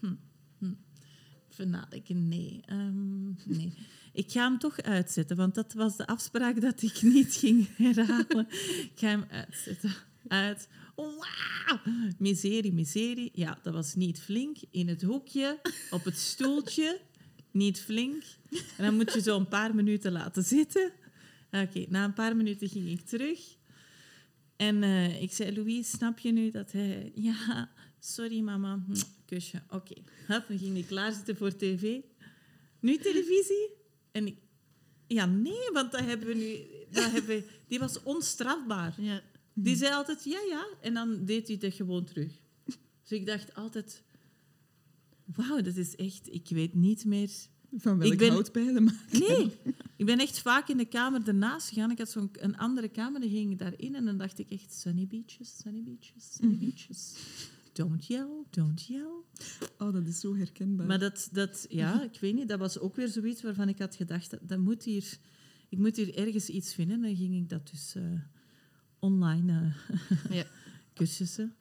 Hm. 0.00 0.14
Hm. 0.58 2.28
Nee. 2.28 2.60
Ehm, 2.66 3.26
nee. 3.44 3.72
Ik 4.12 4.30
ga 4.30 4.48
hem 4.48 4.58
toch 4.58 4.80
uitzetten, 4.80 5.36
want 5.36 5.54
dat 5.54 5.72
was 5.72 5.96
de 5.96 6.06
afspraak 6.06 6.60
dat 6.60 6.82
ik 6.82 7.02
niet 7.02 7.34
ging 7.34 7.76
herhalen. 7.76 8.46
Ik 8.82 8.92
ga 8.94 9.06
hem 9.06 9.24
uitzetten. 9.30 9.92
Uit. 10.28 10.68
Wauw! 10.96 11.80
Miserie, 12.18 12.72
miserie. 12.72 13.30
Ja, 13.32 13.58
dat 13.62 13.74
was 13.74 13.94
niet 13.94 14.20
flink. 14.20 14.56
In 14.70 14.88
het 14.88 15.02
hoekje, 15.02 15.60
op 15.90 16.04
het 16.04 16.18
stoeltje. 16.18 17.00
Niet 17.50 17.80
flink. 17.80 18.22
En 18.50 18.84
dan 18.84 18.96
moet 18.96 19.12
je 19.12 19.20
zo 19.20 19.38
een 19.38 19.48
paar 19.48 19.74
minuten 19.74 20.12
laten 20.12 20.42
zitten. 20.42 20.92
Oké, 21.50 21.86
na 21.88 22.04
een 22.04 22.12
paar 22.12 22.36
minuten 22.36 22.68
ging 22.68 22.88
ik 22.88 23.00
terug. 23.00 23.56
En 24.56 24.82
eh, 24.82 25.22
ik 25.22 25.32
zei, 25.32 25.54
Louise, 25.56 25.90
snap 25.90 26.18
je 26.18 26.32
nu 26.32 26.50
dat 26.50 26.72
hij... 26.72 27.12
Ja, 27.14 27.70
sorry 27.98 28.40
mama. 28.40 28.82
Hm, 28.86 28.94
Kusje, 29.24 29.62
oké. 29.70 29.94
Dan 30.28 30.58
ging 30.58 30.76
ik 30.76 30.86
klaarzitten 30.86 31.36
voor 31.36 31.56
tv. 31.56 32.00
Nu 32.80 32.96
televisie? 32.96 33.68
En 34.12 34.26
ik... 34.26 34.36
Ja, 35.06 35.26
nee, 35.26 35.70
want 35.72 35.92
dat 35.92 36.00
hebben 36.04 36.26
we 36.26 36.34
nu... 36.34 36.56
Dat 36.90 37.10
hebben 37.10 37.36
we, 37.36 37.48
die 37.68 37.78
was 37.78 38.02
onstrafbaar. 38.02 38.94
Ja. 39.02 39.22
Die 39.52 39.76
zei 39.76 39.92
altijd 39.94 40.24
ja, 40.24 40.38
ja. 40.48 40.66
En 40.80 40.94
dan 40.94 41.24
deed 41.24 41.48
hij 41.48 41.56
het 41.60 41.74
gewoon 41.74 42.04
terug. 42.04 42.32
Dus 43.02 43.18
ik 43.18 43.26
dacht 43.26 43.54
altijd... 43.54 44.02
Wauw, 45.24 45.60
dat 45.60 45.76
is 45.76 45.96
echt... 45.96 46.32
Ik 46.32 46.48
weet 46.48 46.74
niet 46.74 47.04
meer... 47.04 47.30
Van 47.76 47.98
welk 47.98 48.12
Ik 48.12 48.18
ben- 48.18 48.30
hout 48.30 48.52
bij 48.52 48.72
de 48.72 48.80
maken? 48.80 49.18
Nee, 49.20 49.50
ik 49.96 50.06
ben 50.06 50.18
echt 50.18 50.38
vaak 50.38 50.68
in 50.68 50.76
de 50.76 50.84
kamer 50.84 51.28
ernaast 51.28 51.68
gegaan. 51.68 51.90
Ik 51.90 51.98
had 51.98 52.10
zo'n 52.10 52.30
een 52.32 52.56
andere 52.56 52.88
kamer, 52.88 53.20
dan 53.20 53.30
ging 53.30 53.52
ik 53.52 53.58
daarin 53.58 53.94
en 53.94 54.04
dan 54.04 54.16
dacht 54.18 54.38
ik 54.38 54.50
echt... 54.50 54.72
Sunny 54.74 55.06
beaches, 55.06 55.56
sunny 55.62 55.82
beaches, 55.82 56.32
sunny 56.34 56.54
Mhm. 56.54 56.64
beaches. 56.64 57.14
Don't 57.78 58.06
yell, 58.06 58.44
don't 58.50 58.86
yell. 58.86 59.22
Oh, 59.78 59.92
dat 59.92 60.06
is 60.06 60.20
zo 60.20 60.36
herkenbaar. 60.36 60.86
Maar 60.86 60.98
dat, 60.98 61.28
dat, 61.32 61.66
ja, 61.68 62.02
ik 62.02 62.20
weet 62.20 62.34
niet, 62.34 62.48
dat 62.48 62.58
was 62.58 62.78
ook 62.78 62.96
weer 62.96 63.08
zoiets 63.08 63.42
waarvan 63.42 63.68
ik 63.68 63.78
had 63.78 63.94
gedacht, 63.96 64.30
dat, 64.30 64.40
dat 64.42 64.58
moet 64.58 64.84
hier, 64.84 65.18
ik 65.68 65.78
moet 65.78 65.96
hier 65.96 66.14
ergens 66.14 66.48
iets 66.48 66.74
vinden. 66.74 67.00
Dan 67.00 67.16
ging 67.16 67.34
ik 67.34 67.48
dat 67.48 67.70
dus 67.70 67.94
eh, 67.94 68.02
online 68.98 69.72
eh, 69.88 70.36
Ja. 70.36 70.44
cursussen. 70.94 71.54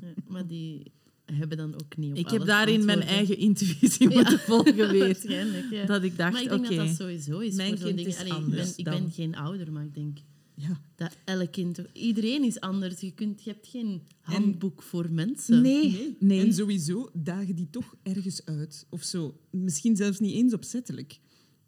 Ja, 0.00 0.12
maar 0.26 0.46
die 0.46 0.92
hebben 1.24 1.56
dan 1.56 1.74
ook 1.74 1.96
niet 1.96 2.10
op 2.10 2.16
Ik 2.16 2.28
heb 2.28 2.44
daarin 2.44 2.84
mijn 2.84 3.02
eigen 3.02 3.38
intuïtie 3.38 4.08
Ja. 4.10 4.14
moeten 4.14 4.38
volgen 4.38 4.74
weer. 4.74 4.98
Waarschijnlijk, 5.06 5.70
ja. 5.70 5.86
Dat 5.86 6.02
ik 6.02 6.16
dacht, 6.16 6.32
maar 6.32 6.42
ik 6.42 6.52
oké, 6.52 6.62
denk 6.62 6.76
dat 6.76 6.86
dat 6.86 6.96
sowieso 6.96 7.38
is 7.38 7.54
mijn 7.54 7.68
voor 7.68 7.78
zo'n 7.78 7.86
kind 7.86 8.08
dingen. 8.08 8.26
is 8.26 8.32
Allee, 8.32 8.72
ik, 8.76 8.84
ben 8.84 9.10
geen 9.10 9.34
ouder, 9.36 9.72
maar 9.72 9.84
ik 9.84 9.94
denk 9.94 10.18
Ja. 10.54 10.80
dat 10.96 11.16
elk 11.24 11.52
kind... 11.52 11.78
Iedereen 11.92 12.44
is 12.44 12.60
anders. 12.60 13.00
Je, 13.00 13.12
kunt, 13.12 13.42
je 13.44 13.50
hebt 13.50 13.66
geen 13.66 14.02
handboek 14.20 14.82
voor 14.82 15.10
mensen. 15.10 15.62
nee, 15.62 15.90
Nee. 15.90 16.16
nee. 16.18 16.40
En 16.40 16.54
sowieso 16.54 17.10
dagen 17.12 17.54
die 17.54 17.70
toch 17.70 17.94
ergens 18.02 18.44
uit. 18.44 18.86
Of 18.88 19.02
zo. 19.02 19.40
Misschien 19.50 19.96
zelfs 19.96 20.18
niet 20.20 20.34
eens 20.34 20.54
opzettelijk. 20.54 21.20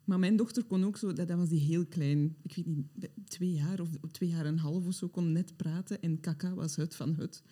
Maar 0.05 0.19
mijn 0.19 0.37
dochter 0.37 0.65
kon 0.65 0.85
ook 0.85 0.97
zo... 0.97 1.13
Dat, 1.13 1.29
dat 1.29 1.39
was 1.39 1.49
die 1.49 1.61
heel 1.61 1.87
klein. 1.87 2.37
Ik 2.43 2.55
weet 2.57 2.67
niet, 2.67 2.87
twee 3.25 3.53
jaar 3.53 3.81
of 3.81 3.89
twee 4.11 4.29
jaar 4.29 4.45
en 4.47 4.53
een 4.53 4.59
half 4.59 4.87
of 4.87 4.95
zo. 4.95 5.09
Kon 5.09 5.33
net 5.33 5.57
praten. 5.57 6.03
En 6.03 6.21
kaka 6.21 6.55
was 6.55 6.77
hut 6.77 6.95
van 6.97 7.15
hut. 7.15 7.43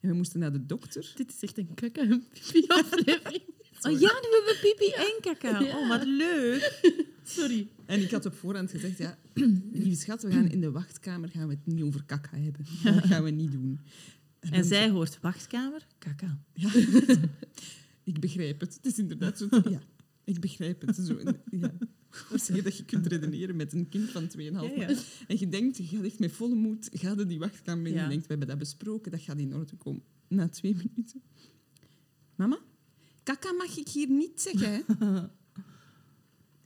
En 0.00 0.08
we 0.08 0.14
moesten 0.14 0.40
naar 0.40 0.52
de 0.52 0.66
dokter. 0.66 1.12
Dit 1.16 1.30
is 1.32 1.40
echt 1.40 1.58
een 1.58 1.74
kaka 1.74 2.00
en 2.00 2.24
pipi-aflevering. 2.32 3.42
Oh 3.82 3.92
ja, 3.92 3.98
nu 3.98 4.28
hebben 4.30 4.54
we 4.54 4.58
pipi 4.62 4.92
en 4.92 5.20
kaka. 5.20 5.60
Ja. 5.60 5.78
Oh, 5.78 5.88
wat 5.88 6.04
leuk. 6.06 7.06
Sorry. 7.28 7.68
En 7.86 8.02
ik 8.02 8.10
had 8.10 8.26
op 8.26 8.34
voorhand 8.34 8.70
gezegd... 8.70 8.98
Ja, 8.98 9.18
lieve 9.72 10.00
schat, 10.00 10.22
we 10.22 10.30
gaan 10.30 10.48
in 10.48 10.60
de 10.60 10.70
wachtkamer 10.70 11.28
gaan 11.28 11.48
we 11.48 11.54
het 11.54 11.66
niet 11.74 11.82
over 11.82 12.04
kaka 12.04 12.36
hebben. 12.36 12.64
Dat 12.94 13.06
gaan 13.06 13.22
we 13.22 13.30
niet 13.30 13.52
doen. 13.52 13.80
En 14.40 14.64
zij 14.64 14.90
hoort 14.90 15.20
wachtkamer, 15.20 15.86
kaka. 15.98 16.40
Ja. 16.52 16.70
ik 18.12 18.20
begrijp 18.20 18.60
het. 18.60 18.74
Het 18.74 18.86
is 18.86 18.98
inderdaad 18.98 19.38
zo... 19.38 19.48
Ja, 19.70 19.80
ik 20.24 20.40
begrijp 20.40 20.86
het. 20.86 20.96
Zo, 20.96 21.20
ja. 21.50 21.72
Hoe 22.28 22.38
zeg 22.38 22.56
je 22.56 22.62
dat 22.62 22.76
je 22.76 22.84
kunt 22.84 23.06
redeneren 23.06 23.56
met 23.56 23.72
een 23.72 23.88
kind 23.88 24.10
van 24.10 24.22
2,5 24.22 24.28
Ja, 24.36 24.62
ja. 24.62 24.74
jaar? 24.74 25.04
En 25.26 25.38
je 25.38 25.48
denkt, 25.48 25.76
je 25.76 25.84
gaat 25.84 26.04
echt 26.04 26.18
met 26.18 26.32
volle 26.32 26.54
moed, 26.54 26.88
ga 26.92 27.14
je 27.16 27.26
die 27.26 27.38
wachtkamer 27.38 27.86
in. 27.86 27.92
Ja. 27.92 28.02
Je 28.02 28.08
denkt, 28.08 28.22
we 28.22 28.30
hebben 28.30 28.48
dat 28.48 28.58
besproken, 28.58 29.10
dat 29.10 29.20
gaat 29.20 29.38
in 29.38 29.54
orde 29.54 29.76
komen. 29.76 30.02
Na 30.28 30.48
twee 30.48 30.74
minuten. 30.74 31.22
Mama, 32.34 32.58
kaka 33.22 33.52
mag 33.52 33.76
ik 33.76 33.88
hier 33.88 34.10
niet 34.10 34.40
zeggen, 34.40 34.72
hè? 34.72 34.82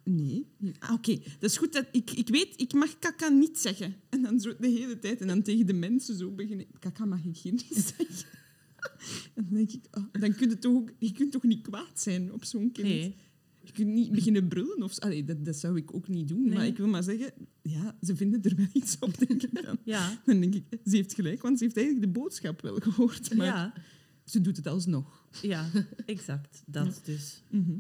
Nee. 0.05 0.47
Ah, 0.79 0.93
Oké, 0.93 1.19
dat 1.39 1.51
is 1.51 1.57
goed. 1.57 1.73
Dat, 1.73 1.87
ik, 1.93 2.11
ik 2.11 2.29
weet, 2.29 2.61
ik 2.61 2.73
mag 2.73 2.99
kaka 2.99 3.29
niet 3.29 3.59
zeggen. 3.59 3.95
En 4.09 4.23
dan 4.23 4.41
zo 4.41 4.55
de 4.61 4.69
hele 4.69 4.99
tijd. 4.99 5.21
En 5.21 5.27
dan 5.27 5.43
tegen 5.43 5.67
de 5.67 5.73
mensen 5.73 6.17
zo 6.17 6.31
beginnen. 6.31 6.67
Kaka 6.79 7.05
mag 7.05 7.25
ik 7.25 7.37
hier 7.37 7.53
niet 7.69 7.75
zeggen. 7.97 8.27
En 9.35 9.45
dan 9.45 9.55
denk 9.55 9.71
ik, 9.73 9.85
ah, 9.91 10.05
dan 10.13 10.35
kun 10.35 10.49
je, 10.49 10.59
toch 10.59 10.75
ook, 10.75 10.91
je 10.99 11.13
kunt 11.13 11.33
toch 11.33 11.43
niet 11.43 11.61
kwaad 11.63 12.01
zijn 12.01 12.33
op 12.33 12.45
zo'n 12.45 12.73
kind? 12.73 12.89
Nee. 12.89 13.15
Je 13.65 13.73
kunt 13.73 13.89
niet 13.89 14.13
beginnen 14.13 14.49
brullen. 14.49 14.83
Of, 14.83 14.99
allee, 14.99 15.25
dat, 15.25 15.45
dat 15.45 15.57
zou 15.57 15.77
ik 15.77 15.95
ook 15.95 16.09
niet 16.09 16.29
doen. 16.29 16.45
Nee. 16.45 16.55
Maar 16.55 16.67
ik 16.67 16.77
wil 16.77 16.87
maar 16.89 17.03
zeggen, 17.03 17.33
ja, 17.63 17.97
ze 18.03 18.17
vinden 18.17 18.43
er 18.43 18.57
wel 18.57 18.67
iets 18.73 18.97
op, 19.01 19.19
denk 19.19 19.43
ik 19.43 19.63
dan. 19.65 19.79
Ja. 19.85 20.23
Dan 20.27 20.41
denk 20.41 20.55
ik, 20.55 20.65
ze 20.85 20.97
heeft 20.97 21.15
gelijk, 21.15 21.43
want 21.43 21.59
ze 21.59 21.65
heeft 21.65 21.77
eigenlijk 21.77 22.07
de 22.07 22.21
boodschap 22.21 22.61
wel 22.61 22.75
gehoord. 22.81 23.35
Maar 23.35 23.47
Ja. 23.47 23.73
ze 24.25 24.41
doet 24.41 24.57
het 24.57 24.67
alsnog. 24.67 25.27
ja, 25.43 25.71
exact. 26.07 26.63
Dat 26.67 27.01
dus. 27.05 27.43
Mhm. 27.51 27.73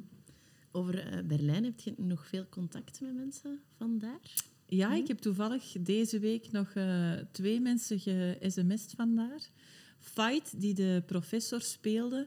Over 0.72 0.98
eh, 0.98 1.18
Berlijn 1.24 1.64
heb 1.64 1.80
je 1.80 1.94
nog 1.96 2.26
veel 2.26 2.46
contact 2.48 3.00
met 3.00 3.14
mensen 3.14 3.60
vandaar? 3.76 4.20
Ja, 4.66 4.94
ik 4.94 5.08
heb 5.08 5.18
toevallig 5.18 5.74
deze 5.80 6.18
week 6.18 6.50
nog 6.52 6.70
eh, 6.74 7.12
twee 7.32 7.60
mensen 7.60 8.00
ge-sms'd 8.00 8.92
vandaar. 8.96 9.40
Fight, 9.98 10.60
die 10.60 10.74
de 10.74 11.02
professor 11.06 11.60
speelde, 11.60 12.26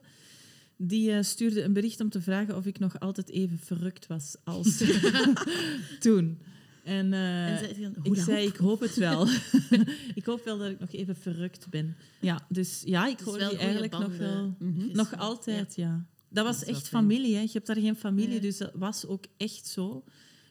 die 0.77 1.11
eh, 1.11 1.23
stuurde 1.23 1.63
een 1.63 1.73
bericht 1.73 1.99
om 2.01 2.09
te 2.09 2.21
vragen 2.21 2.55
of 2.55 2.65
ik 2.65 2.79
nog 2.79 2.99
altijd 2.99 3.29
even 3.29 3.57
verrukt 3.57 4.07
was 4.07 4.35
als 4.43 4.77
toen. 5.99 6.39
En, 6.83 7.13
En 7.13 7.57
zei 7.57 7.73
je 7.75 7.81
dan, 7.81 7.95
ik 7.95 8.05
"Hoera 8.05 8.23
zei, 8.23 8.47
op." 8.47 8.53
ik 8.53 8.59
hoop 8.59 8.79
het 8.79 8.95
wel. 8.95 9.27
ik 10.15 10.25
hoop 10.25 10.43
wel 10.45 10.57
dat 10.57 10.69
ik 10.69 10.79
nog 10.79 10.91
even 10.91 11.15
verrukt 11.15 11.69
ben. 11.69 11.95
Ja, 12.19 12.45
dus 12.49 12.81
ja, 12.85 13.07
ik 13.07 13.19
hoor 13.19 13.37
die 13.37 13.57
eigenlijk 13.57 13.91
nog 13.91 14.17
wel... 14.17 14.55
Mhm. 14.59 14.91
Nog 14.91 15.17
altijd, 15.17 15.75
ja. 15.75 16.05
Dat 16.35 16.45
was 16.45 16.63
echt 16.63 16.87
familie. 16.87 17.35
Hè. 17.35 17.41
Je 17.41 17.49
hebt 17.51 17.67
daar 17.67 17.79
geen 17.79 17.95
familie, 17.95 18.39
dus 18.39 18.57
dat 18.57 18.71
was 18.73 19.05
ook 19.05 19.25
echt 19.37 19.67
zo. 19.67 20.03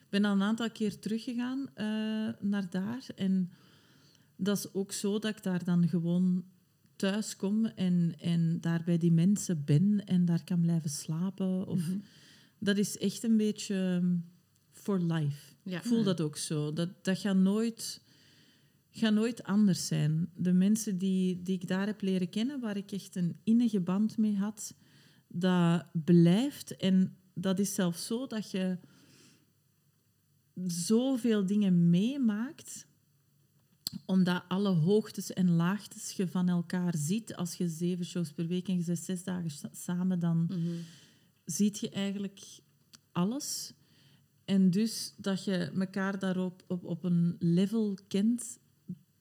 Ik 0.04 0.10
ben 0.10 0.24
al 0.24 0.32
een 0.32 0.42
aantal 0.42 0.70
keer 0.70 0.98
teruggegaan 0.98 1.68
eh, 1.74 1.86
naar 2.40 2.70
daar. 2.70 3.06
En 3.16 3.50
dat 4.36 4.58
is 4.58 4.74
ook 4.74 4.92
zo 4.92 5.18
dat 5.18 5.36
ik 5.36 5.42
daar 5.42 5.64
dan 5.64 5.88
gewoon 5.88 6.44
thuis 6.96 7.36
kom 7.36 7.64
en, 7.66 8.14
en 8.20 8.60
daar 8.60 8.82
bij 8.84 8.98
die 8.98 9.12
mensen 9.12 9.62
ben 9.64 10.04
en 10.04 10.24
daar 10.24 10.44
kan 10.44 10.60
blijven 10.60 10.90
slapen. 10.90 11.66
Of, 11.66 11.88
Mhm. 11.88 11.98
Dat 12.58 12.76
is 12.76 12.98
echt 12.98 13.22
een 13.22 13.36
beetje 13.36 13.74
um, 13.74 14.24
for 14.70 15.00
life. 15.00 15.52
Ja. 15.62 15.76
Ik 15.76 15.84
voel 15.84 16.02
dat 16.02 16.20
ook 16.20 16.36
zo. 16.36 16.72
Dat, 16.72 17.04
dat 17.04 17.18
gaat 17.18 17.36
nooit, 17.36 18.00
gaat 18.90 19.12
nooit 19.12 19.42
anders 19.42 19.86
zijn. 19.86 20.30
De 20.36 20.52
mensen 20.52 20.98
die, 20.98 21.42
die 21.42 21.54
ik 21.54 21.68
daar 21.68 21.86
heb 21.86 22.00
leren 22.00 22.28
kennen, 22.28 22.60
waar 22.60 22.76
ik 22.76 22.92
echt 22.92 23.16
een 23.16 23.36
innige 23.44 23.80
band 23.80 24.18
mee 24.18 24.36
had, 24.36 24.74
dat 25.34 25.86
blijft. 26.04 26.76
En 26.76 27.16
dat 27.34 27.58
is 27.58 27.74
zelfs 27.74 28.06
zo 28.06 28.26
dat 28.26 28.50
je 28.50 28.78
zoveel 30.66 31.46
dingen 31.46 31.90
meemaakt, 31.90 32.86
omdat 34.06 34.44
alle 34.48 34.68
hoogtes 34.68 35.32
en 35.32 35.50
laagtes 35.50 36.12
je 36.12 36.28
van 36.28 36.48
elkaar 36.48 36.96
ziet. 36.96 37.34
Als 37.36 37.54
je 37.54 37.68
zeven 37.68 38.04
shows 38.04 38.32
per 38.32 38.46
week 38.46 38.68
en 38.68 38.76
je 38.76 38.82
zit 38.82 38.98
zes 38.98 39.24
dagen 39.24 39.50
sa- 39.50 39.68
samen, 39.72 40.18
dan 40.18 40.44
Mhm. 40.50 40.74
ziet 41.44 41.78
je 41.78 41.90
eigenlijk 41.90 42.40
alles. 43.12 43.72
En 44.44 44.70
dus 44.70 45.14
dat 45.16 45.44
je 45.44 45.56
elkaar 45.56 46.18
daarop 46.18 46.64
op, 46.68 46.84
op 46.84 47.04
een 47.04 47.36
level 47.38 47.98
kent 48.08 48.58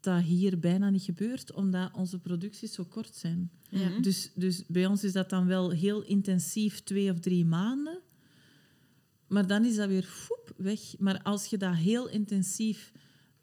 dat 0.04 0.22
hier 0.22 0.60
bijna 0.60 0.90
niet 0.90 1.04
gebeurt, 1.04 1.54
omdat 1.54 1.94
onze 1.94 2.20
producties 2.20 2.74
zo 2.74 2.84
kort 2.84 3.16
zijn. 3.16 3.52
Ja. 3.70 4.00
Dus, 4.02 4.32
dus 4.36 4.64
bij 4.68 4.86
ons 4.86 5.04
is 5.04 5.12
dat 5.12 5.30
dan 5.30 5.46
wel 5.46 5.70
heel 5.70 6.04
intensief 6.04 6.80
twee 6.84 7.12
of 7.12 7.20
drie 7.20 7.46
maanden. 7.46 8.00
Maar 9.28 9.48
dan 9.48 9.66
is 9.66 9.76
dat 9.76 9.88
weer 9.88 10.04
foep, 10.04 10.54
weg. 10.58 10.80
Maar 11.00 11.22
als 11.22 11.46
je 11.46 11.58
dat 11.58 11.76
heel 11.76 12.10
intensief 12.10 12.92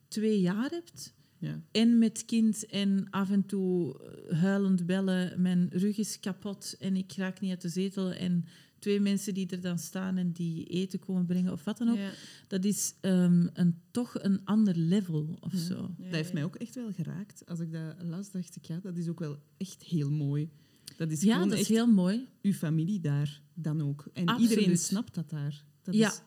twee 0.08 0.40
jaar 0.40 0.70
hebt, 0.70 1.14
Ja. 1.38 1.60
en 1.72 1.98
met 1.98 2.24
kind 2.24 2.66
en 2.66 3.06
af 3.10 3.30
en 3.30 3.46
toe 3.46 3.98
eh, 4.28 4.38
huilend 4.38 4.86
bellen, 4.86 5.42
mijn 5.42 5.68
rug 5.72 5.98
is 5.98 6.20
kapot 6.20 6.76
en 6.78 6.96
ik 6.96 7.12
raak 7.12 7.40
niet 7.40 7.50
uit 7.50 7.60
de 7.60 7.68
zetel 7.68 8.12
en 8.12 8.44
twee 8.80 9.00
mensen 9.00 9.34
die 9.34 9.46
er 9.46 9.60
dan 9.60 9.78
staan 9.78 10.16
en 10.16 10.32
die 10.32 10.64
eten 10.64 10.98
komen 10.98 11.26
brengen 11.26 11.52
of 11.52 11.64
wat 11.64 11.78
dan 11.78 11.88
ook, 11.88 11.96
Ja. 11.96 12.10
dat 12.48 12.64
is 12.64 12.94
ehm, 13.00 13.46
een, 13.52 13.80
toch 13.90 14.22
een 14.22 14.40
ander 14.44 14.76
level 14.76 15.36
of 15.40 15.52
Ja. 15.52 15.58
zo. 15.58 15.74
Ja, 15.98 16.04
Dat 16.04 16.14
heeft 16.14 16.28
ja. 16.28 16.34
mij 16.34 16.44
ook 16.44 16.56
echt 16.56 16.74
wel 16.74 16.92
geraakt. 16.92 17.46
Als 17.46 17.60
ik 17.60 17.72
dat 17.72 17.94
las, 18.02 18.30
dacht 18.30 18.56
ik, 18.56 18.64
ja, 18.64 18.78
dat 18.82 18.96
is 18.96 19.08
ook 19.08 19.18
wel 19.18 19.38
echt 19.56 19.82
heel 19.82 20.10
mooi. 20.10 20.50
Dat 20.96 21.10
is 21.10 21.22
Ja, 21.22 21.32
gewoon 21.32 21.48
dat 21.48 21.58
is 21.58 21.64
echt 21.64 21.74
heel 21.74 21.86
mooi. 21.92 22.26
uw 22.42 22.52
familie 22.52 23.00
daar 23.00 23.42
dan 23.54 23.80
ook. 23.82 24.08
En 24.12 24.26
Absoluut. 24.26 24.50
iedereen 24.50 24.78
snapt 24.78 25.14
dat 25.14 25.30
daar. 25.30 25.64
Dat 25.82 25.94
Ja. 25.94 26.08
is, 26.10 26.20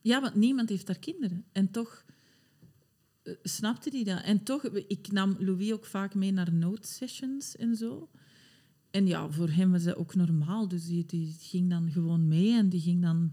Ja, 0.00 0.20
want 0.20 0.34
niemand 0.34 0.68
heeft 0.68 0.86
daar 0.86 0.98
kinderen. 0.98 1.44
En 1.52 1.70
toch 1.70 2.04
eh, 3.22 3.34
snapte 3.42 3.90
hij 3.90 4.04
dat. 4.04 4.22
En 4.22 4.42
toch, 4.42 4.64
ik 4.64 5.12
nam 5.12 5.36
Louis 5.38 5.72
ook 5.72 5.84
vaak 5.84 6.14
mee 6.14 6.32
naar 6.32 6.52
note 6.52 6.88
sessions 6.88 7.56
en 7.56 7.76
zo. 7.76 8.08
En 8.94 9.06
ja, 9.06 9.30
voor 9.30 9.48
hem 9.48 9.70
was 9.70 9.84
dat 9.84 9.96
ook 9.96 10.14
normaal. 10.14 10.68
Dus 10.68 10.86
die, 10.86 11.06
die 11.06 11.36
ging 11.40 11.70
dan 11.70 11.90
gewoon 11.90 12.28
mee 12.28 12.56
en 12.56 12.68
die 12.68 12.80
ging 12.80 13.02
dan 13.02 13.32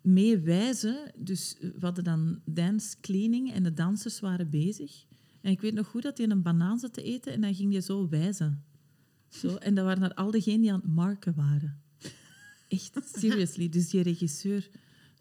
meewijzen. 0.00 1.12
Dus 1.16 1.56
we 1.60 1.80
hadden 1.80 2.04
dan 2.04 2.40
dance 2.44 2.96
cleaning 3.00 3.52
en 3.52 3.62
de 3.62 3.72
dansers 3.72 4.20
waren 4.20 4.50
bezig. 4.50 5.04
En 5.40 5.50
ik 5.50 5.60
weet 5.60 5.74
nog 5.74 5.86
goed 5.86 6.02
dat 6.02 6.18
hij 6.18 6.28
een 6.28 6.42
banaan 6.42 6.78
zat 6.78 6.92
te 6.92 7.02
eten 7.02 7.32
en 7.32 7.40
dan 7.40 7.54
ging 7.54 7.72
hij 7.72 7.80
zo 7.80 8.08
wijzen. 8.08 8.64
Zo, 9.28 9.54
en 9.54 9.74
dat 9.74 9.84
waren 9.84 10.00
naar 10.00 10.14
al 10.14 10.30
diegenen 10.30 10.60
die 10.60 10.72
aan 10.72 10.80
het 10.80 10.94
marken 10.94 11.34
waren. 11.34 11.82
Echt, 12.68 12.98
seriously. 13.14 13.68
Dus 13.68 13.88
die 13.88 14.02
regisseur... 14.02 14.68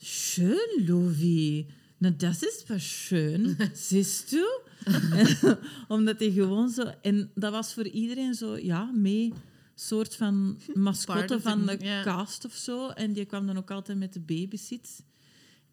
Schön, 0.01 0.83
Louis. 0.85 1.65
Nou, 1.97 2.15
dat 2.15 2.43
is 2.43 2.63
pas 2.67 3.05
schön. 3.05 3.57
Siehst 3.73 4.29
du? 4.29 4.68
Omdat 5.87 6.19
hij 6.19 6.31
gewoon 6.31 6.69
zo... 6.69 6.83
En 7.01 7.31
dat 7.35 7.51
was 7.51 7.73
voor 7.73 7.87
iedereen 7.87 8.33
zo, 8.33 8.57
ja, 8.57 8.91
mee... 8.91 9.33
soort 9.75 10.15
van 10.15 10.59
mascotte 10.73 11.41
van 11.41 11.65
de 11.65 12.01
cast 12.03 12.45
of 12.45 12.53
zo. 12.53 12.89
En 12.89 13.13
die 13.13 13.25
kwam 13.25 13.47
dan 13.47 13.57
ook 13.57 13.71
altijd 13.71 13.97
met 13.97 14.13
de 14.13 14.19
babysit. 14.19 15.03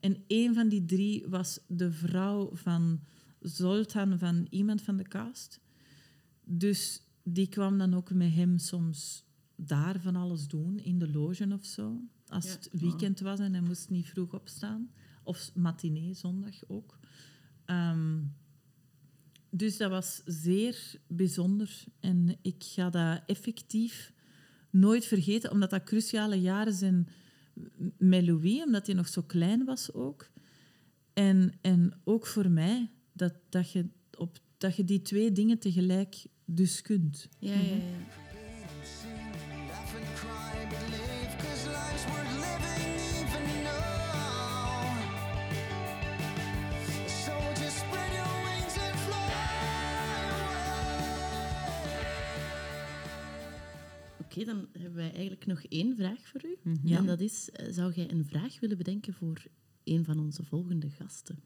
En 0.01 0.25
een 0.27 0.55
van 0.55 0.69
die 0.69 0.85
drie 0.85 1.25
was 1.29 1.59
de 1.67 1.93
vrouw 1.93 2.51
van 2.53 3.01
Zoltan, 3.41 4.19
van 4.19 4.47
iemand 4.51 4.83
van 4.83 4.97
de 4.97 5.09
cast. 5.09 5.61
Dus 6.45 7.03
die 7.23 7.49
kwam 7.49 7.79
dan 7.79 7.95
ook 7.95 8.13
met 8.13 8.35
hem 8.35 8.59
soms 8.59 9.25
daar 9.57 10.01
van 10.01 10.17
alles 10.17 10.49
doen, 10.49 10.79
in 10.79 10.99
de 10.99 11.11
loge 11.11 11.49
of 11.53 11.65
zo. 11.65 12.01
Als 12.29 12.51
het 12.51 12.69
weekend 12.73 13.21
was 13.21 13.39
en 13.39 13.53
hij 13.53 13.63
moest 13.63 13.91
niet 13.91 14.09
vroeg 14.09 14.35
opstaan. 14.35 14.91
Of 15.23 15.51
matinee, 15.55 16.15
zondag 16.15 16.55
ook. 16.67 16.99
Ehm, 17.65 18.19
dus 19.57 19.77
dat 19.77 19.91
was 19.91 20.23
zeer 20.25 20.95
bijzonder. 21.07 21.85
En 22.01 22.37
ik 22.43 22.65
ga 22.65 22.91
dat 22.91 23.21
effectief 23.27 24.13
nooit 24.71 25.05
vergeten, 25.05 25.51
omdat 25.51 25.71
dat 25.71 25.85
cruciale 25.85 26.41
jaren 26.41 26.75
zijn 26.75 27.09
met 27.99 28.27
Louis, 28.27 28.65
omdat 28.65 28.87
hij 28.87 28.95
nog 28.95 29.09
zo 29.09 29.23
klein 29.23 29.65
was 29.65 29.93
ook. 29.93 30.31
En, 31.13 31.53
en 31.61 32.01
ook 32.05 32.27
voor 32.27 32.51
mij, 32.51 32.91
dat, 33.13 33.35
dat, 33.49 33.73
je 33.73 33.87
op, 34.19 34.39
dat 34.59 34.77
je 34.77 34.85
die 34.85 35.03
twee 35.03 35.33
dingen 35.33 35.59
tegelijk 35.59 36.27
dus 36.45 36.83
kunt. 36.83 37.29
Ja, 37.39 37.53
ja, 37.53 37.61
ja. 37.61 38.26
Dan 54.45 54.67
hebben 54.73 54.95
wij 54.95 55.13
eigenlijk 55.13 55.47
nog 55.47 55.63
één 55.63 55.97
vraag 55.97 56.27
voor 56.29 56.45
u. 56.45 56.57
Ja. 56.83 56.99
En 56.99 57.07
dat 57.07 57.21
is, 57.21 57.51
eh, 57.51 57.73
zou 57.73 57.93
jij 57.93 58.11
een 58.11 58.25
vraag 58.25 58.61
willen 58.61 58.77
bedenken 58.77 59.15
voor 59.15 59.45
een 59.85 60.05
van 60.05 60.19
onze 60.19 60.45
volgende 60.45 60.91
gasten? 60.91 61.39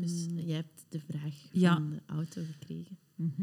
Dus 0.00 0.26
eh, 0.26 0.46
jij 0.46 0.56
hebt 0.56 0.86
de 0.88 1.00
vraag 1.00 1.34
van 1.50 1.60
Ja. 1.60 1.76
de 1.80 2.02
auto 2.06 2.42
gekregen. 2.52 2.98
Mhm. 3.14 3.42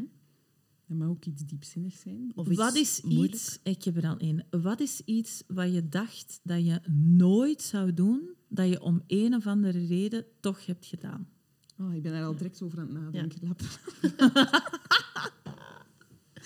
Dat 0.88 0.97
mag 0.97 1.07
ook 1.07 1.26
iets 1.26 1.45
diepzinnigs 1.45 1.99
zijn. 1.99 2.32
Of 2.36 2.47
iets 2.47 2.57
Wat 2.57 2.76
is 2.76 3.01
moeilijk. 3.01 3.34
iets, 3.34 3.59
ik 3.63 3.84
heb 3.84 3.95
er 3.97 4.07
al 4.07 4.17
één. 4.17 4.45
Wat 4.49 4.80
is 4.80 5.01
iets 5.05 5.43
wat 5.47 5.74
je 5.74 5.88
dacht 5.89 6.39
dat 6.43 6.65
je 6.65 6.82
nooit 7.17 7.61
zou 7.61 7.93
doen, 7.93 8.30
dat 8.47 8.69
je 8.69 8.82
om 8.82 9.01
een 9.07 9.34
of 9.36 9.47
andere 9.47 9.86
reden 9.86 10.26
toch 10.39 10.65
hebt 10.65 10.86
gedaan? 10.86 11.28
Oh, 11.78 11.93
ik 11.93 12.01
ben 12.01 12.11
daar 12.11 12.24
al 12.26 12.36
direct 12.36 12.61
over 12.61 12.80
aan 12.80 12.95
het 12.95 13.03
nadenken. 13.03 13.39
Lap. 13.47 13.61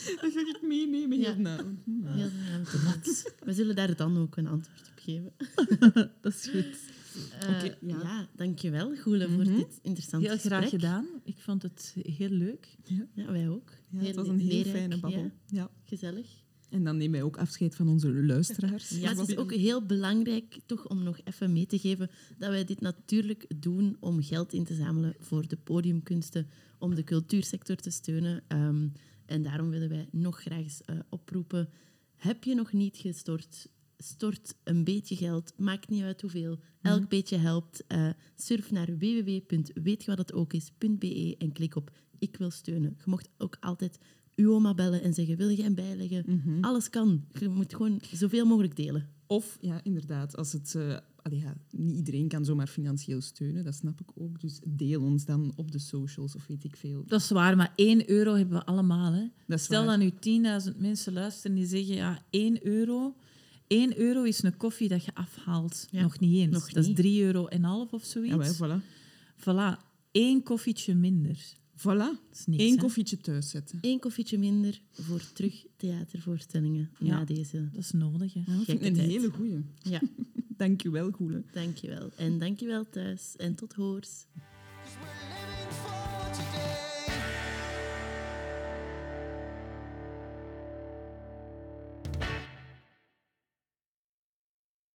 dat 0.22 0.32
ga 0.34 0.40
ik 0.40 0.60
meenemen 0.62 1.20
Ja. 1.20 1.34
heel 1.36 2.66
goed. 2.66 3.34
We 3.46 3.54
zullen 3.54 3.76
daar 3.76 3.96
dan 3.96 4.18
ook 4.18 4.38
een 4.38 4.48
antwoord 4.48 4.80
op 4.96 5.00
geven. 5.04 5.32
Dat 6.22 6.34
is 6.34 6.48
goed. 6.48 6.78
Eh, 7.40 7.50
Oké, 7.50 7.76
ja. 7.82 7.98
ja. 8.02 8.28
dankjewel, 8.36 8.96
Goele, 8.96 9.30
voor 9.30 9.44
Mhm. 9.44 9.56
dit 9.56 9.80
interessante 9.82 10.28
Heel 10.28 10.38
graag 10.38 10.62
gesprek. 10.62 10.82
gedaan. 10.82 11.06
Ik 11.24 11.36
vond 11.38 11.62
het 11.62 11.96
heel 12.02 12.30
leuk. 12.30 12.78
Ja, 13.14 13.32
wij 13.32 13.50
ook. 13.50 13.72
Ja, 13.90 14.00
het 14.00 14.16
was 14.16 14.28
een 14.28 14.40
heel 14.40 14.48
leerrijk, 14.50 14.76
fijne 14.76 14.98
babbel. 15.00 15.22
ja, 15.22 15.32
Ja. 15.48 15.70
gezellig. 15.84 16.28
En 16.70 16.84
dan 16.84 16.98
nemen 16.98 17.12
wij 17.12 17.24
ook 17.24 17.38
afscheid 17.38 17.76
van 17.76 17.88
onze 17.90 18.14
luisteraars. 18.14 18.90
Ja, 18.90 19.16
het 19.16 19.30
is 19.30 19.38
ook 19.38 19.54
heel 19.54 19.86
belangrijk 19.86 20.60
toch 20.66 20.88
om 20.88 21.04
nog 21.04 21.20
even 21.24 21.54
mee 21.54 21.66
te 21.66 21.80
geven 21.80 22.10
dat 22.38 22.50
wij 22.50 22.64
dit 22.66 22.82
natuurlijk 22.82 23.46
doen 23.56 23.98
om 24.00 24.24
geld 24.24 24.54
in 24.54 24.64
te 24.64 24.74
zamelen 24.74 25.16
voor 25.20 25.48
de 25.48 25.58
podiumkunsten, 25.58 26.48
om 26.80 26.96
de 26.96 27.04
cultuursector 27.04 27.76
te 27.76 27.90
steunen. 27.90 28.44
Ehm, 28.48 28.88
en 29.28 29.44
daarom 29.44 29.70
willen 29.70 29.90
wij 29.90 30.08
nog 30.12 30.42
graag 30.42 30.64
eens 30.64 30.82
eh, 30.82 31.00
oproepen. 31.10 31.70
Heb 32.16 32.44
je 32.44 32.56
nog 32.56 32.74
niet 32.74 32.98
gestort? 32.98 33.70
Stort 33.98 34.56
een 34.64 34.84
beetje 34.84 35.16
geld. 35.16 35.54
Maakt 35.58 35.90
niet 35.90 36.04
uit 36.04 36.22
hoeveel. 36.22 36.60
Elk 36.82 37.10
beetje 37.10 37.38
helpt. 37.38 37.84
Eh, 37.88 38.10
surf 38.36 38.72
naar 38.72 38.98
www.weetjewathetokis.be 38.98 41.36
en 41.38 41.52
klik 41.52 41.76
op 41.76 41.92
Ik 42.20 42.38
wil 42.38 42.52
steunen. 42.52 42.96
Je 42.98 43.04
mocht 43.06 43.30
ook 43.38 43.58
altijd 43.60 44.00
uw 44.36 44.54
oma 44.54 44.74
bellen 44.74 45.02
en 45.02 45.14
zeggen, 45.14 45.38
wil 45.38 45.52
jij 45.52 45.74
bijleggen? 45.74 46.24
Alles 46.62 46.90
kan. 46.90 47.26
Je 47.40 47.50
moet 47.50 47.76
gewoon 47.76 48.02
zoveel 48.12 48.46
mogelijk 48.46 48.76
delen. 48.76 49.10
Of, 49.28 49.58
ja, 49.62 49.84
inderdaad, 49.84 50.38
als 50.38 50.52
het... 50.52 50.76
eh, 50.76 50.98
allee, 51.28 51.40
ja, 51.40 51.56
niet 51.72 51.96
iedereen 51.96 52.28
kan 52.28 52.46
zomaar 52.46 52.68
financieel 52.68 53.22
steunen, 53.22 53.64
dat 53.64 53.76
snap 53.76 54.00
ik 54.02 54.10
ook. 54.16 54.40
Dus 54.42 54.60
deel 54.66 55.02
ons 55.02 55.26
dan 55.26 55.54
op 55.56 55.72
de 55.72 55.80
socials 55.80 56.36
of 56.36 56.48
weet 56.48 56.64
ik 56.64 56.76
veel. 56.76 57.04
Dat 57.08 57.22
is 57.22 57.30
waar, 57.30 57.56
maar 57.56 57.74
1 57.76 58.10
euro 58.10 58.36
hebben 58.36 58.58
we 58.58 58.66
allemaal. 58.66 59.14
Hè. 59.14 59.28
Dat 59.48 59.60
Stel 59.60 59.86
waar. 59.86 60.00
dat 60.00 60.24
nu 60.26 60.72
10.000 60.72 60.78
mensen 60.78 61.14
luisteren 61.14 61.56
die 61.56 61.66
zeggen, 61.66 61.96
ja, 61.96 62.24
1 62.30 62.66
euro... 62.68 63.16
1 63.68 64.00
euro 64.00 64.24
is 64.24 64.44
een 64.44 64.58
koffie 64.58 64.88
dat 64.88 65.06
je 65.06 65.16
afhaalt. 65.16 65.88
Ja, 65.92 66.02
nog 66.02 66.20
niet 66.20 66.36
eens. 66.42 66.54
nog 66.54 66.68
dat 66.72 66.84
is 66.84 66.88
niet. 66.88 66.96
3 66.96 67.22
euro 67.24 67.46
en 67.46 67.64
half 67.64 67.94
of 67.94 68.04
zoiets. 68.06 68.58
Ja, 68.58 68.80
voilà. 68.80 68.84
Voilà, 69.40 69.84
één 70.12 70.44
koffietje 70.44 70.96
minder. 70.96 71.54
Voilà. 71.78 71.84
Dat 71.84 72.20
is 72.34 72.46
niks, 72.46 72.64
Eén 72.64 72.72
hè. 72.72 72.78
koffietje 72.78 73.18
thuis 73.18 73.50
zetten. 73.50 73.78
Eén 73.82 74.00
koffietje 74.00 74.38
minder 74.38 74.82
voor 74.92 75.22
terug 75.34 75.66
theatervoorstellingen 75.78 76.90
Ja. 77.00 77.18
na 77.20 77.26
deze. 77.26 77.70
Dat 77.74 77.84
is 77.84 77.92
nodig, 77.92 78.34
hè. 78.34 78.40
Ja, 78.46 78.56
dat 78.58 78.66
vind 78.66 78.82
ik 78.82 78.88
een 78.88 79.00
hele 79.00 79.30
goeie. 79.30 79.64
Ja, 79.82 80.02
Dank 80.58 80.82
je 80.82 80.90
wel, 80.90 81.12
Goele. 81.12 81.44
dankjewel. 81.52 82.10
En 82.16 82.40
dankjewel 82.40 82.90
thuis. 82.90 83.36
En 83.38 83.56
tot 83.56 83.74
hoors. 83.74 84.26